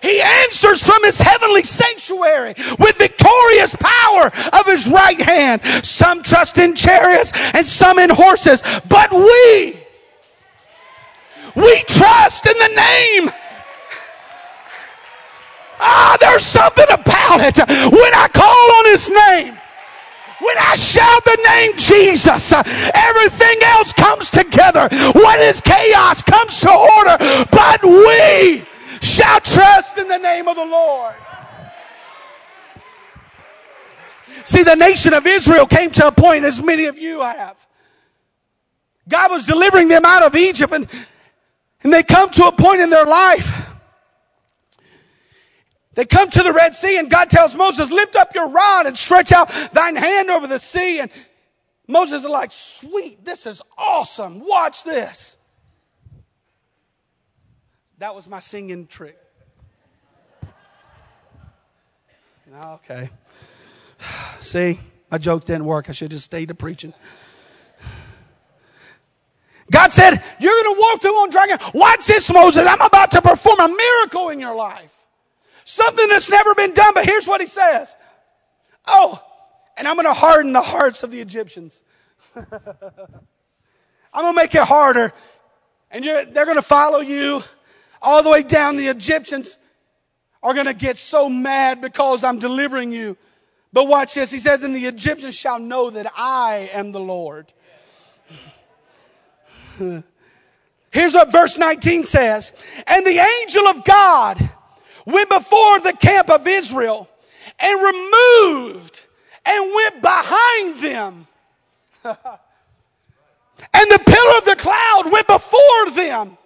He 0.02 0.22
answers 0.22 0.84
from 0.84 1.04
his 1.04 1.20
heavenly 1.20 1.64
sanctuary 1.64 2.56
with 2.80 2.98
victorious 2.98 3.76
power 3.80 4.32
of 4.54 4.66
his 4.66 4.88
right 4.88 5.20
hand. 5.20 5.64
Some 5.86 6.24
trust 6.24 6.58
in 6.58 6.76
chariots 6.76 7.32
and 7.54 7.66
some 7.66 8.00
in 8.00 8.10
horses, 8.10 8.64
but 8.88 9.12
we 9.12 9.78
we 11.56 11.84
trust 11.88 12.46
in 12.46 12.58
the 12.58 12.74
name. 12.76 13.30
Ah, 15.82 16.18
there's 16.20 16.46
something 16.46 16.86
about 16.90 17.42
it. 17.42 17.58
When 17.58 18.14
I 18.14 18.28
call 18.34 18.72
on 18.80 18.86
his 18.86 19.10
name, 19.10 19.58
when 20.42 20.58
I 20.58 20.76
shout 20.76 21.24
the 21.26 21.38
name 21.50 21.74
Jesus, 21.78 22.54
everything 22.54 23.60
else 23.64 23.92
comes 23.94 24.32
together. 24.32 24.88
What 25.14 25.40
is 25.40 25.60
chaos 25.62 26.22
comes 26.22 26.60
to 26.62 26.72
order, 26.72 27.18
but 27.52 27.84
we 27.84 28.64
shall 29.02 29.40
trust 29.42 29.98
in 29.98 30.08
the 30.08 30.18
name 30.18 30.48
of 30.48 30.56
the 30.56 30.66
Lord. 30.66 31.16
See, 34.44 34.64
the 34.64 34.76
nation 34.76 35.14
of 35.14 35.28
Israel 35.28 35.66
came 35.66 35.92
to 35.92 36.08
a 36.08 36.12
point, 36.12 36.46
as 36.46 36.62
many 36.62 36.86
of 36.86 36.98
you 36.98 37.22
have. 37.22 37.58
God 39.08 39.32
was 39.32 39.46
delivering 39.46 39.88
them 39.88 40.06
out 40.06 40.24
of 40.24 40.36
Egypt, 40.36 40.74
and 40.74 40.88
and 41.84 41.94
they 41.94 42.04
come 42.04 42.30
to 42.32 42.46
a 42.46 42.52
point 42.52 42.82
in 42.82 42.90
their 42.90 43.06
life. 43.06 43.68
They 45.94 46.06
come 46.06 46.30
to 46.30 46.44
the 46.44 46.54
Red 46.54 46.76
Sea 46.76 46.98
and 46.98 47.10
God 47.10 47.30
tells 47.30 47.56
Moses, 47.56 47.92
lift 47.92 48.16
up 48.16 48.36
your 48.36 48.50
rod 48.50 48.86
and 48.86 48.98
stretch 48.98 49.32
out 49.32 49.50
thine 49.74 49.96
hand 49.96 50.30
over 50.30 50.48
the 50.48 50.60
sea. 50.60 51.00
And 51.00 51.10
Moses 51.88 52.24
is 52.24 52.30
like, 52.30 52.52
sweet, 52.52 53.26
this 53.26 53.46
is 53.46 53.62
awesome. 53.78 54.40
Watch 54.40 54.84
this. 54.84 55.38
That 58.00 58.16
was 58.16 58.30
my 58.30 58.40
singing 58.40 58.88
trick. 58.88 59.18
Okay. 62.56 63.10
See, 64.40 64.80
my 65.12 65.18
joke 65.18 65.44
didn't 65.44 65.66
work. 65.66 65.90
I 65.90 65.92
should 65.92 66.06
have 66.06 66.12
just 66.12 66.26
stayed 66.26 66.48
to 66.48 66.56
preaching. 66.56 66.94
God 69.70 69.92
said, 69.92 70.24
You're 70.40 70.64
going 70.64 70.76
to 70.76 70.80
walk 70.80 71.02
through 71.02 71.16
on 71.16 71.30
dragon. 71.30 71.58
Watch 71.74 72.08
this, 72.08 72.32
Moses. 72.32 72.66
I'm 72.66 72.82
about 72.82 73.12
to 73.12 73.22
perform 73.22 73.60
a 73.60 73.68
miracle 73.68 74.30
in 74.30 74.40
your 74.40 74.56
life. 74.56 74.96
Something 75.66 76.08
that's 76.08 76.30
never 76.30 76.56
been 76.56 76.74
done. 76.74 76.94
But 76.96 77.06
here's 77.06 77.28
what 77.28 77.42
he 77.42 77.48
says 77.48 77.96
Oh, 78.88 79.22
and 79.78 79.88
I'm 79.88 79.96
going 79.96 80.08
to 80.08 80.14
harden 80.14 80.54
the 80.54 80.62
hearts 80.62 81.04
of 81.04 81.12
the 81.12 81.20
Egyptians. 81.20 81.84
I'm 82.36 82.46
going 84.14 84.34
to 84.34 84.42
make 84.42 84.56
it 84.56 84.64
harder. 84.64 85.12
And 85.92 86.06
they're 86.06 86.46
going 86.46 86.56
to 86.56 86.62
follow 86.62 87.00
you 87.00 87.44
all 88.02 88.24
the 88.24 88.30
way 88.30 88.44
down. 88.44 88.78
The 88.78 88.88
Egyptians 88.88 89.58
are 90.42 90.54
going 90.54 90.68
to 90.68 90.74
get 90.74 90.98
so 90.98 91.30
mad 91.30 91.82
because 91.82 92.24
I'm 92.24 92.40
delivering 92.40 92.92
you. 92.92 93.18
But 93.72 93.88
watch 93.88 94.16
this. 94.16 94.32
He 94.32 94.40
says, 94.40 94.64
And 94.64 94.76
the 94.76 94.86
Egyptians 94.86 95.36
shall 95.36 95.60
know 95.60 95.90
that 95.90 96.12
I 96.16 96.70
am 96.74 96.92
the 96.92 97.00
Lord. 97.00 97.52
Here's 100.92 101.14
what 101.14 101.32
verse 101.32 101.58
19 101.58 102.04
says. 102.04 102.52
And 102.88 103.06
the 103.06 103.20
angel 103.42 103.68
of 103.68 103.86
God 103.86 104.50
went 105.06 105.30
before 105.30 105.80
the 105.82 105.94
camp 105.94 106.30
of 106.30 106.48
Israel 106.48 107.08
and 107.60 107.82
removed 107.82 109.06
and 109.46 109.74
went 109.74 110.02
behind 110.02 110.80
them. 110.80 111.28
and 112.04 112.16
the 113.92 114.00
pillar 114.06 114.38
of 114.38 114.46
the 114.46 114.56
cloud 114.58 115.12
went 115.12 115.28
before 115.28 115.92
them 115.92 116.38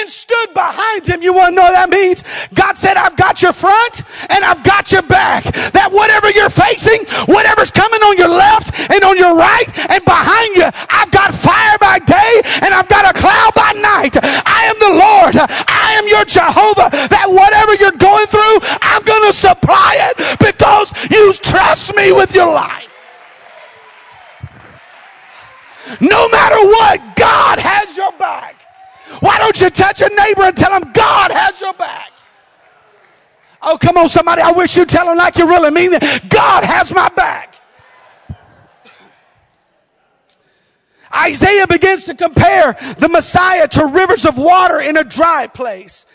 and 0.00 0.08
stood 0.08 0.54
behind 0.54 1.06
him. 1.06 1.22
You 1.22 1.32
want 1.32 1.52
to 1.52 1.56
know 1.56 1.62
what 1.62 1.76
that 1.78 1.90
means? 1.90 2.24
God 2.54 2.76
said, 2.76 2.96
I've 2.96 3.16
got 3.16 3.42
your 3.42 3.52
front 3.52 4.02
and 4.30 4.44
I've 4.44 4.62
got 4.62 4.90
your 4.90 5.02
back. 5.02 5.44
That 5.72 5.92
whatever 5.92 6.30
you're 6.30 6.50
facing, 6.50 7.06
whatever's 7.26 7.70
coming 7.70 8.02
on 8.02 8.18
your 8.18 8.28
left 8.28 8.74
and 8.90 9.02
on 9.04 9.16
your 9.16 9.36
right 9.36 9.68
and 9.90 10.02
behind 10.04 10.56
you, 10.56 10.68
I've 10.90 11.10
got 11.10 11.34
fire 11.34 11.78
by 11.78 11.98
day 12.02 12.42
and 12.62 12.74
I've 12.74 12.88
got 12.88 13.06
a 13.06 13.14
cloud 13.18 13.54
by 13.54 13.72
night. 13.78 14.18
I 14.18 14.70
am 14.70 14.78
the 14.82 14.94
Lord. 14.98 15.34
I 15.68 15.94
am 15.98 16.08
your 16.08 16.24
Jehovah. 16.24 16.90
That 16.90 17.30
whatever 17.30 17.74
you're 17.78 17.98
going 17.98 18.26
through, 18.26 18.58
I'm 18.82 19.02
going 19.04 19.30
to 19.30 19.32
supply 19.32 20.10
it 20.10 20.38
because 20.38 20.92
you 21.10 21.32
trust 21.34 21.94
me 21.94 22.12
with 22.12 22.34
your 22.34 22.52
life. 22.52 22.90
No 26.00 26.28
matter 26.28 26.56
what, 26.56 27.16
God 27.16 27.58
has 27.58 27.96
your 27.96 28.12
don't 29.44 29.60
you 29.60 29.68
touch 29.68 30.00
a 30.00 30.08
neighbor 30.08 30.42
and 30.44 30.56
tell 30.56 30.78
them 30.78 30.90
God 30.92 31.30
has 31.30 31.60
your 31.60 31.74
back? 31.74 32.12
Oh, 33.60 33.76
come 33.78 33.98
on, 33.98 34.08
somebody. 34.08 34.40
I 34.40 34.52
wish 34.52 34.74
you'd 34.74 34.88
tell 34.88 35.06
them 35.06 35.18
like 35.18 35.36
you 35.36 35.46
really 35.46 35.70
mean 35.70 35.92
it. 35.92 36.28
God 36.30 36.64
has 36.64 36.92
my 36.92 37.10
back. 37.10 37.54
Isaiah 41.14 41.66
begins 41.66 42.04
to 42.04 42.14
compare 42.14 42.72
the 42.98 43.08
Messiah 43.08 43.68
to 43.68 43.86
rivers 43.86 44.24
of 44.24 44.38
water 44.38 44.80
in 44.80 44.96
a 44.96 45.04
dry 45.04 45.46
place. 45.46 46.06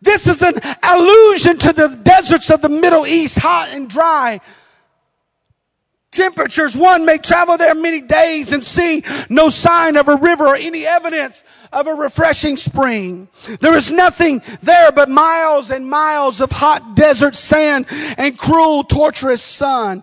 This 0.00 0.28
is 0.28 0.42
an 0.42 0.54
allusion 0.82 1.58
to 1.58 1.72
the 1.72 1.88
deserts 2.04 2.50
of 2.50 2.62
the 2.62 2.68
Middle 2.68 3.06
East, 3.06 3.38
hot 3.38 3.68
and 3.70 3.90
dry 3.90 4.40
temperatures. 6.16 6.76
One 6.76 7.04
may 7.04 7.18
travel 7.18 7.56
there 7.56 7.74
many 7.74 8.00
days 8.00 8.52
and 8.52 8.64
see 8.64 9.04
no 9.28 9.48
sign 9.48 9.96
of 9.96 10.08
a 10.08 10.16
river 10.16 10.46
or 10.46 10.56
any 10.56 10.86
evidence 10.86 11.44
of 11.72 11.86
a 11.86 11.94
refreshing 11.94 12.56
spring. 12.56 13.28
There 13.60 13.76
is 13.76 13.92
nothing 13.92 14.42
there 14.62 14.90
but 14.90 15.08
miles 15.08 15.70
and 15.70 15.88
miles 15.88 16.40
of 16.40 16.50
hot 16.50 16.96
desert 16.96 17.36
sand 17.36 17.86
and 17.90 18.36
cruel, 18.38 18.82
torturous 18.82 19.42
sun. 19.42 20.02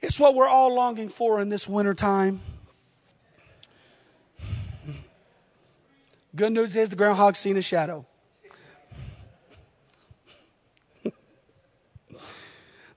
It's 0.00 0.18
what 0.18 0.34
we're 0.34 0.48
all 0.48 0.74
longing 0.74 1.08
for 1.08 1.40
in 1.40 1.48
this 1.48 1.68
winter 1.68 1.94
time. 1.94 2.40
Good 6.34 6.52
news 6.52 6.74
is 6.74 6.88
the 6.90 6.96
groundhog's 6.96 7.38
seen 7.38 7.56
a 7.58 7.62
shadow. 7.62 8.06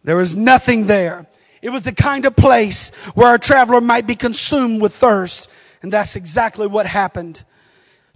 there 0.04 0.20
is 0.22 0.36
nothing 0.36 0.88
there. 0.88 1.28
It 1.66 1.72
was 1.72 1.82
the 1.82 1.96
kind 1.96 2.28
of 2.28 2.36
place 2.36 2.92
where 3.16 3.34
a 3.34 3.40
traveler 3.40 3.82
might 3.82 4.06
be 4.06 4.14
consumed 4.14 4.84
with 4.84 4.94
thirst. 4.94 5.50
And 5.82 5.92
that's 5.92 6.16
exactly 6.16 6.68
what 6.68 6.86
happened 6.86 7.44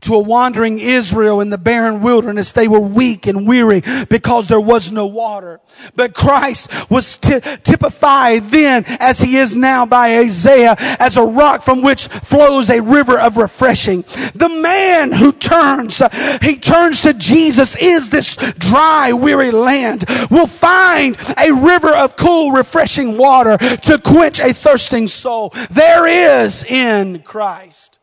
to 0.01 0.15
a 0.15 0.19
wandering 0.19 0.79
Israel 0.79 1.41
in 1.41 1.49
the 1.49 1.57
barren 1.57 2.01
wilderness. 2.01 2.51
They 2.51 2.67
were 2.67 2.79
weak 2.79 3.27
and 3.27 3.47
weary 3.47 3.83
because 4.09 4.47
there 4.47 4.59
was 4.59 4.91
no 4.91 5.05
water. 5.05 5.59
But 5.95 6.13
Christ 6.13 6.89
was 6.89 7.17
t- 7.17 7.39
typified 7.63 8.45
then 8.47 8.83
as 8.99 9.19
he 9.19 9.37
is 9.37 9.55
now 9.55 9.85
by 9.85 10.19
Isaiah 10.19 10.75
as 10.99 11.17
a 11.17 11.23
rock 11.23 11.61
from 11.61 11.81
which 11.81 12.07
flows 12.07 12.69
a 12.69 12.81
river 12.81 13.19
of 13.19 13.37
refreshing. 13.37 14.03
The 14.35 14.49
man 14.49 15.11
who 15.11 15.31
turns, 15.31 16.01
he 16.41 16.57
turns 16.57 17.01
to 17.03 17.13
Jesus 17.13 17.75
is 17.75 18.09
this 18.09 18.35
dry, 18.35 19.13
weary 19.13 19.51
land 19.51 20.05
will 20.29 20.47
find 20.47 21.17
a 21.37 21.51
river 21.51 21.95
of 21.95 22.15
cool, 22.15 22.51
refreshing 22.51 23.17
water 23.17 23.57
to 23.57 23.99
quench 23.99 24.39
a 24.39 24.53
thirsting 24.53 25.07
soul. 25.07 25.53
There 25.69 26.07
is 26.07 26.63
in 26.63 27.21
Christ 27.23 27.98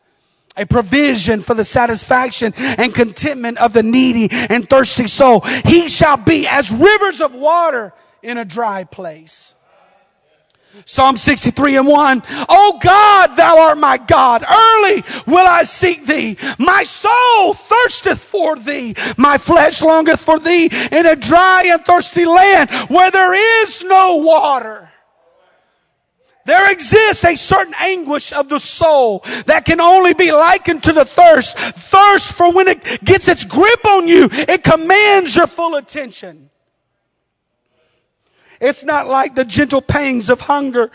a 0.57 0.67
provision 0.67 1.41
for 1.41 1.55
the 1.55 1.65
satisfaction 1.65 2.53
and 2.57 2.95
contentment 2.95 3.59
of 3.59 3.73
the 3.73 3.83
needy 3.83 4.29
and 4.31 4.69
thirsty 4.69 5.07
soul. 5.07 5.41
He 5.65 5.89
shall 5.89 6.17
be 6.17 6.47
as 6.47 6.71
rivers 6.71 7.21
of 7.21 7.35
water 7.35 7.93
in 8.23 8.39
a 8.39 8.45
dry 8.45 8.85
place. 8.85 9.55
Psalm 10.85 11.17
63 11.17 11.79
and 11.79 11.87
1. 11.87 12.23
Oh 12.49 12.79
God, 12.83 13.37
thou 13.37 13.59
art 13.69 13.79
my 13.79 13.97
God. 13.97 14.43
Early 14.43 15.05
will 15.27 15.47
I 15.47 15.63
seek 15.63 16.05
thee. 16.05 16.37
My 16.59 16.83
soul 16.83 17.55
thirsteth 17.55 18.21
for 18.21 18.57
thee. 18.57 18.95
My 19.17 19.39
flesh 19.39 19.81
longeth 19.81 20.21
for 20.21 20.39
thee 20.39 20.69
in 20.93 21.07
a 21.07 21.17
dry 21.17 21.65
and 21.67 21.83
thirsty 21.85 22.27
land 22.27 22.71
where 22.91 23.11
there 23.11 23.63
is 23.63 23.83
no 23.85 24.17
water. 24.17 24.86
There 26.47 26.71
exists 26.71 27.25
a 27.25 27.35
certain 27.35 27.75
anguish 27.79 28.33
of 28.33 28.49
the 28.49 28.61
soul 28.61 29.25
that 29.47 29.65
can 29.65 29.81
only 29.81 30.15
be 30.15 30.31
likened 30.31 30.85
to 30.85 30.93
the 30.93 31.05
thirst. 31.05 31.59
Thirst 31.59 32.33
for 32.33 32.53
when 32.53 32.69
it 32.69 33.05
gets 33.05 33.27
its 33.29 33.45
grip 33.45 33.85
on 33.85 34.07
you, 34.07 34.29
it 34.31 34.63
commands 34.63 35.37
your 35.37 35.49
full 35.49 35.75
attention. 35.75 36.49
It's 38.61 38.85
not 38.85 39.09
like 39.09 39.35
the 39.35 39.45
gentle 39.45 39.83
pangs 39.83 40.31
of 40.31 40.41
hunger 40.41 40.91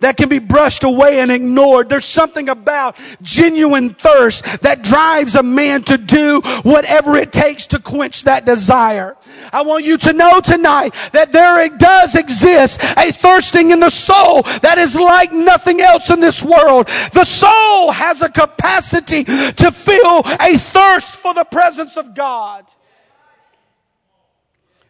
that 0.00 0.16
can 0.16 0.28
be 0.28 0.38
brushed 0.38 0.84
away 0.84 1.20
and 1.20 1.30
ignored. 1.30 1.88
There's 1.88 2.04
something 2.04 2.48
about 2.48 2.96
genuine 3.20 3.94
thirst 3.94 4.62
that 4.62 4.82
drives 4.82 5.34
a 5.34 5.42
man 5.42 5.82
to 5.84 5.98
do 5.98 6.40
whatever 6.62 7.16
it 7.16 7.32
takes 7.32 7.66
to 7.68 7.78
quench 7.78 8.24
that 8.24 8.44
desire. 8.44 9.16
I 9.52 9.62
want 9.62 9.84
you 9.84 9.96
to 9.98 10.12
know 10.12 10.40
tonight 10.40 10.94
that 11.12 11.32
there 11.32 11.68
does 11.68 12.14
exist 12.14 12.80
a 12.82 13.12
thirsting 13.12 13.70
in 13.70 13.80
the 13.80 13.90
soul 13.90 14.42
that 14.62 14.78
is 14.78 14.94
like 14.96 15.32
nothing 15.32 15.80
else 15.80 16.10
in 16.10 16.20
this 16.20 16.42
world. 16.42 16.86
The 17.12 17.24
soul 17.24 17.92
has 17.92 18.22
a 18.22 18.28
capacity 18.28 19.24
to 19.24 19.72
feel 19.72 20.22
a 20.40 20.56
thirst 20.58 21.16
for 21.16 21.34
the 21.34 21.44
presence 21.44 21.96
of 21.96 22.14
God. 22.14 22.66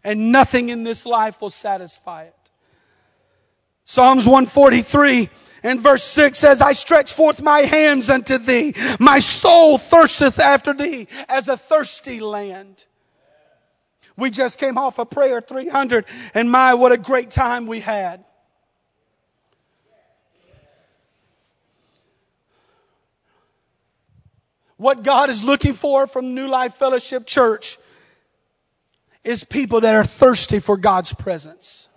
And 0.05 0.33
nothing 0.33 0.69
in 0.69 0.85
this 0.85 1.05
life 1.05 1.41
will 1.43 1.51
satisfy 1.51 2.25
it. 2.25 2.38
Psalms 3.91 4.27
143 4.27 5.31
and 5.63 5.81
verse 5.81 6.05
6 6.05 6.39
says, 6.39 6.61
I 6.61 6.75
stretch 6.75 7.11
forth 7.11 7.41
my 7.41 7.61
hands 7.61 8.11
unto 8.11 8.37
thee. 8.37 8.75
My 9.01 9.19
soul 9.19 9.79
thirsteth 9.79 10.39
after 10.39 10.75
thee 10.75 11.09
as 11.27 11.49
a 11.49 11.57
thirsty 11.57 12.21
land. 12.21 12.85
We 14.15 14.29
just 14.29 14.59
came 14.59 14.77
off 14.77 14.99
a 14.99 15.03
of 15.03 15.11
prayer 15.11 15.41
300 15.41 16.05
and 16.35 16.51
my, 16.51 16.75
what 16.75 16.93
a 16.93 16.99
great 16.99 17.31
time 17.31 17.67
we 17.67 17.81
had. 17.81 18.27
What 24.77 25.03
God 25.03 25.31
is 25.31 25.43
looking 25.43 25.73
for 25.73 26.07
from 26.07 26.35
New 26.35 26.49
Life 26.49 26.75
Fellowship 26.75 27.25
Church 27.25 27.79
is 29.25 29.45
people 29.45 29.81
that 29.81 29.95
are 29.95 30.05
thirsty 30.05 30.59
for 30.59 30.77
God's 30.77 31.15
presence. 31.15 31.88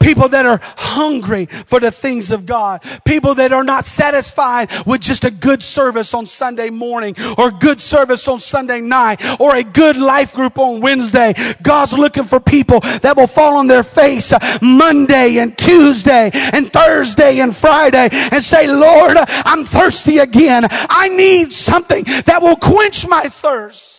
People 0.00 0.28
that 0.28 0.46
are 0.46 0.60
hungry 0.62 1.46
for 1.46 1.80
the 1.80 1.90
things 1.90 2.30
of 2.30 2.46
God. 2.46 2.82
People 3.04 3.34
that 3.36 3.52
are 3.52 3.64
not 3.64 3.84
satisfied 3.84 4.70
with 4.86 5.00
just 5.00 5.24
a 5.24 5.30
good 5.30 5.62
service 5.62 6.14
on 6.14 6.26
Sunday 6.26 6.70
morning 6.70 7.14
or 7.36 7.50
good 7.50 7.80
service 7.80 8.26
on 8.28 8.38
Sunday 8.38 8.80
night 8.80 9.20
or 9.40 9.56
a 9.56 9.64
good 9.64 9.96
life 9.96 10.34
group 10.34 10.58
on 10.58 10.80
Wednesday. 10.80 11.34
God's 11.62 11.92
looking 11.92 12.24
for 12.24 12.40
people 12.40 12.80
that 12.80 13.16
will 13.16 13.26
fall 13.26 13.56
on 13.56 13.66
their 13.66 13.82
face 13.82 14.32
Monday 14.62 15.38
and 15.38 15.56
Tuesday 15.58 16.30
and 16.32 16.72
Thursday 16.72 17.40
and 17.40 17.54
Friday 17.56 18.08
and 18.12 18.42
say, 18.42 18.66
Lord, 18.66 19.16
I'm 19.18 19.64
thirsty 19.64 20.18
again. 20.18 20.66
I 20.70 21.08
need 21.08 21.52
something 21.52 22.04
that 22.26 22.40
will 22.40 22.56
quench 22.56 23.06
my 23.06 23.22
thirst. 23.24 23.97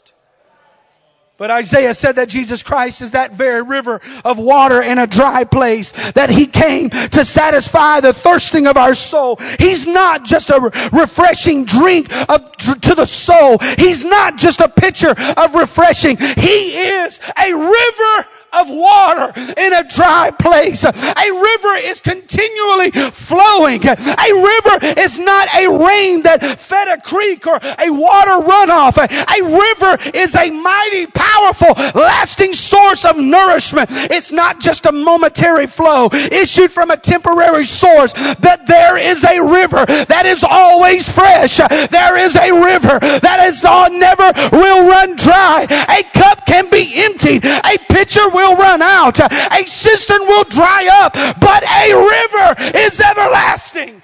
But 1.40 1.52
Isaiah 1.52 1.94
said 1.94 2.18
that 2.18 2.28
Jesus 2.28 2.62
Christ 2.62 3.02
is 3.02 3.12
that 3.12 3.32
very 3.32 3.62
river 3.62 4.02
of 4.26 4.40
water 4.40 4.82
in 4.82 4.98
a 4.98 5.08
dry 5.08 5.46
place, 5.46 5.94
that 6.12 6.30
he 6.30 6.46
came 6.46 6.90
to 6.90 7.24
satisfy 7.24 8.02
the 8.02 8.12
thirsting 8.12 8.68
of 8.68 8.76
our 8.76 8.94
soul. 8.94 9.38
He's 9.58 9.88
not 9.88 10.26
just 10.26 10.50
a 10.50 10.60
refreshing 10.92 11.64
drink 11.64 12.14
of, 12.30 12.52
to 12.58 12.94
the 12.94 13.06
soul. 13.06 13.58
He's 13.78 14.04
not 14.04 14.36
just 14.36 14.60
a 14.60 14.68
pitcher 14.68 15.16
of 15.38 15.56
refreshing. 15.56 16.18
He 16.18 16.76
is 16.76 17.22
a 17.42 17.54
river 17.54 18.30
of 18.54 18.70
water 18.70 19.32
in 19.58 19.74
a 19.74 19.84
dry 19.88 20.32
place. 20.40 20.84
A 20.84 20.92
river 20.92 21.76
is 21.84 22.02
continually 22.02 22.92
flowing. 22.92 23.86
A 23.86 23.96
river 23.96 25.00
is 25.00 25.20
not 25.20 25.48
a 25.56 25.68
rain 25.68 26.24
that 26.24 26.60
fed 26.60 26.88
a 26.88 27.02
creek 27.02 27.46
or 27.46 27.56
a 27.56 27.90
water 27.90 28.46
runoff. 28.46 28.98
A 28.98 29.44
river 29.44 30.18
is 30.18 30.36
a 30.36 30.50
mighty, 30.50 31.06
powerful, 31.08 31.74
lasting 32.00 32.54
source 32.54 33.06
of 33.06 33.18
nourishment. 33.18 33.90
It's 33.92 34.32
not 34.32 34.60
just 34.60 34.86
a 34.86 34.92
momentary 34.92 35.68
flow 35.68 36.10
issued 36.12 36.72
from 36.72 36.92
a 36.92 36.98
temporary 36.98 37.66
source, 37.66 38.14
but 38.40 38.66
there 38.68 38.98
is 38.98 39.24
a 39.24 39.40
river 39.40 39.86
that 39.86 40.26
is 40.26 40.44
always 40.44 41.10
fresh. 41.10 41.58
There 41.58 42.18
is 42.18 42.36
a 42.36 42.52
river 42.52 43.00
that 43.00 43.46
is 43.48 43.64
all 43.66 43.90
never 43.92 44.32
will 44.52 44.88
run 44.88 45.16
dry. 45.16 45.68
A 45.70 46.04
cup 46.18 46.46
can 46.46 46.70
be 46.70 47.04
emptied. 47.04 47.46
A 47.46 47.78
pitcher 47.90 48.30
will 48.30 48.39
run 48.40 48.82
out. 48.82 49.20
A 49.20 49.66
cistern 49.66 50.22
will 50.22 50.46
dry 50.46 50.88
up, 50.92 51.14
but 51.40 51.64
a 51.64 51.94
river 51.94 52.78
is 52.78 53.00
everlasting. 53.00 54.02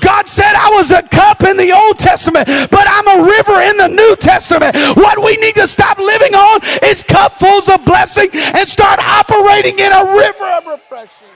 God 0.00 0.26
said 0.26 0.54
I 0.54 0.70
was 0.70 0.90
a 0.90 1.02
cup 1.02 1.42
in 1.44 1.56
the 1.56 1.72
Old 1.72 1.98
Testament, 1.98 2.46
but 2.46 2.84
I'm 2.86 3.06
a 3.06 3.24
river 3.24 3.60
in 3.62 3.76
the 3.76 3.88
New 3.88 4.16
Testament. 4.16 4.74
What 4.96 5.22
we 5.22 5.36
need 5.36 5.54
to 5.54 5.68
stop 5.68 5.98
living 5.98 6.34
on 6.34 6.60
is 6.82 7.04
cupfuls 7.04 7.72
of 7.72 7.84
blessing 7.84 8.28
and 8.32 8.68
start 8.68 8.98
operating 8.98 9.78
in 9.78 9.92
a 9.92 10.04
river 10.04 10.44
of 10.44 10.66
refreshing. 10.66 11.28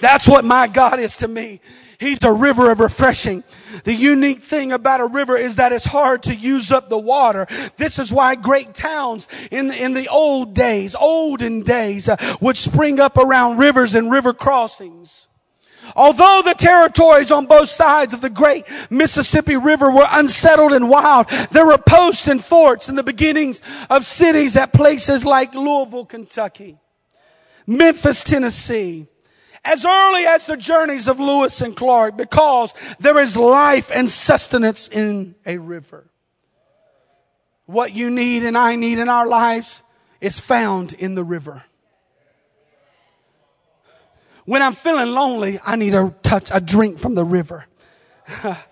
That's 0.00 0.26
what 0.26 0.44
my 0.44 0.66
God 0.66 0.98
is 0.98 1.16
to 1.18 1.28
me. 1.28 1.60
He's 2.00 2.18
the 2.18 2.32
river 2.32 2.70
of 2.70 2.80
refreshing. 2.80 3.44
The 3.84 3.92
unique 3.92 4.40
thing 4.40 4.72
about 4.72 5.02
a 5.02 5.06
river 5.06 5.36
is 5.36 5.56
that 5.56 5.70
it's 5.70 5.84
hard 5.84 6.22
to 6.24 6.34
use 6.34 6.72
up 6.72 6.88
the 6.88 6.98
water. 6.98 7.46
This 7.76 7.98
is 7.98 8.10
why 8.10 8.36
great 8.36 8.72
towns 8.72 9.28
in 9.50 9.68
the, 9.68 9.76
in 9.76 9.92
the 9.92 10.08
old 10.08 10.54
days, 10.54 10.94
olden 10.98 11.60
days, 11.60 12.08
uh, 12.08 12.16
would 12.40 12.56
spring 12.56 13.00
up 13.00 13.18
around 13.18 13.58
rivers 13.58 13.94
and 13.94 14.10
river 14.10 14.32
crossings. 14.32 15.28
Although 15.94 16.40
the 16.42 16.54
territories 16.54 17.30
on 17.30 17.44
both 17.44 17.68
sides 17.68 18.14
of 18.14 18.22
the 18.22 18.30
great 18.30 18.64
Mississippi 18.88 19.56
River 19.56 19.90
were 19.90 20.08
unsettled 20.10 20.72
and 20.72 20.88
wild, 20.88 21.28
there 21.50 21.66
were 21.66 21.76
posts 21.76 22.28
and 22.28 22.42
forts 22.42 22.88
in 22.88 22.94
the 22.94 23.02
beginnings 23.02 23.60
of 23.90 24.06
cities 24.06 24.56
at 24.56 24.72
places 24.72 25.26
like 25.26 25.54
Louisville, 25.54 26.06
Kentucky. 26.06 26.78
Memphis, 27.66 28.24
Tennessee, 28.24 29.06
as 29.64 29.84
early 29.84 30.24
as 30.24 30.46
the 30.46 30.56
journeys 30.56 31.08
of 31.08 31.20
Lewis 31.20 31.60
and 31.60 31.76
Clark 31.76 32.16
because 32.16 32.74
there 32.98 33.18
is 33.18 33.36
life 33.36 33.90
and 33.94 34.08
sustenance 34.08 34.88
in 34.88 35.34
a 35.44 35.58
river. 35.58 36.06
What 37.66 37.94
you 37.94 38.10
need 38.10 38.44
and 38.44 38.56
I 38.56 38.76
need 38.76 38.98
in 38.98 39.08
our 39.08 39.26
lives 39.26 39.82
is 40.20 40.40
found 40.40 40.92
in 40.92 41.14
the 41.14 41.24
river. 41.24 41.64
When 44.44 44.62
I'm 44.62 44.72
feeling 44.72 45.08
lonely, 45.14 45.60
I 45.64 45.76
need 45.76 45.94
a 45.94 46.14
touch, 46.22 46.50
a 46.52 46.60
drink 46.60 46.98
from 46.98 47.14
the 47.14 47.24
river. 47.24 47.66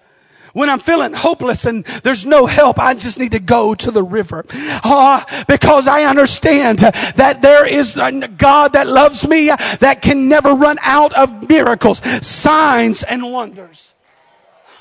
when 0.59 0.69
I'm 0.69 0.81
feeling 0.81 1.13
hopeless 1.13 1.65
and 1.67 1.85
there's 2.03 2.27
no 2.27 2.47
help, 2.47 2.81
I 2.81 2.95
just 2.95 3.17
need 3.19 3.31
to 3.31 3.39
go 3.39 3.77
to 3.77 3.91
the 3.93 4.03
river. 4.03 4.45
Uh, 4.83 5.23
because 5.47 5.87
I 5.87 6.03
understand 6.03 6.81
that 6.81 7.41
there 7.43 7.67
is 7.67 7.97
a 7.97 8.27
God 8.27 8.73
that 8.73 8.89
loves 8.89 9.27
me 9.27 9.47
that 9.47 10.03
can 10.03 10.29
never 10.29 10.55
run 10.55 10.79
out 10.83 11.13
of 11.15 11.49
miracles, 11.49 12.03
signs, 12.27 13.05
and 13.05 13.31
wonders. 13.31 13.95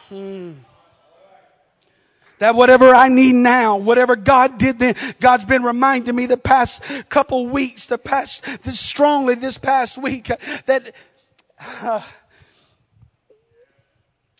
Hmm. 0.09 0.53
That 2.39 2.55
whatever 2.55 2.93
I 2.93 3.09
need 3.09 3.35
now, 3.35 3.77
whatever 3.77 4.15
God 4.15 4.57
did 4.57 4.79
then, 4.79 4.95
God's 5.19 5.45
been 5.45 5.63
reminding 5.63 6.15
me 6.15 6.25
the 6.25 6.37
past 6.37 6.81
couple 7.09 7.47
weeks, 7.47 7.85
the 7.87 7.97
past, 7.97 8.43
this 8.63 8.79
strongly 8.79 9.35
this 9.35 9.57
past 9.57 9.97
week, 9.97 10.31
that 10.65 10.95
uh, 11.81 12.01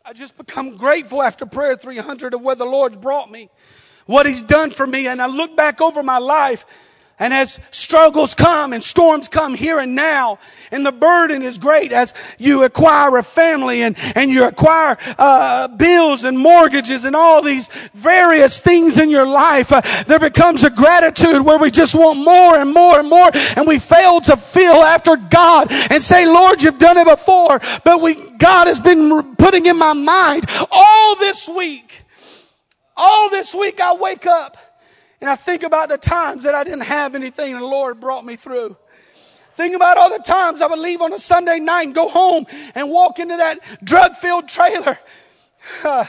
I 0.10 0.14
just 0.14 0.38
become 0.38 0.78
grateful 0.78 1.22
after 1.22 1.46
prayer 1.46 1.76
300 1.76 2.34
of 2.34 2.42
where 2.42 2.56
the 2.56 2.64
Lord's 2.64 2.96
brought 2.96 3.30
me, 3.30 3.50
what 4.06 4.26
He's 4.26 4.42
done 4.42 4.70
for 4.70 4.88
me. 4.88 5.06
And 5.06 5.22
I 5.22 5.28
look 5.28 5.58
back 5.58 5.82
over 5.82 6.02
my 6.02 6.18
life 6.18 6.66
and 7.20 7.34
as 7.34 7.60
struggles 7.72 8.36
come 8.36 8.74
and 8.74 8.84
storms 8.84 9.28
come 9.28 9.56
here 9.56 9.80
and 9.80 9.96
now, 9.96 10.38
and 10.72 10.86
the 10.86 10.92
burden 10.92 11.42
is 11.42 11.58
great 11.58 11.92
as 11.92 12.14
you 12.38 12.64
acquire 12.64 13.18
a 13.18 13.24
family 13.24 13.82
and, 13.82 13.98
and 14.16 14.30
you 14.30 14.44
acquire 14.44 14.98
uh, 15.18 15.68
bills 15.68 16.24
and 16.24 16.38
mortgages 16.38 17.06
and 17.06 17.16
all 17.16 17.42
these 17.42 17.70
various 17.94 18.60
things 18.60 19.00
in 19.00 19.10
your 19.10 19.26
life, 19.26 19.72
uh, 19.72 19.82
there 20.06 20.20
becomes 20.20 20.64
a 20.64 20.70
gratitude 20.70 21.42
where 21.42 21.58
we 21.58 21.72
just 21.72 21.96
want 21.96 22.20
more 22.20 22.60
and 22.60 22.72
more 22.72 23.00
and 23.00 23.10
more, 23.10 23.32
and 23.56 23.66
we 23.66 23.80
fail 23.80 24.22
to 24.22 24.38
feel 24.38 24.76
after 24.76 25.18
God 25.18 25.72
and 25.72 26.04
say, 26.04 26.28
Lord, 26.28 26.62
you've 26.62 26.78
done 26.78 26.98
it 26.98 27.08
before, 27.08 27.60
but 27.84 28.00
we, 28.00 28.14
God 28.38 28.68
has 28.68 28.80
been 28.80 29.36
putting 29.38 29.66
in 29.66 29.78
my 29.78 29.94
mind 29.94 30.46
all 30.70 31.16
this 31.16 31.50
week, 31.50 32.04
all 32.96 33.32
this 33.32 33.56
week 33.56 33.80
I 33.82 33.96
wake 33.96 34.28
up 34.28 34.58
and 35.22 35.30
I 35.30 35.36
think 35.36 35.64
about 35.64 35.90
the 35.90 35.98
times 35.98 36.44
that 36.44 36.54
I 36.54 36.64
didn't 36.64 36.82
have 36.82 37.16
anything 37.16 37.54
and 37.54 37.62
the 37.62 37.68
Lord 37.68 38.00
brought 38.00 38.26
me 38.26 38.36
through. 38.36 38.78
Think 39.54 39.76
about 39.76 39.98
all 39.98 40.10
the 40.10 40.24
times 40.24 40.62
I 40.62 40.68
would 40.68 40.78
leave 40.78 41.02
on 41.02 41.12
a 41.14 41.18
Sunday 41.18 41.60
night 41.60 41.88
and 41.88 41.96
go 41.96 42.08
home 42.08 42.46
and 42.76 42.92
walk 42.92 43.18
into 43.18 43.36
that 43.38 43.60
drug 43.84 44.16
filled 44.16 44.48
trailer. 44.48 45.00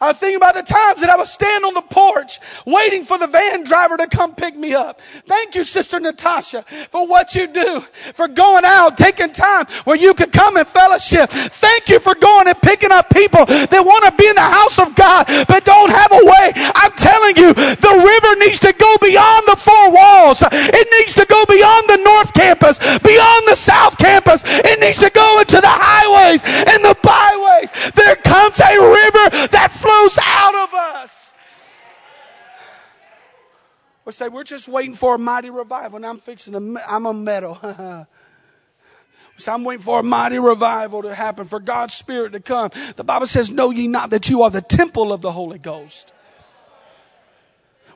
I 0.00 0.08
was 0.08 0.18
thinking 0.18 0.36
about 0.36 0.54
the 0.54 0.62
times 0.62 1.00
that 1.00 1.08
I 1.08 1.16
would 1.16 1.26
stand 1.26 1.64
on 1.64 1.74
the 1.74 1.82
porch 1.82 2.40
waiting 2.66 3.04
for 3.04 3.18
the 3.18 3.26
van 3.26 3.64
driver 3.64 3.96
to 3.96 4.06
come 4.06 4.34
pick 4.34 4.56
me 4.56 4.74
up. 4.74 5.00
Thank 5.26 5.54
you, 5.54 5.64
Sister 5.64 5.98
Natasha, 5.98 6.62
for 6.90 7.06
what 7.06 7.34
you 7.34 7.46
do, 7.46 7.80
for 8.12 8.28
going 8.28 8.64
out, 8.64 8.98
taking 8.98 9.32
time 9.32 9.66
where 9.84 9.96
you 9.96 10.12
could 10.12 10.32
come 10.32 10.56
and 10.56 10.66
fellowship. 10.66 11.30
Thank 11.30 11.88
you 11.88 11.98
for 11.98 12.14
going 12.14 12.48
and 12.48 12.60
picking 12.60 12.92
up 12.92 13.08
people 13.10 13.46
that 13.46 13.82
want 13.84 14.04
to 14.04 14.12
be 14.16 14.28
in 14.28 14.34
the 14.34 14.40
house 14.40 14.78
of 14.78 14.94
God 14.94 15.26
but 15.48 15.64
don't 15.64 15.90
have 15.90 16.12
a 16.12 16.22
way. 16.24 16.52
I'm 16.76 16.92
telling 16.92 17.36
you, 17.36 17.54
the 17.54 17.94
river 17.96 18.32
needs 18.44 18.60
to 18.60 18.72
go 18.76 18.96
beyond 19.00 19.48
the 19.48 19.56
four 19.56 19.90
walls. 19.90 20.44
It 20.52 20.86
needs 21.00 21.14
to 21.14 21.24
go 21.24 21.44
beyond 21.46 21.88
the 21.88 22.00
North 22.04 22.34
Campus, 22.34 22.78
beyond 23.00 23.48
the 23.48 23.56
South 23.56 23.96
Campus. 23.96 24.42
It 24.44 24.80
needs 24.80 24.98
to 24.98 25.10
go 25.10 25.40
into 25.40 25.60
the 25.60 25.72
highways 25.72 26.42
and 26.44 26.84
the 26.84 26.96
byways. 27.00 27.72
There 27.92 28.16
comes 28.16 28.60
a 28.60 28.76
river 28.76 29.48
that 29.56 29.70
flows 29.86 30.18
out 30.22 30.54
of 30.54 30.74
us. 30.74 31.34
We 34.04 34.12
say, 34.12 34.28
we're 34.28 34.44
just 34.44 34.68
waiting 34.68 34.94
for 34.94 35.16
a 35.16 35.18
mighty 35.18 35.50
revival, 35.50 35.96
and 35.96 36.06
I'm 36.06 36.18
fixing 36.18 36.52
to, 36.52 36.82
I'm 36.88 37.06
a 37.06 37.12
metal. 37.12 37.58
so 39.36 39.52
I'm 39.52 39.64
waiting 39.64 39.82
for 39.82 40.00
a 40.00 40.02
mighty 40.02 40.38
revival 40.38 41.02
to 41.02 41.14
happen, 41.14 41.44
for 41.44 41.58
God's 41.58 41.94
Spirit 41.94 42.32
to 42.32 42.40
come. 42.40 42.70
The 42.94 43.02
Bible 43.02 43.26
says, 43.26 43.50
Know 43.50 43.70
ye 43.70 43.88
not 43.88 44.10
that 44.10 44.28
you 44.28 44.42
are 44.42 44.50
the 44.50 44.60
temple 44.60 45.12
of 45.12 45.22
the 45.22 45.32
Holy 45.32 45.58
Ghost. 45.58 46.12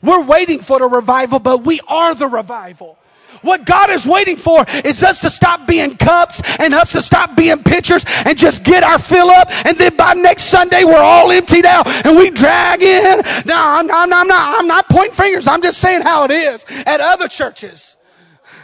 We're 0.02 0.24
waiting 0.24 0.60
for 0.60 0.78
the 0.78 0.88
revival, 0.88 1.38
but 1.38 1.64
we 1.64 1.80
are 1.86 2.14
the 2.14 2.26
revival. 2.28 2.98
What 3.42 3.64
God 3.64 3.90
is 3.90 4.06
waiting 4.06 4.36
for 4.36 4.64
is 4.84 5.02
us 5.02 5.20
to 5.22 5.30
stop 5.30 5.66
being 5.66 5.96
cups 5.96 6.42
and 6.58 6.74
us 6.74 6.92
to 6.92 7.02
stop 7.02 7.36
being 7.36 7.62
pitchers 7.62 8.04
and 8.26 8.36
just 8.36 8.64
get 8.64 8.82
our 8.82 8.98
fill 8.98 9.30
up. 9.30 9.48
And 9.66 9.78
then 9.78 9.96
by 9.96 10.14
next 10.14 10.44
Sunday, 10.44 10.84
we're 10.84 10.96
all 10.96 11.30
emptied 11.30 11.66
out 11.66 11.86
and 12.04 12.16
we 12.16 12.30
drag 12.30 12.82
in. 12.82 13.22
No, 13.46 13.54
I'm, 13.56 13.90
I'm, 13.90 14.12
I'm 14.12 14.28
not, 14.28 14.60
I'm 14.60 14.66
not 14.66 14.88
pointing 14.88 15.14
fingers. 15.14 15.46
I'm 15.46 15.62
just 15.62 15.78
saying 15.78 16.02
how 16.02 16.24
it 16.24 16.30
is 16.30 16.64
at 16.86 17.00
other 17.00 17.28
churches. 17.28 17.96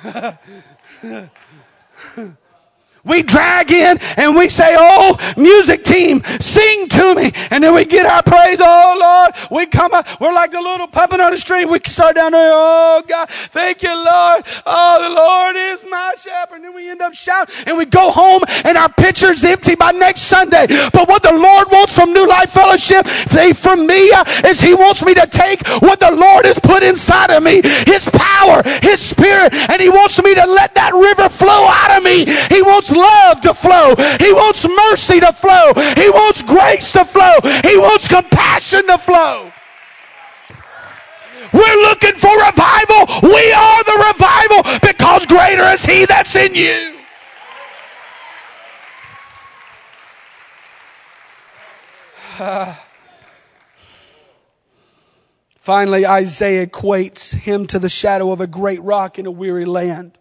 we 3.06 3.22
drag 3.22 3.70
in 3.70 3.98
and 4.16 4.36
we 4.36 4.48
say, 4.48 4.74
Oh, 4.78 5.16
music 5.36 5.84
team, 5.84 6.22
sing 6.40 6.88
to 6.88 7.14
me. 7.14 7.32
And 7.50 7.62
then 7.62 7.74
we 7.74 7.84
get 7.84 8.06
our 8.06 8.22
praise. 8.22 8.58
Oh, 8.60 8.96
Lord. 8.98 9.50
We 9.50 9.66
come 9.66 9.94
up. 9.94 10.06
We're 10.20 10.34
like 10.34 10.50
the 10.50 10.60
little 10.60 10.88
puppet 10.88 11.20
on 11.20 11.30
the 11.30 11.38
street. 11.38 11.66
We 11.66 11.78
start 11.86 12.16
down 12.16 12.32
there. 12.32 12.50
Oh, 12.52 13.02
God. 13.06 13.28
Thank 13.28 13.82
you, 13.82 13.94
Lord. 13.94 14.44
Oh, 14.66 15.08
the 15.08 15.14
Lord 15.14 15.56
is 15.56 15.84
my 15.88 16.14
shepherd. 16.18 16.56
And 16.56 16.64
then 16.64 16.74
we 16.74 16.90
end 16.90 17.00
up 17.00 17.14
shouting 17.14 17.54
and 17.66 17.78
we 17.78 17.84
go 17.84 18.10
home 18.10 18.42
and 18.64 18.76
our 18.76 18.88
pitcher's 18.88 19.44
empty 19.44 19.74
by 19.74 19.92
next 19.92 20.22
Sunday. 20.22 20.66
But 20.92 21.08
what 21.08 21.22
the 21.22 21.32
Lord 21.32 21.68
wants 21.70 21.94
from 21.94 22.12
New 22.12 22.26
Life 22.26 22.50
Fellowship, 22.50 23.06
say 23.06 23.52
from 23.52 23.86
me, 23.86 24.10
uh, 24.10 24.24
is 24.44 24.60
He 24.60 24.74
wants 24.74 25.04
me 25.04 25.14
to 25.14 25.26
take 25.26 25.66
what 25.80 26.00
the 26.00 26.10
Lord 26.10 26.44
has 26.46 26.58
put 26.58 26.82
inside 26.82 27.30
of 27.30 27.42
me, 27.42 27.62
His 27.62 28.08
power, 28.12 28.62
His 28.82 29.00
Spirit, 29.00 29.54
and 29.54 29.80
He 29.80 29.88
wants 29.88 30.22
me 30.22 30.34
to 30.34 30.46
let 30.46 30.74
that 30.74 30.92
river 30.94 31.28
flow 31.28 31.66
out 31.68 31.96
of 31.96 32.02
me. 32.02 32.24
He 32.48 32.62
wants 32.62 32.90
love 32.96 33.40
to 33.42 33.54
flow. 33.54 33.94
He 34.18 34.32
wants 34.32 34.66
mercy 34.66 35.20
to 35.20 35.32
flow. 35.32 35.72
He 35.94 36.10
wants 36.10 36.42
grace 36.42 36.92
to 36.92 37.04
flow. 37.04 37.38
He 37.62 37.76
wants 37.76 38.08
compassion 38.08 38.86
to 38.88 38.98
flow. 38.98 39.52
We're 41.52 41.82
looking 41.82 42.14
for 42.14 42.34
revival. 42.36 43.06
We 43.22 43.52
are 43.52 43.84
the 43.84 44.12
revival 44.12 44.62
because 44.82 45.26
greater 45.26 45.64
is 45.64 45.84
He 45.84 46.04
that's 46.06 46.34
in 46.34 46.54
you. 46.54 46.96
finally, 55.58 56.06
Isaiah 56.06 56.66
equates 56.66 57.34
him 57.34 57.66
to 57.68 57.78
the 57.78 57.88
shadow 57.88 58.32
of 58.32 58.40
a 58.42 58.46
great 58.46 58.82
rock 58.82 59.18
in 59.18 59.24
a 59.26 59.30
weary 59.30 59.64
land. 59.64 60.18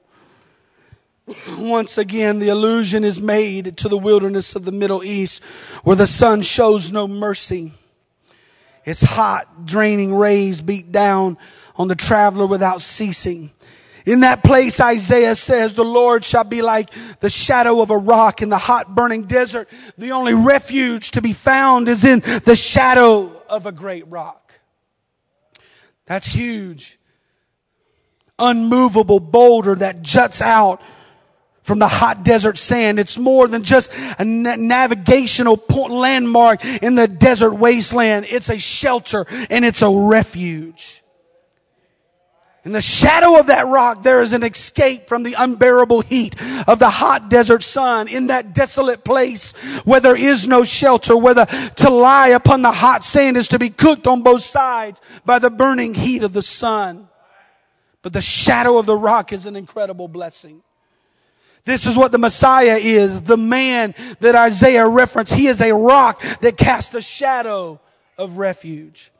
Once 1.57 1.97
again, 1.97 2.39
the 2.39 2.49
allusion 2.49 3.03
is 3.03 3.19
made 3.19 3.77
to 3.77 3.89
the 3.89 3.97
wilderness 3.97 4.55
of 4.55 4.65
the 4.65 4.71
Middle 4.71 5.03
East 5.03 5.43
where 5.83 5.95
the 5.95 6.07
sun 6.07 6.41
shows 6.41 6.91
no 6.91 7.07
mercy. 7.07 7.73
Its 8.85 9.01
hot, 9.01 9.65
draining 9.65 10.13
rays 10.13 10.61
beat 10.61 10.91
down 10.91 11.37
on 11.75 11.87
the 11.87 11.95
traveler 11.95 12.45
without 12.45 12.81
ceasing. 12.81 13.51
In 14.05 14.19
that 14.19 14.43
place, 14.43 14.79
Isaiah 14.79 15.33
says, 15.33 15.73
the 15.73 15.83
Lord 15.83 16.23
shall 16.23 16.43
be 16.43 16.61
like 16.61 16.91
the 17.21 17.29
shadow 17.29 17.81
of 17.81 17.89
a 17.89 17.97
rock 17.97 18.43
in 18.43 18.49
the 18.49 18.59
hot 18.59 18.93
burning 18.93 19.23
desert. 19.23 19.67
The 19.97 20.11
only 20.11 20.35
refuge 20.35 21.09
to 21.11 21.23
be 21.23 21.33
found 21.33 21.89
is 21.89 22.05
in 22.05 22.19
the 22.19 22.55
shadow 22.55 23.41
of 23.49 23.65
a 23.65 23.71
great 23.71 24.07
rock. 24.07 24.53
That's 26.05 26.27
huge. 26.27 26.99
Unmovable 28.37 29.19
boulder 29.19 29.73
that 29.73 30.03
juts 30.03 30.39
out 30.39 30.81
from 31.65 31.79
the 31.79 31.87
hot 31.87 32.23
desert 32.23 32.57
sand. 32.57 32.99
It's 32.99 33.17
more 33.17 33.47
than 33.47 33.63
just 33.63 33.91
a 34.19 34.23
navigational 34.23 35.57
point, 35.57 35.91
landmark 35.91 36.63
in 36.63 36.95
the 36.95 37.07
desert 37.07 37.55
wasteland. 37.55 38.27
It's 38.29 38.49
a 38.49 38.59
shelter 38.59 39.25
and 39.49 39.65
it's 39.65 39.81
a 39.81 39.89
refuge. 39.89 41.01
In 42.65 42.71
the 42.71 42.81
shadow 42.81 43.39
of 43.39 43.47
that 43.47 43.67
rock, 43.67 44.01
there 44.01 44.21
is 44.21 44.33
an 44.33 44.43
escape 44.43 45.07
from 45.07 45.23
the 45.23 45.35
unbearable 45.37 46.01
heat 46.01 46.35
of 46.67 46.79
the 46.79 46.89
hot 46.89 47.29
desert 47.29 47.61
sun. 47.61 48.07
In 48.07 48.27
that 48.27 48.53
desolate 48.53 49.03
place 49.03 49.51
where 49.85 49.99
there 49.99 50.15
is 50.15 50.47
no 50.47 50.63
shelter, 50.63 51.15
where 51.15 51.45
to 51.45 51.89
lie 51.89 52.29
upon 52.29 52.63
the 52.63 52.71
hot 52.71 53.03
sand 53.03 53.37
is 53.37 53.47
to 53.49 53.59
be 53.59 53.69
cooked 53.69 54.07
on 54.07 54.23
both 54.23 54.41
sides 54.41 54.99
by 55.25 55.37
the 55.37 55.51
burning 55.51 55.93
heat 55.93 56.23
of 56.23 56.33
the 56.33 56.41
sun. 56.41 57.07
But 58.01 58.13
the 58.13 58.21
shadow 58.21 58.77
of 58.77 58.85
the 58.85 58.97
rock 58.97 59.31
is 59.33 59.45
an 59.45 59.55
incredible 59.55 60.07
blessing. 60.07 60.61
This 61.65 61.87
is 61.87 61.97
what 61.97 62.11
the 62.11 62.19
Messiah 62.19 62.77
is, 62.77 63.23
the 63.23 63.37
man 63.37 63.95
that 64.19 64.35
Isaiah 64.35 64.87
referenced. 64.87 65.33
He 65.33 65.47
is 65.47 65.61
a 65.61 65.73
rock 65.73 66.21
that 66.41 66.57
casts 66.57 66.93
a 66.93 67.01
shadow 67.01 67.79
of 68.17 68.37
refuge. 68.37 69.11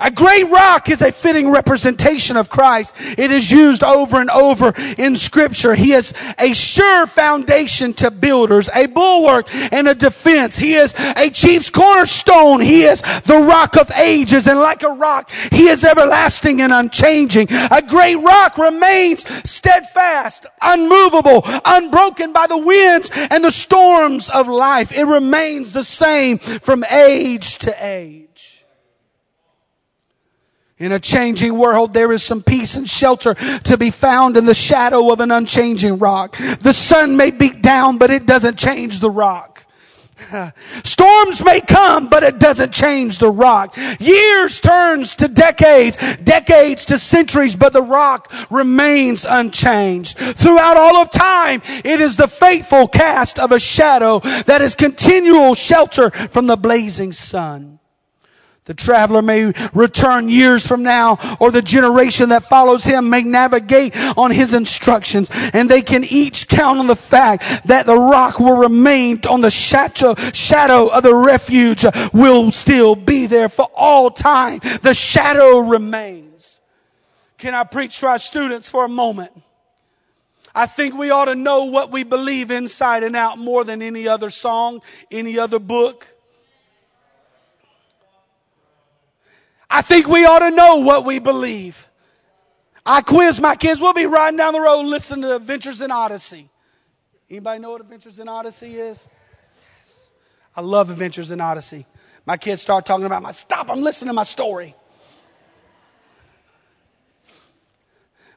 A 0.00 0.10
great 0.10 0.48
rock 0.50 0.88
is 0.88 1.02
a 1.02 1.12
fitting 1.12 1.50
representation 1.50 2.36
of 2.36 2.50
Christ. 2.50 2.94
It 2.98 3.30
is 3.30 3.50
used 3.50 3.84
over 3.84 4.20
and 4.20 4.30
over 4.30 4.72
in 4.98 5.16
scripture. 5.16 5.74
He 5.74 5.92
is 5.92 6.12
a 6.38 6.52
sure 6.54 7.06
foundation 7.06 7.94
to 7.94 8.10
builders, 8.10 8.68
a 8.74 8.86
bulwark 8.86 9.46
and 9.72 9.86
a 9.88 9.94
defense. 9.94 10.58
He 10.58 10.74
is 10.74 10.94
a 11.16 11.30
chief's 11.30 11.70
cornerstone. 11.70 12.60
He 12.60 12.82
is 12.82 13.00
the 13.00 13.44
rock 13.46 13.76
of 13.76 13.90
ages 13.92 14.46
and 14.46 14.60
like 14.60 14.82
a 14.82 14.88
rock, 14.88 15.30
he 15.30 15.68
is 15.68 15.84
everlasting 15.84 16.60
and 16.60 16.72
unchanging. 16.72 17.48
A 17.50 17.82
great 17.82 18.16
rock 18.16 18.58
remains 18.58 19.24
steadfast, 19.48 20.46
unmovable, 20.60 21.42
unbroken 21.64 22.32
by 22.32 22.46
the 22.46 22.58
winds 22.58 23.10
and 23.14 23.44
the 23.44 23.50
storms 23.50 24.28
of 24.28 24.48
life. 24.48 24.92
It 24.92 25.04
remains 25.04 25.72
the 25.72 25.84
same 25.84 26.38
from 26.38 26.84
age 26.84 27.58
to 27.58 27.74
age. 27.80 28.31
In 30.82 30.90
a 30.90 30.98
changing 30.98 31.56
world, 31.56 31.94
there 31.94 32.10
is 32.10 32.24
some 32.24 32.42
peace 32.42 32.74
and 32.74 32.88
shelter 32.88 33.34
to 33.34 33.76
be 33.76 33.92
found 33.92 34.36
in 34.36 34.46
the 34.46 34.52
shadow 34.52 35.12
of 35.12 35.20
an 35.20 35.30
unchanging 35.30 35.98
rock. 35.98 36.36
The 36.36 36.72
sun 36.72 37.16
may 37.16 37.30
beat 37.30 37.62
down, 37.62 37.98
but 37.98 38.10
it 38.10 38.26
doesn't 38.26 38.58
change 38.58 38.98
the 38.98 39.08
rock. 39.08 39.64
Storms 40.82 41.44
may 41.44 41.60
come, 41.60 42.08
but 42.08 42.24
it 42.24 42.40
doesn't 42.40 42.72
change 42.72 43.20
the 43.20 43.30
rock. 43.30 43.76
Years 44.00 44.60
turns 44.60 45.14
to 45.16 45.28
decades, 45.28 45.96
decades 46.16 46.84
to 46.86 46.98
centuries, 46.98 47.54
but 47.54 47.72
the 47.72 47.82
rock 47.82 48.32
remains 48.50 49.24
unchanged. 49.24 50.18
Throughout 50.18 50.76
all 50.76 50.96
of 50.96 51.12
time, 51.12 51.62
it 51.84 52.00
is 52.00 52.16
the 52.16 52.26
faithful 52.26 52.88
cast 52.88 53.38
of 53.38 53.52
a 53.52 53.60
shadow 53.60 54.18
that 54.46 54.60
is 54.60 54.74
continual 54.74 55.54
shelter 55.54 56.10
from 56.10 56.48
the 56.48 56.56
blazing 56.56 57.12
sun. 57.12 57.78
The 58.72 58.82
traveler 58.82 59.20
may 59.20 59.52
return 59.74 60.30
years 60.30 60.66
from 60.66 60.82
now, 60.82 61.18
or 61.40 61.50
the 61.50 61.60
generation 61.60 62.30
that 62.30 62.44
follows 62.44 62.84
him 62.84 63.10
may 63.10 63.22
navigate 63.22 63.94
on 64.16 64.30
his 64.30 64.54
instructions, 64.54 65.28
and 65.52 65.70
they 65.70 65.82
can 65.82 66.04
each 66.04 66.48
count 66.48 66.78
on 66.78 66.86
the 66.86 66.96
fact 66.96 67.66
that 67.66 67.84
the 67.84 67.98
rock 67.98 68.40
will 68.40 68.56
remain 68.56 69.20
on 69.28 69.42
the 69.42 69.50
shadow, 69.50 70.14
shadow 70.32 70.86
of 70.86 71.02
the 71.02 71.14
refuge 71.14 71.84
will 72.14 72.50
still 72.50 72.94
be 72.94 73.26
there 73.26 73.50
for 73.50 73.68
all 73.74 74.10
time. 74.10 74.60
The 74.80 74.94
shadow 74.94 75.58
remains. 75.58 76.62
Can 77.36 77.52
I 77.52 77.64
preach 77.64 78.00
to 78.00 78.06
our 78.06 78.18
students 78.18 78.70
for 78.70 78.86
a 78.86 78.88
moment? 78.88 79.32
I 80.54 80.64
think 80.64 80.96
we 80.96 81.10
ought 81.10 81.26
to 81.26 81.34
know 81.34 81.64
what 81.64 81.90
we 81.90 82.04
believe 82.04 82.50
inside 82.50 83.02
and 83.02 83.16
out 83.16 83.36
more 83.36 83.64
than 83.64 83.82
any 83.82 84.08
other 84.08 84.30
song, 84.30 84.80
any 85.10 85.38
other 85.38 85.58
book. 85.58 86.11
I 89.74 89.80
think 89.80 90.06
we 90.06 90.26
ought 90.26 90.40
to 90.40 90.50
know 90.50 90.76
what 90.76 91.06
we 91.06 91.18
believe. 91.18 91.88
I 92.84 93.00
quiz 93.00 93.40
my 93.40 93.56
kids. 93.56 93.80
We'll 93.80 93.94
be 93.94 94.04
riding 94.04 94.36
down 94.36 94.52
the 94.52 94.60
road 94.60 94.82
listening 94.82 95.22
to 95.22 95.36
Adventures 95.36 95.80
in 95.80 95.90
Odyssey. 95.90 96.50
Anybody 97.30 97.58
know 97.58 97.70
what 97.70 97.80
Adventures 97.80 98.18
in 98.18 98.28
Odyssey 98.28 98.76
is? 98.76 99.08
I 100.54 100.60
love 100.60 100.90
Adventures 100.90 101.30
in 101.30 101.40
Odyssey. 101.40 101.86
My 102.26 102.36
kids 102.36 102.60
start 102.60 102.84
talking 102.84 103.06
about 103.06 103.22
my 103.22 103.30
stop, 103.30 103.70
I'm 103.70 103.80
listening 103.82 104.08
to 104.08 104.12
my 104.12 104.24
story. 104.24 104.74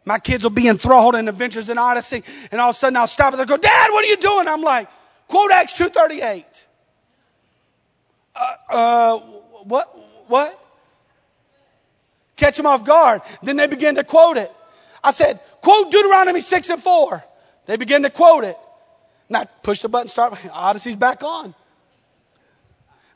My 0.06 0.20
kids 0.20 0.44
will 0.44 0.52
be 0.52 0.70
enthralled 0.70 1.16
in 1.16 1.28
Adventures 1.28 1.68
in 1.68 1.78
Odyssey, 1.78 2.24
and 2.50 2.62
all 2.62 2.70
of 2.70 2.76
a 2.76 2.78
sudden 2.78 2.96
I'll 2.96 3.08
stop 3.08 3.34
and 3.34 3.40
they'll 3.40 3.46
go, 3.46 3.58
Dad, 3.58 3.92
what 3.92 4.06
are 4.06 4.08
you 4.08 4.18
doing? 4.18 4.48
I'm 4.48 4.62
like, 4.62 4.88
quote 5.28 5.52
Acts 5.52 5.74
238. 5.74 6.68
Uh, 8.36 8.56
uh, 8.70 9.18
what? 9.18 10.30
What? 10.30 10.65
Catch 12.36 12.58
them 12.58 12.66
off 12.66 12.86
guard. 12.86 13.22
Then 13.44 13.58
they 13.58 13.68
begin 13.68 13.96
to 13.96 14.04
quote 14.04 14.38
it. 14.38 14.52
I 15.04 15.12
said, 15.12 15.40
quote 15.62 15.92
Deuteronomy 15.92 16.42
6 16.42 16.70
and 16.70 16.82
4. 16.82 17.24
They 17.68 17.78
begin 17.78 18.04
to 18.04 18.10
quote 18.10 18.44
it. 18.44 18.58
Not 19.30 19.64
push 19.64 19.82
the 19.82 19.90
button, 19.90 20.08
start, 20.08 20.40
Odyssey's 20.52 20.96
back 20.96 21.24
on. 21.24 21.56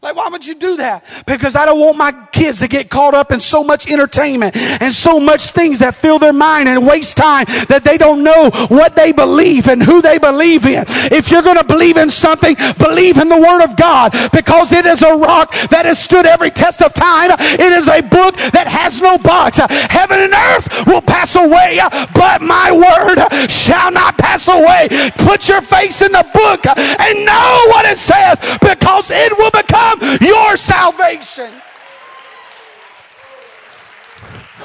Like, 0.02 0.16
why 0.16 0.30
would 0.30 0.48
you 0.48 0.56
do 0.56 0.78
that? 0.78 1.04
Because 1.28 1.58
I 1.58 1.66
don't 1.66 1.78
want 1.78 1.98
my 1.98 2.14
kids 2.32 2.60
to 2.60 2.70
get 2.70 2.90
caught 2.90 3.14
up 3.14 3.34
in 3.34 3.42
so 3.42 3.66
much 3.66 3.92
entertainment 3.92 4.56
and 4.56 4.94
so 4.94 5.20
much 5.20 5.52
things 5.52 5.80
that 5.80 5.94
fill 5.94 6.20
their 6.20 6.32
mind 6.32 6.70
and 6.70 6.88
waste 6.88 7.18
time 7.18 7.44
that 7.68 7.84
they 7.84 7.98
don't 7.98 8.24
know 8.24 8.50
what 8.70 8.96
they 8.96 9.12
believe 9.12 9.68
and 9.68 9.84
who 9.84 10.02
they 10.02 10.18
believe 10.18 10.66
in. 10.66 10.86
If 10.88 11.30
you're 11.30 11.42
going 11.42 11.58
to 11.58 11.66
believe 11.66 11.98
in 11.98 12.10
something, 12.10 12.56
believe 12.78 13.18
in 13.18 13.28
the 13.28 13.36
Word 13.36 13.62
of 13.62 13.76
God 13.76 14.16
because 14.32 14.72
it 14.72 14.86
is 14.86 15.02
a 15.02 15.18
rock 15.18 15.52
that 15.68 15.84
has 15.84 16.02
stood 16.02 16.26
every 16.26 16.52
test 16.52 16.82
of 16.82 16.94
time. 16.94 17.32
It 17.38 17.74
is 17.74 17.90
a 17.90 18.00
book 18.00 18.38
that 18.56 18.68
has 18.70 19.02
no 19.02 19.18
box. 19.18 19.58
Heaven 19.58 20.18
and 20.18 20.34
earth 20.34 20.88
will 20.88 21.02
pass 21.02 21.36
away, 21.36 21.78
but 22.16 22.42
my 22.42 22.72
Word 22.72 23.52
shall 23.52 23.92
not 23.92 24.18
pass 24.18 24.48
away. 24.48 24.88
Put 25.28 25.50
your 25.50 25.62
face 25.62 26.02
in 26.02 26.14
the 26.14 26.24
book 26.34 26.66
and 26.66 27.26
know 27.26 27.64
what 27.68 27.84
it 27.84 27.98
says 27.98 28.40
because 28.64 29.12
it 29.12 29.38
will 29.38 29.52
become 29.52 29.89
your 30.22 30.58
salvation. 30.58 31.52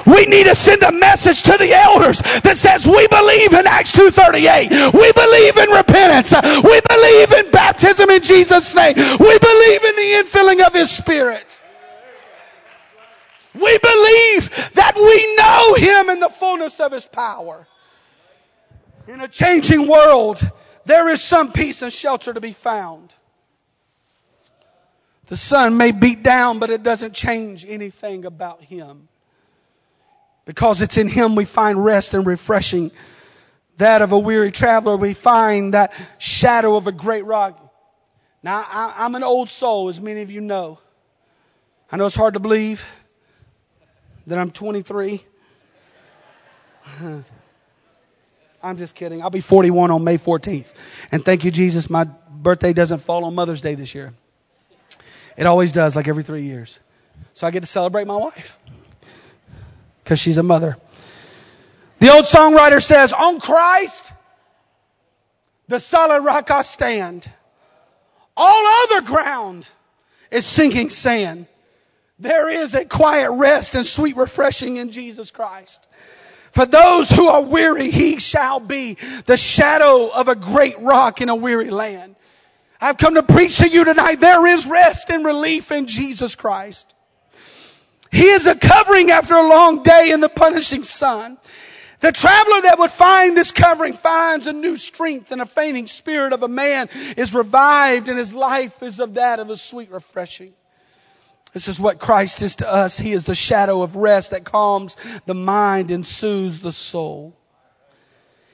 We 0.05 0.25
need 0.25 0.45
to 0.45 0.55
send 0.55 0.83
a 0.83 0.91
message 0.91 1.43
to 1.43 1.57
the 1.57 1.73
elders 1.73 2.19
that 2.43 2.57
says 2.57 2.85
we 2.85 3.07
believe 3.07 3.53
in 3.53 3.65
Acts 3.65 3.91
2.38. 3.91 4.93
We 4.93 5.11
believe 5.13 5.57
in 5.57 5.69
repentance. 5.69 6.33
We 6.63 6.81
believe 6.89 7.31
in 7.31 7.51
baptism 7.51 8.09
in 8.09 8.21
Jesus' 8.21 8.75
name. 8.75 8.95
We 8.95 9.39
believe 9.39 9.83
in 9.83 9.95
the 9.95 10.23
infilling 10.23 10.65
of 10.65 10.73
His 10.73 10.91
Spirit. 10.91 11.61
We 13.53 13.77
believe 13.79 14.49
that 14.73 14.93
we 14.95 15.35
know 15.35 15.75
Him 15.75 16.09
in 16.09 16.19
the 16.19 16.29
fullness 16.29 16.79
of 16.79 16.91
His 16.91 17.07
power. 17.07 17.65
In 19.07 19.21
a 19.21 19.27
changing 19.27 19.87
world, 19.87 20.41
there 20.85 21.09
is 21.09 21.23
some 21.23 21.51
peace 21.51 21.81
and 21.81 21.91
shelter 21.91 22.33
to 22.33 22.41
be 22.41 22.53
found. 22.53 23.15
The 25.27 25.37
sun 25.37 25.77
may 25.77 25.91
beat 25.91 26.21
down, 26.21 26.59
but 26.59 26.69
it 26.69 26.83
doesn't 26.83 27.13
change 27.13 27.65
anything 27.67 28.25
about 28.25 28.61
him. 28.61 29.07
Because 30.45 30.81
it's 30.81 30.97
in 30.97 31.07
him 31.07 31.35
we 31.35 31.45
find 31.45 31.83
rest 31.83 32.13
and 32.13 32.25
refreshing. 32.25 32.91
That 33.77 34.01
of 34.01 34.11
a 34.11 34.19
weary 34.19 34.51
traveler, 34.51 34.95
we 34.95 35.13
find 35.13 35.73
that 35.73 35.93
shadow 36.19 36.75
of 36.75 36.85
a 36.87 36.91
great 36.91 37.25
rock. 37.25 37.59
Now, 38.43 38.63
I, 38.67 39.05
am 39.05 39.15
an 39.15 39.23
old 39.23 39.49
soul, 39.49 39.89
as 39.89 39.99
many 39.99 40.21
of 40.21 40.29
you 40.29 40.41
know. 40.41 40.79
I 41.91 41.97
know 41.97 42.05
it's 42.05 42.15
hard 42.15 42.35
to 42.35 42.39
believe 42.39 42.85
that 44.27 44.37
I'm 44.37 44.51
23. 44.51 45.23
I'm 48.63 48.77
just 48.77 48.95
kidding. 48.95 49.21
I'll 49.21 49.29
be 49.31 49.41
41 49.41 49.91
on 49.91 50.03
May 50.03 50.17
14th. 50.17 50.73
And 51.11 51.25
thank 51.25 51.43
you, 51.43 51.51
Jesus, 51.51 51.89
my 51.89 52.03
birthday 52.03 52.73
doesn't 52.73 52.99
fall 52.99 53.25
on 53.25 53.33
Mother's 53.33 53.61
Day 53.61 53.75
this 53.75 53.95
year. 53.95 54.13
It 55.37 55.45
always 55.45 55.71
does, 55.71 55.95
like 55.95 56.07
every 56.07 56.23
three 56.23 56.43
years. 56.43 56.79
So 57.33 57.45
I 57.45 57.51
get 57.51 57.61
to 57.61 57.67
celebrate 57.67 58.07
my 58.07 58.15
wife 58.15 58.57
because 60.03 60.19
she's 60.19 60.37
a 60.37 60.43
mother. 60.43 60.77
The 61.99 62.11
old 62.11 62.25
songwriter 62.25 62.81
says, 62.81 63.11
On 63.13 63.39
Christ, 63.39 64.13
the 65.67 65.79
solid 65.79 66.21
rock 66.21 66.51
I 66.51 66.61
stand. 66.61 67.31
All 68.37 68.83
other 68.83 69.01
ground 69.01 69.69
is 70.31 70.45
sinking 70.45 70.89
sand. 70.89 71.47
There 72.19 72.49
is 72.49 72.75
a 72.75 72.85
quiet 72.85 73.31
rest 73.31 73.75
and 73.75 73.85
sweet 73.85 74.15
refreshing 74.15 74.77
in 74.77 74.91
Jesus 74.91 75.31
Christ. 75.31 75.87
For 76.51 76.65
those 76.65 77.09
who 77.09 77.27
are 77.27 77.41
weary, 77.41 77.91
he 77.91 78.19
shall 78.19 78.61
be 78.61 78.95
the 79.25 79.35
shadow 79.35 80.09
of 80.09 80.29
a 80.29 80.35
great 80.35 80.79
rock 80.79 81.19
in 81.19 81.27
a 81.27 81.35
weary 81.35 81.69
land. 81.69 82.14
I've 82.85 82.97
come 82.97 83.15
to 83.15 83.23
preach 83.23 83.57
to 83.57 83.67
you 83.67 83.83
tonight. 83.83 84.19
There 84.19 84.45
is 84.45 84.67
rest 84.67 85.09
and 85.09 85.25
relief 85.25 85.71
in 85.71 85.87
Jesus 85.87 86.35
Christ. 86.35 86.93
He 88.11 88.25
is 88.25 88.45
a 88.45 88.53
covering 88.53 89.09
after 89.09 89.33
a 89.33 89.49
long 89.49 89.81
day 89.81 90.11
in 90.11 90.19
the 90.19 90.29
punishing 90.29 90.83
sun. 90.83 91.39
The 92.01 92.11
traveler 92.11 92.61
that 92.61 92.77
would 92.77 92.91
find 92.91 93.35
this 93.35 93.51
covering 93.51 93.93
finds 93.93 94.45
a 94.45 94.53
new 94.53 94.77
strength 94.77 95.31
and 95.31 95.41
a 95.41 95.47
fainting 95.47 95.87
spirit 95.87 96.31
of 96.31 96.43
a 96.43 96.47
man 96.47 96.87
is 97.17 97.33
revived 97.33 98.07
and 98.07 98.19
his 98.19 98.35
life 98.35 98.83
is 98.83 98.99
of 98.99 99.15
that 99.15 99.39
of 99.39 99.49
a 99.49 99.57
sweet 99.57 99.89
refreshing. 99.89 100.53
This 101.53 101.67
is 101.67 101.79
what 101.79 101.97
Christ 101.97 102.43
is 102.43 102.53
to 102.57 102.71
us. 102.71 102.99
He 102.99 103.13
is 103.13 103.25
the 103.25 103.33
shadow 103.33 103.81
of 103.81 103.95
rest 103.95 104.29
that 104.29 104.43
calms 104.43 104.95
the 105.25 105.33
mind 105.33 105.89
and 105.89 106.05
soothes 106.05 106.59
the 106.59 106.71
soul. 106.71 107.35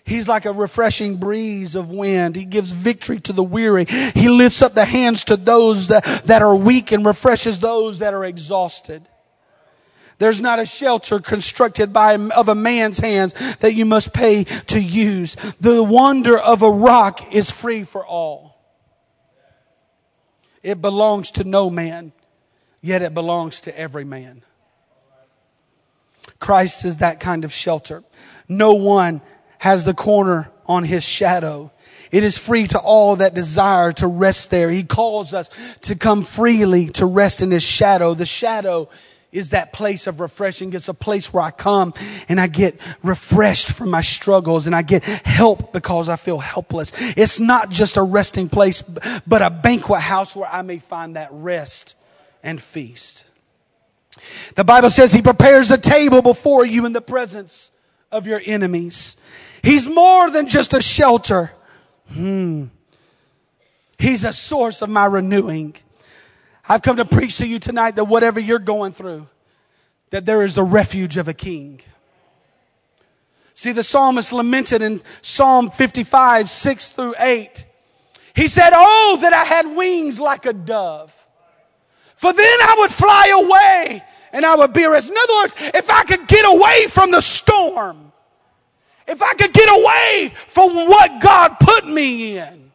He's 0.04 0.28
like 0.28 0.46
a 0.46 0.52
refreshing 0.52 1.18
breeze 1.18 1.76
of 1.76 1.92
wind. 1.92 2.36
He 2.36 2.46
gives 2.46 2.72
victory 2.72 3.20
to 3.22 3.34
the 3.34 3.44
weary. 3.44 3.86
He 3.86 4.30
lifts 4.30 4.62
up 4.62 4.74
the 4.74 4.86
hands 4.86 5.24
to 5.26 5.38
those 5.38 5.90
that, 5.90 6.04
that 6.26 6.42
are 6.42 6.56
weak 6.56 6.92
and 6.92 7.06
refreshes 7.06 7.60
those 7.60 8.00
that 8.00 8.14
are 8.14 8.26
exhausted. 8.26 9.08
There's 10.18 10.40
not 10.40 10.60
a 10.60 10.68
shelter 10.68 11.20
constructed 11.20 11.92
by 11.92 12.14
of 12.14 12.48
a 12.48 12.54
man's 12.54 13.00
hands 13.00 13.34
that 13.58 13.74
you 13.74 13.86
must 13.86 14.14
pay 14.14 14.44
to 14.44 14.80
use. 14.80 15.36
The 15.60 15.82
wonder 15.82 16.38
of 16.38 16.62
a 16.62 16.70
rock 16.70 17.34
is 17.34 17.50
free 17.50 17.84
for 17.84 18.06
all. 18.06 18.56
It 20.62 20.80
belongs 20.80 21.32
to 21.32 21.44
no 21.44 21.72
man, 21.72 22.12
yet 22.82 23.02
it 23.02 23.16
belongs 23.16 23.62
to 23.62 23.76
every 23.76 24.04
man. 24.04 24.44
Christ 26.40 26.86
is 26.86 26.98
that 26.98 27.20
kind 27.20 27.44
of 27.44 27.52
shelter. 27.52 28.04
No 28.48 28.74
one 28.74 29.22
has 29.62 29.86
the 29.86 29.94
corner 29.94 30.50
on 30.66 30.84
his 30.84 31.04
shadow. 31.04 31.72
It 32.12 32.24
is 32.24 32.36
free 32.36 32.66
to 32.66 32.80
all 32.80 33.18
that 33.18 33.36
desire 33.36 33.92
to 33.92 34.08
rest 34.08 34.50
there. 34.50 34.72
He 34.72 34.82
calls 34.82 35.36
us 35.36 35.52
to 35.82 35.96
come 35.96 36.24
freely 36.24 36.88
to 36.94 37.06
rest 37.06 37.44
in 37.44 37.52
his 37.52 37.62
shadow. 37.62 38.16
The 38.16 38.26
shadow 38.26 38.90
is 39.32 39.52
that 39.52 39.72
place 39.72 40.08
of 40.08 40.20
refreshing. 40.20 40.74
It's 40.74 40.88
a 40.88 40.96
place 40.96 41.32
where 41.32 41.44
I 41.44 41.52
come 41.52 41.94
and 42.28 42.42
I 42.42 42.48
get 42.48 42.82
refreshed 43.04 43.72
from 43.74 43.92
my 43.92 44.02
struggles 44.02 44.66
and 44.66 44.76
I 44.76 44.82
get 44.82 45.04
help 45.04 45.72
because 45.74 46.10
I 46.10 46.16
feel 46.16 46.40
helpless. 46.40 46.92
It's 47.16 47.40
not 47.40 47.70
just 47.70 47.98
a 47.98 48.02
resting 48.02 48.50
place, 48.50 48.82
but 48.82 49.44
a 49.44 49.52
banquet 49.52 50.02
house 50.02 50.36
where 50.36 50.50
I 50.52 50.64
may 50.64 50.80
find 50.80 51.16
that 51.16 51.30
rest 51.32 51.94
and 52.42 52.60
feast. 52.60 53.30
The 54.56 54.64
Bible 54.64 54.90
says 54.90 55.14
he 55.14 55.22
prepares 55.22 55.70
a 55.70 55.78
table 55.78 56.24
before 56.24 56.66
you 56.66 56.88
in 56.88 56.94
the 56.94 57.00
presence 57.00 57.72
of 58.12 58.26
your 58.26 58.42
enemies. 58.44 59.18
He's 59.64 59.88
more 59.88 60.30
than 60.30 60.48
just 60.48 60.74
a 60.74 60.82
shelter. 60.82 61.52
Hmm. 62.14 62.66
He's 63.98 64.24
a 64.24 64.34
source 64.34 64.82
of 64.82 64.90
my 64.90 65.06
renewing. 65.06 65.76
I've 66.68 66.82
come 66.82 66.98
to 66.98 67.06
preach 67.06 67.38
to 67.38 67.48
you 67.48 67.60
tonight 67.60 67.96
that 67.98 68.06
whatever 68.06 68.40
you're 68.40 68.60
going 68.60 68.92
through, 68.94 69.28
that 70.10 70.26
there 70.26 70.44
is 70.44 70.56
the 70.56 70.64
refuge 70.64 71.18
of 71.18 71.28
a 71.28 71.34
king. 71.34 71.82
See, 73.54 73.72
the 73.72 73.84
psalmist 73.84 74.34
lamented 74.34 74.82
in 74.82 75.02
Psalm 75.22 75.70
55, 75.70 76.50
6 76.50 76.90
through 76.94 77.16
8. 77.20 77.66
He 78.36 78.48
said, 78.48 78.72
Oh, 78.74 79.20
that 79.22 79.34
I 79.34 79.44
had 79.44 79.76
wings 79.76 80.20
like 80.20 80.46
a 80.46 80.54
dove. 80.54 81.14
For 82.16 82.34
then 82.34 82.62
I 82.62 82.76
would 82.80 82.92
fly 82.92 83.28
away 83.44 84.04
and 84.32 84.46
I 84.46 84.56
would 84.56 84.74
be 84.74 84.86
rest. 84.86 85.10
In 85.10 85.18
other 85.18 85.36
words, 85.36 85.56
if 85.76 85.90
I 85.90 86.04
could 86.04 86.28
get 86.28 86.46
away 86.46 86.88
from 86.90 87.12
the 87.12 87.22
storm, 87.22 88.11
if 89.12 89.22
I 89.22 89.34
could 89.34 89.54
get 89.54 89.70
away 89.70 90.34
from 90.48 90.88
what 90.88 91.22
God 91.22 91.58
put 91.60 91.86
me 91.86 92.38
in. 92.38 92.72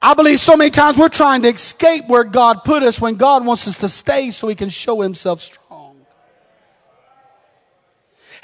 I 0.00 0.14
believe 0.14 0.38
so 0.38 0.56
many 0.56 0.70
times 0.70 0.96
we're 0.96 1.08
trying 1.08 1.42
to 1.42 1.48
escape 1.48 2.06
where 2.06 2.22
God 2.24 2.62
put 2.64 2.82
us 2.82 3.00
when 3.00 3.16
God 3.16 3.44
wants 3.44 3.66
us 3.66 3.78
to 3.78 3.88
stay 3.88 4.30
so 4.30 4.46
he 4.46 4.54
can 4.54 4.68
show 4.68 5.00
himself 5.00 5.40
strong. 5.40 5.96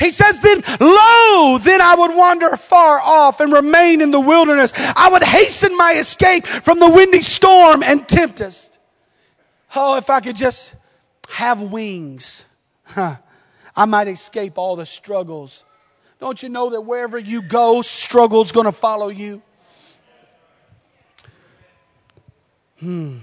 He 0.00 0.11
says, 0.11 0.40
then, 0.40 0.64
lo, 0.80 1.59
then 1.59 1.80
I 1.80 1.94
would 1.96 2.16
wander 2.16 2.57
far 2.57 2.98
off 3.00 3.38
and 3.38 3.52
remain 3.52 4.00
in 4.00 4.11
the 4.11 4.18
wilderness. 4.18 4.72
I 4.76 5.09
would 5.12 5.22
hasten 5.22 5.76
my 5.76 5.92
escape 5.92 6.46
from 6.46 6.80
the 6.80 6.88
windy 6.88 7.20
storm 7.20 7.84
and 7.84 8.09
tempest. 8.09 8.78
Oh, 9.76 9.96
if 9.96 10.11
I 10.11 10.18
could 10.18 10.34
just 10.34 10.74
have 11.28 11.62
wings, 11.62 12.44
huh, 12.84 13.16
I 13.77 13.87
might 13.87 14.09
escape 14.09 14.57
all 14.57 14.77
the 14.77 14.87
struggles. 14.87 15.64
Don't 16.20 16.43
you 16.43 16.49
know 16.49 16.70
that 16.70 16.83
wherever 16.83 17.18
you 17.18 17.43
go, 17.43 17.83
struggle's 17.83 18.53
going 18.53 18.66
to 18.66 18.72
follow 18.72 19.09
you? 19.09 19.43
Hmm. 22.79 23.18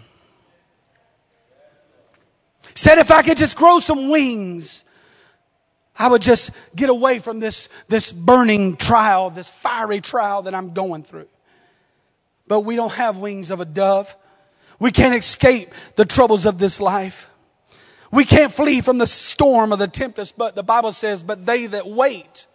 Said 2.76 2.97
if 2.97 3.12
I 3.12 3.22
could 3.22 3.38
just 3.38 3.56
grow 3.56 3.80
some 3.80 4.10
wings, 4.10 4.86
I 5.97 6.08
would 6.08 6.22
just 6.22 6.52
get 6.76 6.89
away 6.89 7.20
from 7.20 7.39
this, 7.39 7.70
this 7.88 8.12
burning 8.12 8.76
trial, 8.76 9.30
this 9.30 9.49
fiery 9.49 10.02
trial 10.02 10.43
that 10.43 10.56
I'm 10.56 10.74
going 10.74 11.04
through. 11.04 11.28
But 12.47 12.62
we 12.62 12.76
don't 12.76 12.93
have 12.93 13.18
wings 13.18 13.52
of 13.52 13.60
a 13.60 13.66
dove. 13.66 14.16
We 14.80 14.91
can't 14.91 15.16
escape 15.16 15.74
the 15.95 16.06
troubles 16.06 16.45
of 16.45 16.58
this 16.58 16.82
life. 16.82 17.30
We 18.12 18.26
can't 18.26 18.51
flee 18.51 18.82
from 18.82 18.97
the 18.97 19.07
storm 19.07 19.72
of 19.72 19.80
the 19.80 19.88
tempest, 19.88 20.38
but 20.38 20.53
the 20.53 20.64
Bible 20.64 20.91
says, 20.91 21.24
but 21.24 21.45
they 21.45 21.66
that 21.68 21.88
wait 21.88 22.45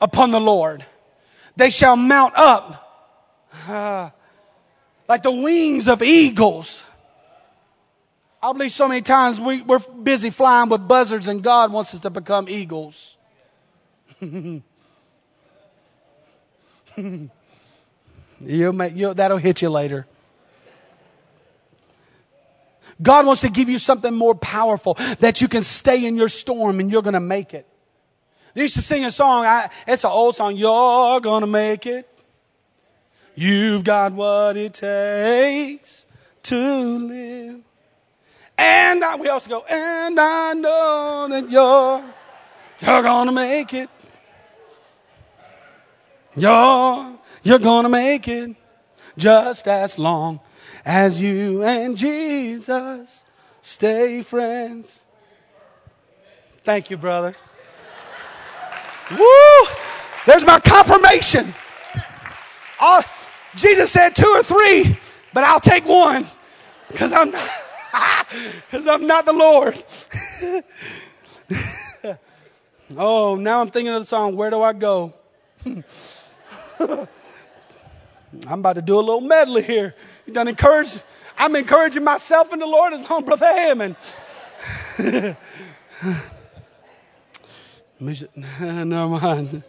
upon 0.00 0.32
the 0.32 0.40
Lord, 0.40 0.84
they 1.56 1.70
shall 1.70 1.96
mount 1.96 2.34
up 2.36 2.84
uh, 3.68 4.10
like 5.08 5.22
the 5.22 5.30
wings 5.30 5.88
of 5.88 6.02
eagles. 6.02 6.84
I 8.42 8.52
believe 8.52 8.72
so 8.72 8.86
many 8.88 9.02
times 9.02 9.40
we, 9.40 9.62
we're 9.62 9.78
busy 9.78 10.30
flying 10.30 10.68
with 10.68 10.86
buzzards 10.86 11.28
and 11.28 11.42
God 11.42 11.72
wants 11.72 11.94
us 11.94 12.00
to 12.00 12.10
become 12.10 12.48
eagles. 12.48 13.16
you'll 14.20 14.62
make, 18.72 18.96
you'll, 18.96 19.14
that'll 19.14 19.38
hit 19.38 19.62
you 19.62 19.70
later. 19.70 20.06
God 23.00 23.26
wants 23.26 23.42
to 23.42 23.48
give 23.48 23.68
you 23.68 23.78
something 23.78 24.14
more 24.14 24.34
powerful 24.34 24.94
that 25.20 25.40
you 25.40 25.48
can 25.48 25.62
stay 25.62 26.04
in 26.04 26.16
your 26.16 26.28
storm 26.28 26.80
and 26.80 26.90
you're 26.90 27.02
going 27.02 27.14
to 27.14 27.20
make 27.20 27.54
it. 27.54 27.66
They 28.54 28.62
used 28.62 28.74
to 28.74 28.82
sing 28.82 29.04
a 29.04 29.10
song. 29.10 29.44
I, 29.44 29.70
it's 29.86 30.04
an 30.04 30.10
old 30.10 30.34
song. 30.34 30.56
You're 30.56 31.20
going 31.20 31.42
to 31.42 31.46
make 31.46 31.86
it. 31.86 32.08
You've 33.34 33.84
got 33.84 34.12
what 34.12 34.56
it 34.56 34.74
takes 34.74 36.06
to 36.44 36.98
live. 36.98 37.60
And 38.56 39.04
I, 39.04 39.14
we 39.14 39.28
also 39.28 39.48
go, 39.48 39.64
and 39.68 40.18
I 40.18 40.54
know 40.54 41.28
that 41.30 41.48
you're, 41.48 42.04
you're 42.80 43.24
to 43.24 43.32
make 43.32 43.74
it. 43.74 43.88
You're, 46.34 47.18
you're 47.44 47.58
to 47.60 47.88
make 47.88 48.26
it 48.26 48.56
just 49.16 49.68
as 49.68 49.98
long 49.98 50.40
as 50.84 51.20
you 51.20 51.62
and 51.62 51.96
Jesus 51.96 53.24
stay 53.62 54.22
friends. 54.22 55.04
Thank 56.64 56.90
you, 56.90 56.96
brother. 56.96 57.34
Woo! 59.10 59.66
There's 60.26 60.44
my 60.44 60.60
confirmation. 60.60 61.54
All, 62.80 63.02
Jesus 63.56 63.90
said 63.90 64.14
two 64.14 64.26
or 64.26 64.42
three, 64.42 64.98
but 65.32 65.44
I'll 65.44 65.60
take 65.60 65.86
one 65.86 66.26
because 66.88 67.12
I'm 67.12 67.30
because 67.30 68.86
I'm 68.86 69.06
not 69.06 69.24
the 69.24 69.32
Lord. 69.32 69.82
oh, 72.96 73.36
now 73.36 73.60
I'm 73.60 73.70
thinking 73.70 73.92
of 73.92 74.00
the 74.00 74.06
song. 74.06 74.36
Where 74.36 74.50
do 74.50 74.62
I 74.62 74.72
go? 74.74 75.14
I'm 78.46 78.60
about 78.60 78.76
to 78.76 78.82
do 78.82 78.96
a 78.96 79.00
little 79.00 79.20
medley 79.20 79.62
here. 79.62 79.94
You 80.28 80.34
done 80.34 80.46
encourage. 80.46 80.90
I'm 81.38 81.56
encouraging 81.56 82.04
myself 82.04 82.52
in 82.52 82.58
the 82.58 82.66
Lord 82.66 82.92
as 82.92 83.08
long, 83.08 83.24
Brother 83.24 83.46
Hammond. 83.46 83.96
Never 88.60 89.08
mind. 89.08 89.62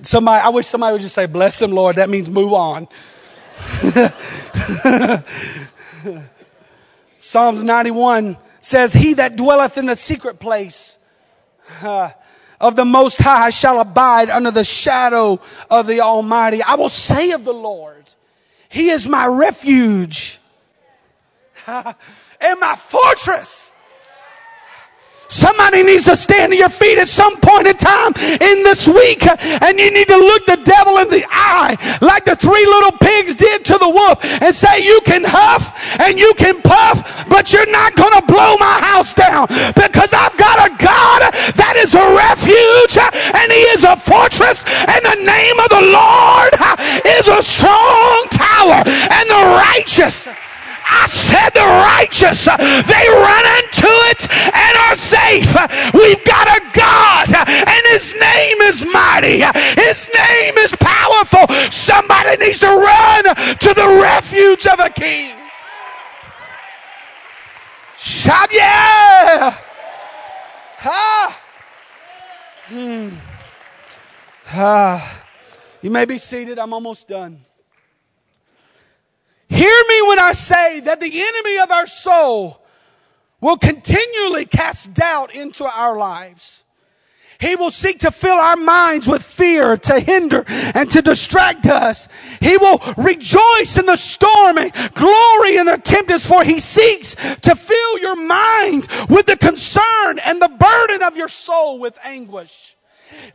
Somebody, 0.00 0.42
I 0.42 0.48
wish 0.48 0.66
somebody 0.66 0.94
would 0.94 1.02
just 1.02 1.14
say, 1.14 1.26
"Bless 1.26 1.60
him, 1.60 1.72
Lord." 1.72 1.96
That 1.96 2.08
means 2.08 2.30
move 2.30 2.54
on. 2.54 2.88
Psalms 7.18 7.62
91 7.62 8.38
says, 8.62 8.94
"He 8.94 9.12
that 9.12 9.36
dwelleth 9.36 9.76
in 9.76 9.84
the 9.84 9.96
secret 9.96 10.40
place." 10.40 10.98
Uh, 11.82 12.12
of 12.60 12.76
the 12.76 12.84
Most 12.84 13.20
High 13.20 13.50
shall 13.50 13.80
abide 13.80 14.30
under 14.30 14.50
the 14.50 14.64
shadow 14.64 15.40
of 15.70 15.86
the 15.86 16.00
Almighty. 16.00 16.62
I 16.62 16.74
will 16.74 16.88
say 16.88 17.32
of 17.32 17.44
the 17.44 17.52
Lord, 17.52 18.04
He 18.68 18.90
is 18.90 19.08
my 19.08 19.26
refuge 19.26 20.40
and 21.66 22.60
my 22.60 22.74
fortress. 22.76 23.72
Somebody 25.28 25.82
needs 25.82 26.06
to 26.06 26.16
stand 26.16 26.52
to 26.52 26.56
your 26.56 26.70
feet 26.70 26.96
at 26.96 27.06
some 27.06 27.36
point 27.40 27.68
in 27.68 27.76
time 27.76 28.16
in 28.40 28.62
this 28.64 28.88
week 28.88 29.28
and 29.28 29.78
you 29.78 29.92
need 29.92 30.08
to 30.08 30.16
look 30.16 30.46
the 30.46 30.56
devil 30.64 30.96
in 30.98 31.08
the 31.10 31.24
eye 31.28 31.76
like 32.00 32.24
the 32.24 32.34
three 32.34 32.64
little 32.64 32.92
pigs 32.92 33.36
did 33.36 33.62
to 33.66 33.76
the 33.76 33.88
wolf 33.88 34.24
and 34.24 34.54
say, 34.54 34.82
you 34.82 35.00
can 35.04 35.22
huff 35.22 35.68
and 36.00 36.18
you 36.18 36.32
can 36.38 36.62
puff, 36.62 37.28
but 37.28 37.52
you're 37.52 37.70
not 37.70 37.94
going 37.94 38.12
to 38.16 38.24
blow 38.24 38.56
my 38.56 38.80
house 38.80 39.12
down 39.12 39.46
because 39.76 40.16
I've 40.16 40.36
got 40.40 40.64
a 40.64 40.72
God 40.80 41.20
that 41.60 41.76
is 41.76 41.92
a 41.92 42.06
refuge 42.16 42.96
and 42.96 43.52
he 43.52 43.62
is 43.76 43.84
a 43.84 44.00
fortress 44.00 44.64
and 44.64 45.04
the 45.04 45.20
name 45.28 45.60
of 45.60 45.68
the 45.68 45.84
Lord 45.92 46.56
is 47.04 47.28
a 47.28 47.44
strong 47.44 48.24
tower 48.32 48.80
and 48.80 49.24
the 49.28 49.44
righteous 49.60 50.26
I 50.88 51.06
said 51.06 51.50
the 51.52 51.68
righteous, 51.68 52.46
they 52.46 53.04
run 53.12 53.44
safe. 55.28 55.92
We've 55.94 56.24
got 56.24 56.46
a 56.48 56.60
God 56.72 57.28
and 57.28 57.82
his 57.90 58.14
name 58.14 58.60
is 58.62 58.84
mighty. 58.84 59.40
His 59.80 60.08
name 60.14 60.58
is 60.58 60.74
powerful. 60.78 61.46
Somebody 61.70 62.36
needs 62.44 62.60
to 62.60 62.68
run 62.68 63.24
to 63.24 63.74
the 63.74 63.98
refuge 64.02 64.66
of 64.66 64.80
a 64.80 64.90
king. 64.90 65.34
Shout 67.96 68.52
yeah! 68.52 69.56
Ah. 70.84 71.40
Hmm. 72.66 73.08
Ah. 74.52 75.24
You 75.82 75.90
may 75.90 76.04
be 76.04 76.18
seated. 76.18 76.58
I'm 76.58 76.72
almost 76.72 77.08
done. 77.08 77.40
Hear 79.48 79.82
me 79.88 80.02
when 80.08 80.20
I 80.20 80.32
say 80.32 80.80
that 80.80 81.00
the 81.00 81.10
enemy 81.10 81.58
of 81.58 81.70
our 81.70 81.86
soul 81.86 82.62
will 83.40 83.56
continually 83.56 84.44
cast 84.44 84.94
doubt 84.94 85.34
into 85.34 85.64
our 85.64 85.96
lives. 85.96 86.64
He 87.40 87.54
will 87.54 87.70
seek 87.70 88.00
to 88.00 88.10
fill 88.10 88.36
our 88.36 88.56
minds 88.56 89.06
with 89.06 89.22
fear 89.22 89.76
to 89.76 90.00
hinder 90.00 90.44
and 90.48 90.90
to 90.90 91.02
distract 91.02 91.66
us. 91.66 92.08
He 92.40 92.56
will 92.56 92.82
rejoice 92.96 93.78
in 93.78 93.86
the 93.86 93.96
storm 93.96 94.58
and 94.58 94.72
glory 94.94 95.56
in 95.56 95.66
the 95.66 95.78
tempest 95.78 96.26
for 96.26 96.42
he 96.42 96.58
seeks 96.58 97.14
to 97.14 97.54
fill 97.54 97.98
your 98.00 98.16
mind 98.16 98.88
with 99.08 99.26
the 99.26 99.36
concern 99.36 100.18
and 100.24 100.42
the 100.42 100.48
burden 100.48 101.04
of 101.04 101.16
your 101.16 101.28
soul 101.28 101.78
with 101.78 101.96
anguish. 102.02 102.76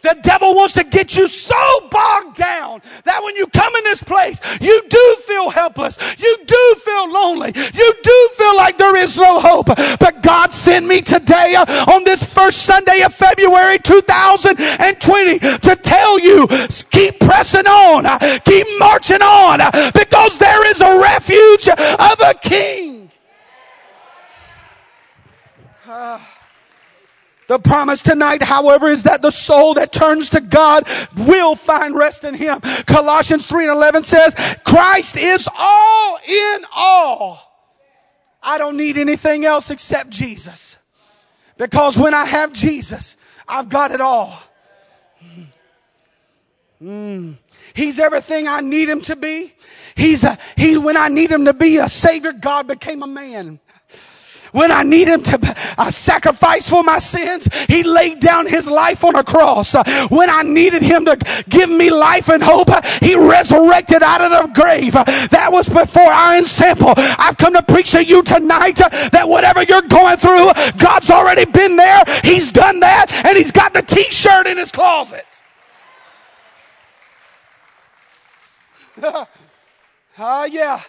The 0.02 0.18
devil 0.22 0.54
wants 0.54 0.74
to 0.74 0.84
get 0.84 1.16
you 1.16 1.28
so 1.28 1.56
bogged 1.90 2.38
down 2.38 2.82
that 3.06 3.24
when 3.24 3.36
you 3.36 3.48
come 3.48 3.74
in 3.76 3.84
this 3.86 4.04
place, 4.04 4.42
you 4.60 4.82
do 4.90 5.16
feel 5.26 5.50
helpless. 5.50 5.98
You 6.20 6.38
do 6.46 6.76
feel 6.80 7.12
lonely. 7.12 7.52
You 7.56 7.94
do 8.04 8.30
feel 8.34 8.56
like 8.58 8.78
there 8.78 8.96
is 8.98 9.18
no 9.18 9.40
hope. 9.40 9.68
But 9.68 10.22
God 10.22 10.52
sent 10.52 10.86
me 10.86 11.02
today 11.02 11.56
uh, 11.56 11.92
on 11.92 12.04
this 12.04 12.24
first 12.24 12.64
Sunday 12.64 13.02
of 13.02 13.14
February 13.14 13.80
2020 13.80 15.40
to 15.40 15.76
tell 15.76 16.20
you, 16.20 16.48
keep 16.92 17.20
pressing 17.20 17.68
on, 17.68 18.06
uh, 18.06 18.40
keep 18.46 18.68
marching 18.80 19.22
on, 19.22 19.62
uh, 19.62 19.92
because 19.94 20.38
there 20.38 20.68
is 20.70 20.82
a 20.82 21.00
refuge 21.00 21.70
of 21.70 22.20
a 22.20 22.34
king. 22.42 23.12
The 27.54 27.60
promise 27.60 28.02
tonight, 28.02 28.42
however, 28.42 28.88
is 28.88 29.04
that 29.04 29.22
the 29.22 29.30
soul 29.30 29.76
that 29.76 29.94
turns 29.94 30.30
to 30.30 30.42
God 30.42 30.90
will 31.16 31.54
find 31.54 31.96
rest 31.96 32.24
in 32.24 32.34
Him. 32.34 32.60
Colossians 32.88 33.46
3 33.46 33.66
and 33.66 33.74
11 33.74 34.02
says, 34.02 34.36
Christ 34.64 35.18
is 35.18 35.48
all 35.56 36.18
in 36.28 36.66
all. 36.76 37.54
I 38.42 38.58
don't 38.58 38.76
need 38.76 38.98
anything 38.98 39.46
else 39.46 39.70
except 39.70 40.10
Jesus. 40.10 40.78
Because 41.56 41.96
when 41.96 42.16
I 42.16 42.26
have 42.26 42.54
Jesus, 42.54 43.18
I've 43.48 43.70
got 43.70 43.92
it 43.92 44.02
all. 44.02 44.36
Mm. 46.82 47.38
He's 47.76 48.00
everything 48.00 48.48
I 48.48 48.62
need 48.62 48.90
him 48.90 49.02
to 49.02 49.16
be. 49.16 49.54
He's 49.96 50.24
a, 50.24 50.40
he, 50.58 50.76
when 50.76 50.98
I 50.98 51.10
need 51.10 51.32
him 51.32 51.46
to 51.46 51.54
be 51.54 51.78
a 51.78 51.88
savior, 51.88 52.34
God 52.34 52.66
became 52.66 53.04
a 53.04 53.08
man. 53.08 53.60
When 54.54 54.72
I 54.72 54.84
need 54.84 55.08
him 55.08 55.24
to 55.24 55.56
sacrifice 55.92 56.70
for 56.70 56.84
my 56.84 57.00
sins, 57.00 57.50
he 57.68 57.84
laid 57.84 58.20
down 58.20 58.46
his 58.46 58.70
life 58.70 59.04
on 59.04 59.16
a 59.16 59.24
cross. 59.24 59.74
When 60.10 60.30
I 60.30 60.44
needed 60.44 60.84
him 60.84 61.06
to 61.06 61.18
give 61.50 61.70
me 61.70 61.90
life 61.90 62.30
and 62.30 62.42
hope, 62.42 62.70
he 63.02 63.16
resurrected 63.16 64.04
out 64.04 64.22
of 64.22 64.32
the 64.32 64.54
grave. 64.54 64.94
That 64.94 65.50
was 65.52 65.68
before 65.70 66.06
Iron 66.06 66.46
Sample. 66.46 66.94
I've 66.96 67.38
come 67.38 67.54
to 67.54 67.64
preach 67.64 67.92
to 67.92 68.04
you 68.04 68.22
tonight 68.22 68.78
that 68.78 69.28
whatever 69.28 69.64
you're 69.64 69.82
going 69.82 70.18
through, 70.18 70.52
God's 70.78 71.10
already 71.10 71.46
been 71.46 71.76
there. 71.76 72.04
He's 72.24 72.52
done 72.52 72.80
that 72.82 73.08
and 73.26 73.36
he's 73.36 73.52
got 73.52 73.74
the 73.74 73.82
t-shirt 73.82 74.46
in 74.46 74.58
his 74.58 74.72
closet. 74.72 75.26
Ah, 80.16 80.44
uh, 80.44 80.46
yeah. 80.46 80.80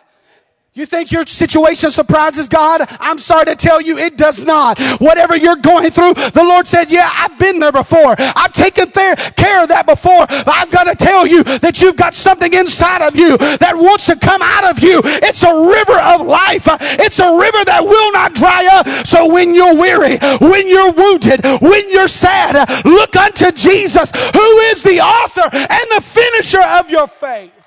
You 0.77 0.87
think 0.87 1.13
your 1.13 1.25
situation 1.25 1.93
surprises 1.93 2.49
God? 2.49 2.85
I'm 2.99 3.19
sorry 3.19 3.45
to 3.45 3.55
tell 3.55 3.81
you, 3.81 3.97
it 3.97 4.17
does 4.17 4.43
not. 4.43 4.81
Whatever 4.99 5.37
you're 5.37 5.55
going 5.55 5.93
through, 5.93 6.15
the 6.15 6.43
Lord 6.43 6.67
said, 6.67 6.91
yeah, 6.91 7.09
I've 7.15 7.39
been 7.39 7.61
there 7.61 7.71
before. 7.71 8.17
I've 8.19 8.53
taken 8.53 8.91
care 8.91 9.63
of 9.63 9.69
that 9.69 9.85
before. 9.87 10.27
But 10.27 10.49
I've 10.49 10.73
got 10.73 10.85
to 10.85 10.97
tell 10.97 11.29
you 11.29 11.45
that 11.45 11.81
you've 11.81 11.95
got 11.95 12.13
something 12.13 12.53
inside 12.53 13.07
of 13.07 13.15
you 13.15 13.39
that 13.39 13.77
wants 13.77 14.07
to 14.07 14.17
come 14.17 14.43
out 14.43 14.65
of 14.65 14.83
you. 14.83 15.01
It's 15.05 15.45
a 15.45 15.55
river 15.55 16.01
of 16.01 16.27
life. 16.27 16.67
It's 16.99 17.21
a 17.21 17.31
river 17.31 17.65
that 17.67 17.85
will 17.85 18.11
not 18.11 18.35
dry 18.35 18.67
up. 18.73 19.07
So 19.07 19.33
when 19.33 19.55
you're 19.55 19.77
weary, 19.77 20.19
when 20.41 20.69
you're 20.69 20.91
wounded, 20.91 21.45
when 21.63 21.89
you're 21.89 22.09
sad, 22.09 22.85
look 22.85 23.15
unto 23.15 23.53
Jesus, 23.53 24.11
who 24.11 24.59
is 24.75 24.83
the 24.83 24.99
author 24.99 25.49
and 25.53 25.87
the 25.95 26.01
finisher 26.03 26.63
of 26.63 26.91
your 26.91 27.07
faith. 27.07 27.64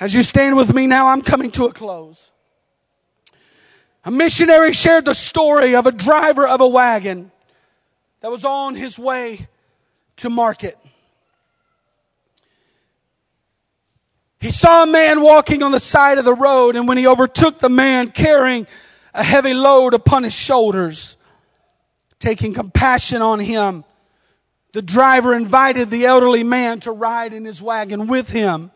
As 0.00 0.14
you 0.14 0.22
stand 0.22 0.56
with 0.56 0.74
me 0.74 0.86
now, 0.86 1.08
I'm 1.08 1.20
coming 1.20 1.50
to 1.52 1.66
a 1.66 1.72
close. 1.72 2.32
A 4.02 4.10
missionary 4.10 4.72
shared 4.72 5.04
the 5.04 5.14
story 5.14 5.76
of 5.76 5.84
a 5.84 5.92
driver 5.92 6.48
of 6.48 6.62
a 6.62 6.66
wagon 6.66 7.30
that 8.22 8.30
was 8.30 8.46
on 8.46 8.74
his 8.74 8.98
way 8.98 9.46
to 10.16 10.30
market. 10.30 10.78
He 14.40 14.50
saw 14.50 14.84
a 14.84 14.86
man 14.86 15.20
walking 15.20 15.62
on 15.62 15.70
the 15.70 15.80
side 15.80 16.16
of 16.16 16.24
the 16.24 16.34
road, 16.34 16.76
and 16.76 16.88
when 16.88 16.96
he 16.96 17.06
overtook 17.06 17.58
the 17.58 17.68
man 17.68 18.10
carrying 18.10 18.66
a 19.12 19.22
heavy 19.22 19.52
load 19.52 19.92
upon 19.92 20.22
his 20.22 20.34
shoulders, 20.34 21.18
taking 22.18 22.54
compassion 22.54 23.20
on 23.20 23.38
him, 23.38 23.84
the 24.72 24.80
driver 24.80 25.34
invited 25.34 25.90
the 25.90 26.06
elderly 26.06 26.44
man 26.44 26.80
to 26.80 26.90
ride 26.90 27.34
in 27.34 27.44
his 27.44 27.60
wagon 27.60 28.06
with 28.06 28.30
him. 28.30 28.70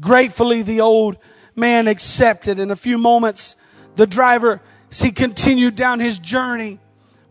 Gratefully, 0.00 0.62
the 0.62 0.80
old 0.80 1.16
man 1.54 1.88
accepted. 1.88 2.58
In 2.58 2.70
a 2.70 2.76
few 2.76 2.98
moments, 2.98 3.56
the 3.96 4.06
driver, 4.06 4.60
as 4.90 5.00
he 5.00 5.12
continued 5.12 5.74
down 5.74 6.00
his 6.00 6.18
journey 6.18 6.78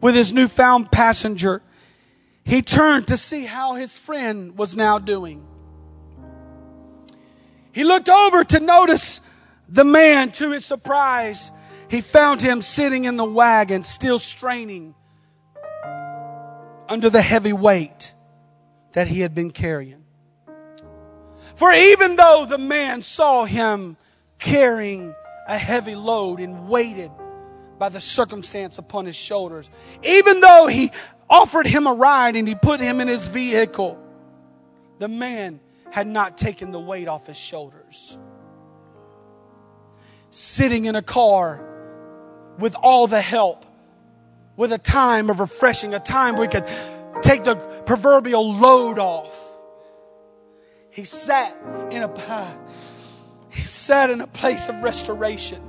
with 0.02 0.16
his 0.16 0.34
newfound 0.34 0.92
passenger, 0.92 1.62
he 2.44 2.62
turned 2.62 3.08
to 3.08 3.18
see 3.18 3.46
how 3.46 3.74
his 3.74 3.98
friend 3.98 4.58
was 4.58 4.76
now 4.76 5.00
doing. 5.00 5.46
He 7.72 7.84
looked 7.84 8.10
over 8.10 8.44
to 8.44 8.60
notice 8.60 9.20
the 9.68 9.84
man. 9.84 10.32
To 10.34 10.52
his 10.52 10.64
surprise, 10.64 11.52
he 11.90 12.02
found 12.02 12.42
him 12.42 12.62
sitting 12.62 13.06
in 13.06 13.18
the 13.18 13.26
wagon, 13.26 13.84
still 13.84 14.20
straining 14.20 14.96
under 16.88 17.10
the 17.10 17.22
heavy 17.22 17.54
weight 17.54 18.14
that 18.94 19.08
he 19.08 19.20
had 19.22 19.36
been 19.36 19.52
carrying. 19.52 20.05
For 21.56 21.72
even 21.72 22.16
though 22.18 22.46
the 22.48 22.58
man 22.58 23.02
saw 23.02 23.46
him 23.46 23.98
carrying 24.40 25.16
a 25.48 25.58
heavy 25.58 25.96
load 25.96 26.40
and 26.40 26.68
weighted 26.68 27.12
by 27.78 27.90
the 27.90 28.00
circumstance 28.00 28.78
upon 28.78 29.06
his 29.06 29.16
shoulders, 29.16 29.70
even 30.04 30.42
though 30.42 30.68
he 30.68 30.92
offered 31.30 31.66
him 31.66 31.88
a 31.88 31.94
ride 31.94 32.36
and 32.36 32.48
he 32.48 32.56
put 32.56 32.80
him 32.80 33.00
in 33.00 33.08
his 33.08 33.28
vehicle, 33.28 33.98
the 35.00 35.08
man 35.08 35.60
had 35.92 36.08
not 36.08 36.38
taken 36.38 36.72
the 36.72 36.80
weight 36.80 37.08
off 37.08 37.28
his 37.28 37.38
shoulders. 37.38 38.18
Sitting 40.30 40.86
in 40.86 40.96
a 40.96 41.02
car 41.02 41.64
with 42.60 42.76
all 42.76 43.08
the 43.08 43.22
help, 43.22 43.66
with 44.58 44.74
a 44.74 44.78
time 44.78 45.30
of 45.30 45.40
refreshing, 45.40 45.94
a 45.94 46.00
time 46.00 46.36
we 46.36 46.48
could 46.48 46.66
take 47.22 47.44
the 47.46 47.56
proverbial 47.86 48.54
load 48.56 49.00
off 49.00 49.45
he 50.96 51.04
sat 51.04 51.54
in 51.92 52.04
a 52.04 52.58
he 53.50 53.64
sat 53.64 54.10
in 54.10 54.22
a 54.22 54.28
place 54.28 54.70
of 54.70 54.82
restoration. 54.82 55.62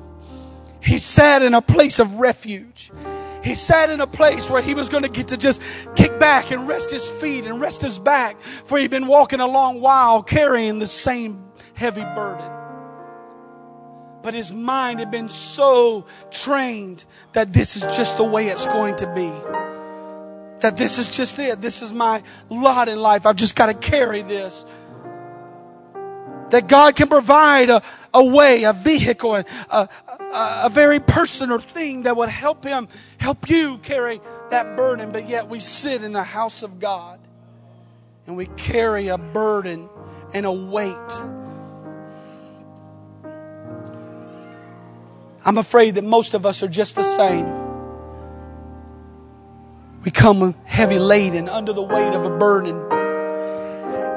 He 0.80 0.98
sat 0.98 1.42
in 1.42 1.52
a 1.52 1.60
place 1.60 1.98
of 1.98 2.14
refuge. 2.14 2.92
He 3.42 3.56
sat 3.56 3.90
in 3.90 4.00
a 4.00 4.06
place 4.06 4.48
where 4.48 4.62
he 4.62 4.72
was 4.72 4.88
going 4.88 5.02
to 5.02 5.08
get 5.08 5.28
to 5.28 5.36
just 5.36 5.60
kick 5.96 6.16
back 6.20 6.52
and 6.52 6.68
rest 6.68 6.92
his 6.92 7.10
feet 7.10 7.44
and 7.44 7.60
rest 7.60 7.82
his 7.82 7.98
back, 7.98 8.40
for 8.40 8.78
he'd 8.78 8.92
been 8.92 9.08
walking 9.08 9.40
a 9.40 9.48
long 9.48 9.80
while 9.80 10.22
carrying 10.22 10.78
the 10.78 10.86
same 10.86 11.44
heavy 11.74 12.04
burden. 12.14 12.48
But 14.22 14.32
his 14.32 14.52
mind 14.52 15.00
had 15.00 15.10
been 15.10 15.28
so 15.28 16.06
trained 16.30 17.04
that 17.32 17.52
this 17.52 17.76
is 17.76 17.82
just 17.96 18.16
the 18.16 18.24
way 18.24 18.46
it's 18.46 18.66
going 18.66 18.94
to 18.96 19.12
be. 19.12 19.32
That 20.60 20.76
this 20.76 21.00
is 21.00 21.10
just 21.10 21.36
it. 21.40 21.60
This 21.60 21.82
is 21.82 21.92
my 21.92 22.22
lot 22.48 22.88
in 22.88 23.00
life. 23.00 23.26
I've 23.26 23.36
just 23.36 23.56
got 23.56 23.66
to 23.66 23.74
carry 23.74 24.22
this. 24.22 24.64
That 26.50 26.68
God 26.68 26.94
can 26.96 27.08
provide 27.08 27.70
a, 27.70 27.82
a 28.14 28.24
way, 28.24 28.64
a 28.64 28.72
vehicle, 28.72 29.34
a, 29.34 29.44
a, 29.70 29.88
a 30.30 30.68
very 30.70 31.00
personal 31.00 31.58
thing 31.58 32.02
that 32.02 32.16
would 32.16 32.28
help 32.28 32.64
Him, 32.64 32.88
help 33.18 33.50
you 33.50 33.78
carry 33.78 34.20
that 34.50 34.76
burden. 34.76 35.12
But 35.12 35.28
yet 35.28 35.48
we 35.48 35.58
sit 35.58 36.02
in 36.02 36.12
the 36.12 36.22
house 36.22 36.62
of 36.62 36.78
God 36.78 37.18
and 38.26 38.36
we 38.36 38.46
carry 38.46 39.08
a 39.08 39.18
burden 39.18 39.88
and 40.34 40.46
a 40.46 40.52
weight. 40.52 40.94
I'm 45.44 45.58
afraid 45.58 45.94
that 45.94 46.04
most 46.04 46.34
of 46.34 46.44
us 46.44 46.62
are 46.62 46.68
just 46.68 46.96
the 46.96 47.04
same. 47.04 47.46
We 50.04 50.10
come 50.10 50.54
heavy 50.64 50.98
laden 50.98 51.48
under 51.48 51.72
the 51.72 51.82
weight 51.82 52.14
of 52.14 52.24
a 52.24 52.36
burden. 52.36 52.95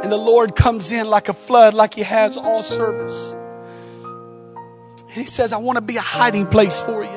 And 0.01 0.11
the 0.11 0.17
Lord 0.17 0.55
comes 0.55 0.91
in 0.91 1.07
like 1.07 1.29
a 1.29 1.33
flood, 1.33 1.73
like 1.73 1.93
He 1.93 2.03
has 2.03 2.37
all 2.37 2.63
service. 2.63 3.33
And 5.01 5.11
He 5.11 5.25
says, 5.25 5.51
I 5.51 5.57
want 5.57 5.77
to 5.77 5.81
be 5.81 5.97
a 5.97 6.01
hiding 6.01 6.47
place 6.47 6.79
for 6.79 7.03
you. 7.03 7.09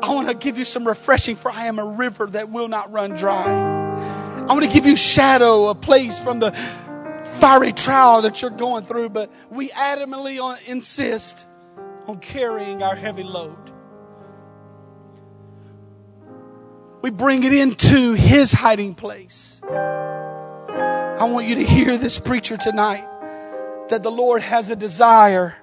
I 0.00 0.14
want 0.14 0.28
to 0.28 0.34
give 0.34 0.58
you 0.58 0.64
some 0.64 0.86
refreshing, 0.86 1.36
for 1.36 1.50
I 1.50 1.66
am 1.66 1.78
a 1.78 1.86
river 1.86 2.26
that 2.26 2.50
will 2.50 2.68
not 2.68 2.92
run 2.92 3.12
dry. 3.12 3.44
I 3.44 4.52
want 4.52 4.62
to 4.62 4.70
give 4.70 4.86
you 4.86 4.96
shadow, 4.96 5.68
a 5.68 5.74
place 5.74 6.18
from 6.18 6.38
the 6.38 6.52
fiery 7.38 7.72
trial 7.72 8.22
that 8.22 8.40
you're 8.40 8.50
going 8.50 8.84
through, 8.84 9.10
but 9.10 9.30
we 9.50 9.68
adamantly 9.70 10.66
insist 10.66 11.46
on 12.06 12.18
carrying 12.20 12.82
our 12.82 12.96
heavy 12.96 13.22
load. 13.22 13.56
We 17.02 17.10
bring 17.10 17.44
it 17.44 17.52
into 17.52 18.14
His 18.14 18.52
hiding 18.52 18.94
place. 18.94 19.60
I 21.18 21.24
want 21.24 21.48
you 21.48 21.56
to 21.56 21.64
hear 21.64 21.98
this 21.98 22.20
preacher 22.20 22.56
tonight 22.56 23.04
that 23.88 24.04
the 24.04 24.10
Lord 24.10 24.40
has 24.40 24.70
a 24.70 24.76
desire 24.76 25.56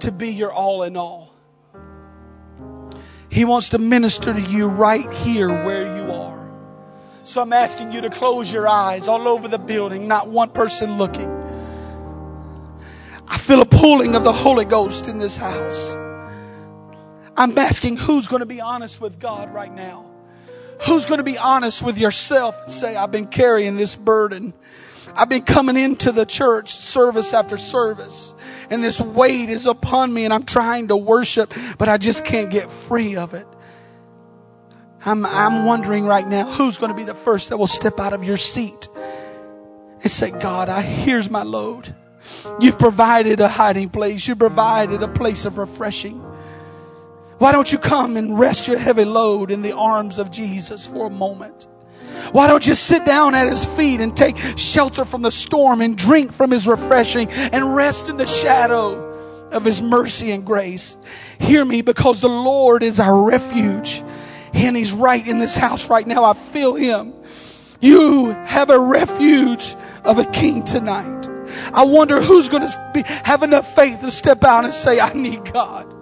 to 0.00 0.10
be 0.10 0.30
your 0.30 0.52
all 0.52 0.82
in 0.82 0.96
all. 0.96 1.32
He 3.28 3.44
wants 3.44 3.68
to 3.70 3.78
minister 3.78 4.32
to 4.32 4.40
you 4.40 4.66
right 4.66 5.08
here 5.12 5.48
where 5.64 5.96
you 5.96 6.10
are. 6.10 6.50
So 7.22 7.42
I'm 7.42 7.52
asking 7.52 7.92
you 7.92 8.00
to 8.00 8.10
close 8.10 8.52
your 8.52 8.66
eyes 8.66 9.06
all 9.06 9.28
over 9.28 9.46
the 9.46 9.58
building, 9.58 10.08
not 10.08 10.28
one 10.28 10.50
person 10.50 10.98
looking. 10.98 11.30
I 13.28 13.38
feel 13.38 13.60
a 13.60 13.66
pulling 13.66 14.16
of 14.16 14.24
the 14.24 14.32
Holy 14.32 14.64
Ghost 14.64 15.06
in 15.06 15.18
this 15.18 15.36
house. 15.36 15.96
I'm 17.36 17.56
asking 17.56 17.98
who's 17.98 18.26
going 18.26 18.40
to 18.40 18.46
be 18.46 18.60
honest 18.60 19.00
with 19.00 19.20
God 19.20 19.54
right 19.54 19.72
now? 19.72 20.05
Who's 20.82 21.04
going 21.04 21.18
to 21.18 21.24
be 21.24 21.38
honest 21.38 21.82
with 21.82 21.98
yourself 21.98 22.60
and 22.62 22.70
say, 22.70 22.96
I've 22.96 23.10
been 23.10 23.26
carrying 23.26 23.76
this 23.76 23.96
burden. 23.96 24.52
I've 25.14 25.30
been 25.30 25.42
coming 25.42 25.76
into 25.76 26.12
the 26.12 26.26
church 26.26 26.74
service 26.74 27.32
after 27.32 27.56
service 27.56 28.34
and 28.68 28.84
this 28.84 29.00
weight 29.00 29.48
is 29.48 29.66
upon 29.66 30.12
me 30.12 30.24
and 30.24 30.34
I'm 30.34 30.44
trying 30.44 30.88
to 30.88 30.96
worship, 30.96 31.54
but 31.78 31.88
I 31.88 31.96
just 31.96 32.24
can't 32.24 32.50
get 32.50 32.70
free 32.70 33.16
of 33.16 33.32
it. 33.32 33.46
I'm, 35.04 35.24
I'm 35.24 35.64
wondering 35.64 36.04
right 36.04 36.26
now 36.26 36.44
who's 36.44 36.78
going 36.78 36.90
to 36.90 36.96
be 36.96 37.04
the 37.04 37.14
first 37.14 37.48
that 37.48 37.56
will 37.56 37.68
step 37.68 37.98
out 37.98 38.12
of 38.12 38.24
your 38.24 38.36
seat 38.36 38.88
and 40.02 40.10
say, 40.10 40.30
God, 40.30 40.68
I, 40.68 40.82
here's 40.82 41.30
my 41.30 41.44
load. 41.44 41.94
You've 42.60 42.78
provided 42.78 43.40
a 43.40 43.48
hiding 43.48 43.88
place. 43.88 44.26
You 44.26 44.34
provided 44.34 45.02
a 45.02 45.08
place 45.08 45.44
of 45.44 45.58
refreshing. 45.58 46.20
Why 47.38 47.52
don't 47.52 47.70
you 47.70 47.78
come 47.78 48.16
and 48.16 48.38
rest 48.38 48.66
your 48.66 48.78
heavy 48.78 49.04
load 49.04 49.50
in 49.50 49.62
the 49.62 49.72
arms 49.72 50.18
of 50.18 50.30
Jesus 50.30 50.86
for 50.86 51.08
a 51.08 51.10
moment? 51.10 51.66
Why 52.32 52.46
don't 52.46 52.66
you 52.66 52.74
sit 52.74 53.04
down 53.04 53.34
at 53.34 53.48
his 53.48 53.64
feet 53.64 54.00
and 54.00 54.16
take 54.16 54.36
shelter 54.56 55.04
from 55.04 55.22
the 55.22 55.30
storm 55.30 55.80
and 55.82 55.96
drink 55.96 56.32
from 56.32 56.50
his 56.50 56.66
refreshing 56.66 57.30
and 57.30 57.76
rest 57.76 58.08
in 58.08 58.16
the 58.16 58.26
shadow 58.26 59.02
of 59.50 59.64
his 59.64 59.82
mercy 59.82 60.30
and 60.30 60.44
grace? 60.44 60.96
Hear 61.38 61.64
me 61.64 61.82
because 61.82 62.20
the 62.20 62.28
Lord 62.28 62.82
is 62.82 62.98
our 62.98 63.28
refuge 63.28 64.02
and 64.54 64.76
he's 64.76 64.92
right 64.92 65.26
in 65.26 65.38
this 65.38 65.56
house 65.56 65.90
right 65.90 66.06
now. 66.06 66.24
I 66.24 66.32
feel 66.32 66.74
him. 66.74 67.12
You 67.80 68.30
have 68.30 68.70
a 68.70 68.78
refuge 68.78 69.76
of 70.04 70.18
a 70.18 70.24
king 70.24 70.64
tonight. 70.64 71.28
I 71.74 71.84
wonder 71.84 72.20
who's 72.20 72.48
going 72.48 72.66
to 72.66 73.02
have 73.24 73.42
enough 73.42 73.74
faith 73.74 74.00
to 74.00 74.10
step 74.10 74.42
out 74.42 74.64
and 74.64 74.72
say, 74.72 74.98
I 74.98 75.12
need 75.12 75.52
God. 75.52 75.95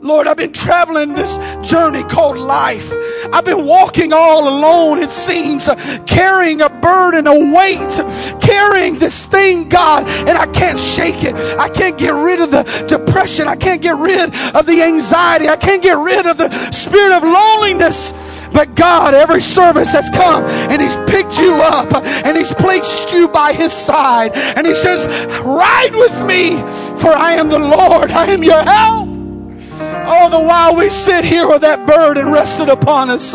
Lord, 0.00 0.28
I've 0.28 0.36
been 0.36 0.52
traveling 0.52 1.14
this 1.14 1.38
journey 1.68 2.04
called 2.04 2.38
life. 2.38 2.92
I've 3.32 3.44
been 3.44 3.66
walking 3.66 4.12
all 4.12 4.48
alone, 4.48 4.98
it 4.98 5.10
seems, 5.10 5.68
uh, 5.68 5.74
carrying 6.06 6.60
a 6.60 6.68
burden, 6.68 7.26
a 7.26 7.52
weight, 7.52 8.40
carrying 8.40 8.98
this 8.98 9.26
thing, 9.26 9.68
God, 9.68 10.06
and 10.06 10.38
I 10.38 10.46
can't 10.46 10.78
shake 10.78 11.24
it. 11.24 11.34
I 11.58 11.68
can't 11.68 11.98
get 11.98 12.14
rid 12.14 12.40
of 12.40 12.50
the 12.52 12.62
depression. 12.86 13.48
I 13.48 13.56
can't 13.56 13.82
get 13.82 13.96
rid 13.96 14.34
of 14.54 14.66
the 14.66 14.82
anxiety. 14.82 15.48
I 15.48 15.56
can't 15.56 15.82
get 15.82 15.98
rid 15.98 16.26
of 16.26 16.38
the 16.38 16.48
spirit 16.70 17.16
of 17.16 17.24
loneliness. 17.24 18.12
But 18.52 18.76
God, 18.76 19.14
every 19.14 19.40
service 19.40 19.92
has 19.92 20.08
come 20.10 20.44
and 20.44 20.80
He's 20.80 20.96
picked 21.08 21.38
you 21.38 21.54
up 21.54 21.92
and 22.24 22.36
He's 22.36 22.52
placed 22.54 23.12
you 23.12 23.28
by 23.28 23.52
His 23.52 23.72
side 23.72 24.32
and 24.34 24.66
He 24.66 24.74
says, 24.74 25.06
Ride 25.44 25.92
with 25.92 26.22
me, 26.24 26.56
for 27.00 27.10
I 27.10 27.32
am 27.32 27.50
the 27.50 27.58
Lord. 27.58 28.10
I 28.12 28.26
am 28.26 28.42
your 28.42 28.62
help. 28.62 29.07
All 30.08 30.30
the 30.30 30.40
while 30.40 30.74
we 30.74 30.88
sit 30.88 31.22
here 31.22 31.46
with 31.46 31.60
that 31.60 31.86
burden 31.86 32.32
rested 32.32 32.70
upon 32.70 33.10
us. 33.10 33.34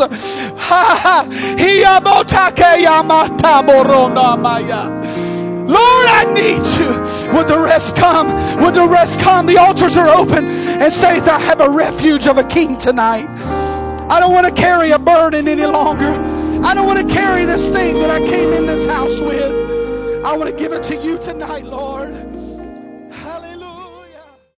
Lord, 5.68 6.06
I 6.08 6.24
need 6.34 6.66
you. 6.78 7.36
Would 7.36 7.46
the 7.46 7.58
rest 7.58 7.94
come? 7.94 8.26
Would 8.60 8.74
the 8.74 8.88
rest 8.88 9.20
come? 9.20 9.46
The 9.46 9.56
altars 9.56 9.96
are 9.96 10.08
open 10.08 10.46
and 10.46 10.92
say, 10.92 11.20
I 11.20 11.38
have 11.38 11.60
a 11.60 11.70
refuge 11.70 12.26
of 12.26 12.38
a 12.38 12.44
king 12.44 12.76
tonight. 12.76 13.28
I 14.10 14.18
don't 14.18 14.32
want 14.32 14.46
to 14.48 14.52
carry 14.52 14.90
a 14.90 14.98
burden 14.98 15.46
any 15.46 15.66
longer. 15.66 16.20
I 16.64 16.74
don't 16.74 16.88
want 16.88 17.08
to 17.08 17.14
carry 17.14 17.44
this 17.44 17.68
thing 17.68 18.00
that 18.00 18.10
I 18.10 18.18
came 18.18 18.52
in 18.52 18.66
this 18.66 18.84
house 18.84 19.20
with. 19.20 20.24
I 20.24 20.36
want 20.36 20.50
to 20.50 20.56
give 20.56 20.72
it 20.72 20.82
to 20.84 20.96
you 20.96 21.18
tonight, 21.18 21.66
Lord. 21.66 22.23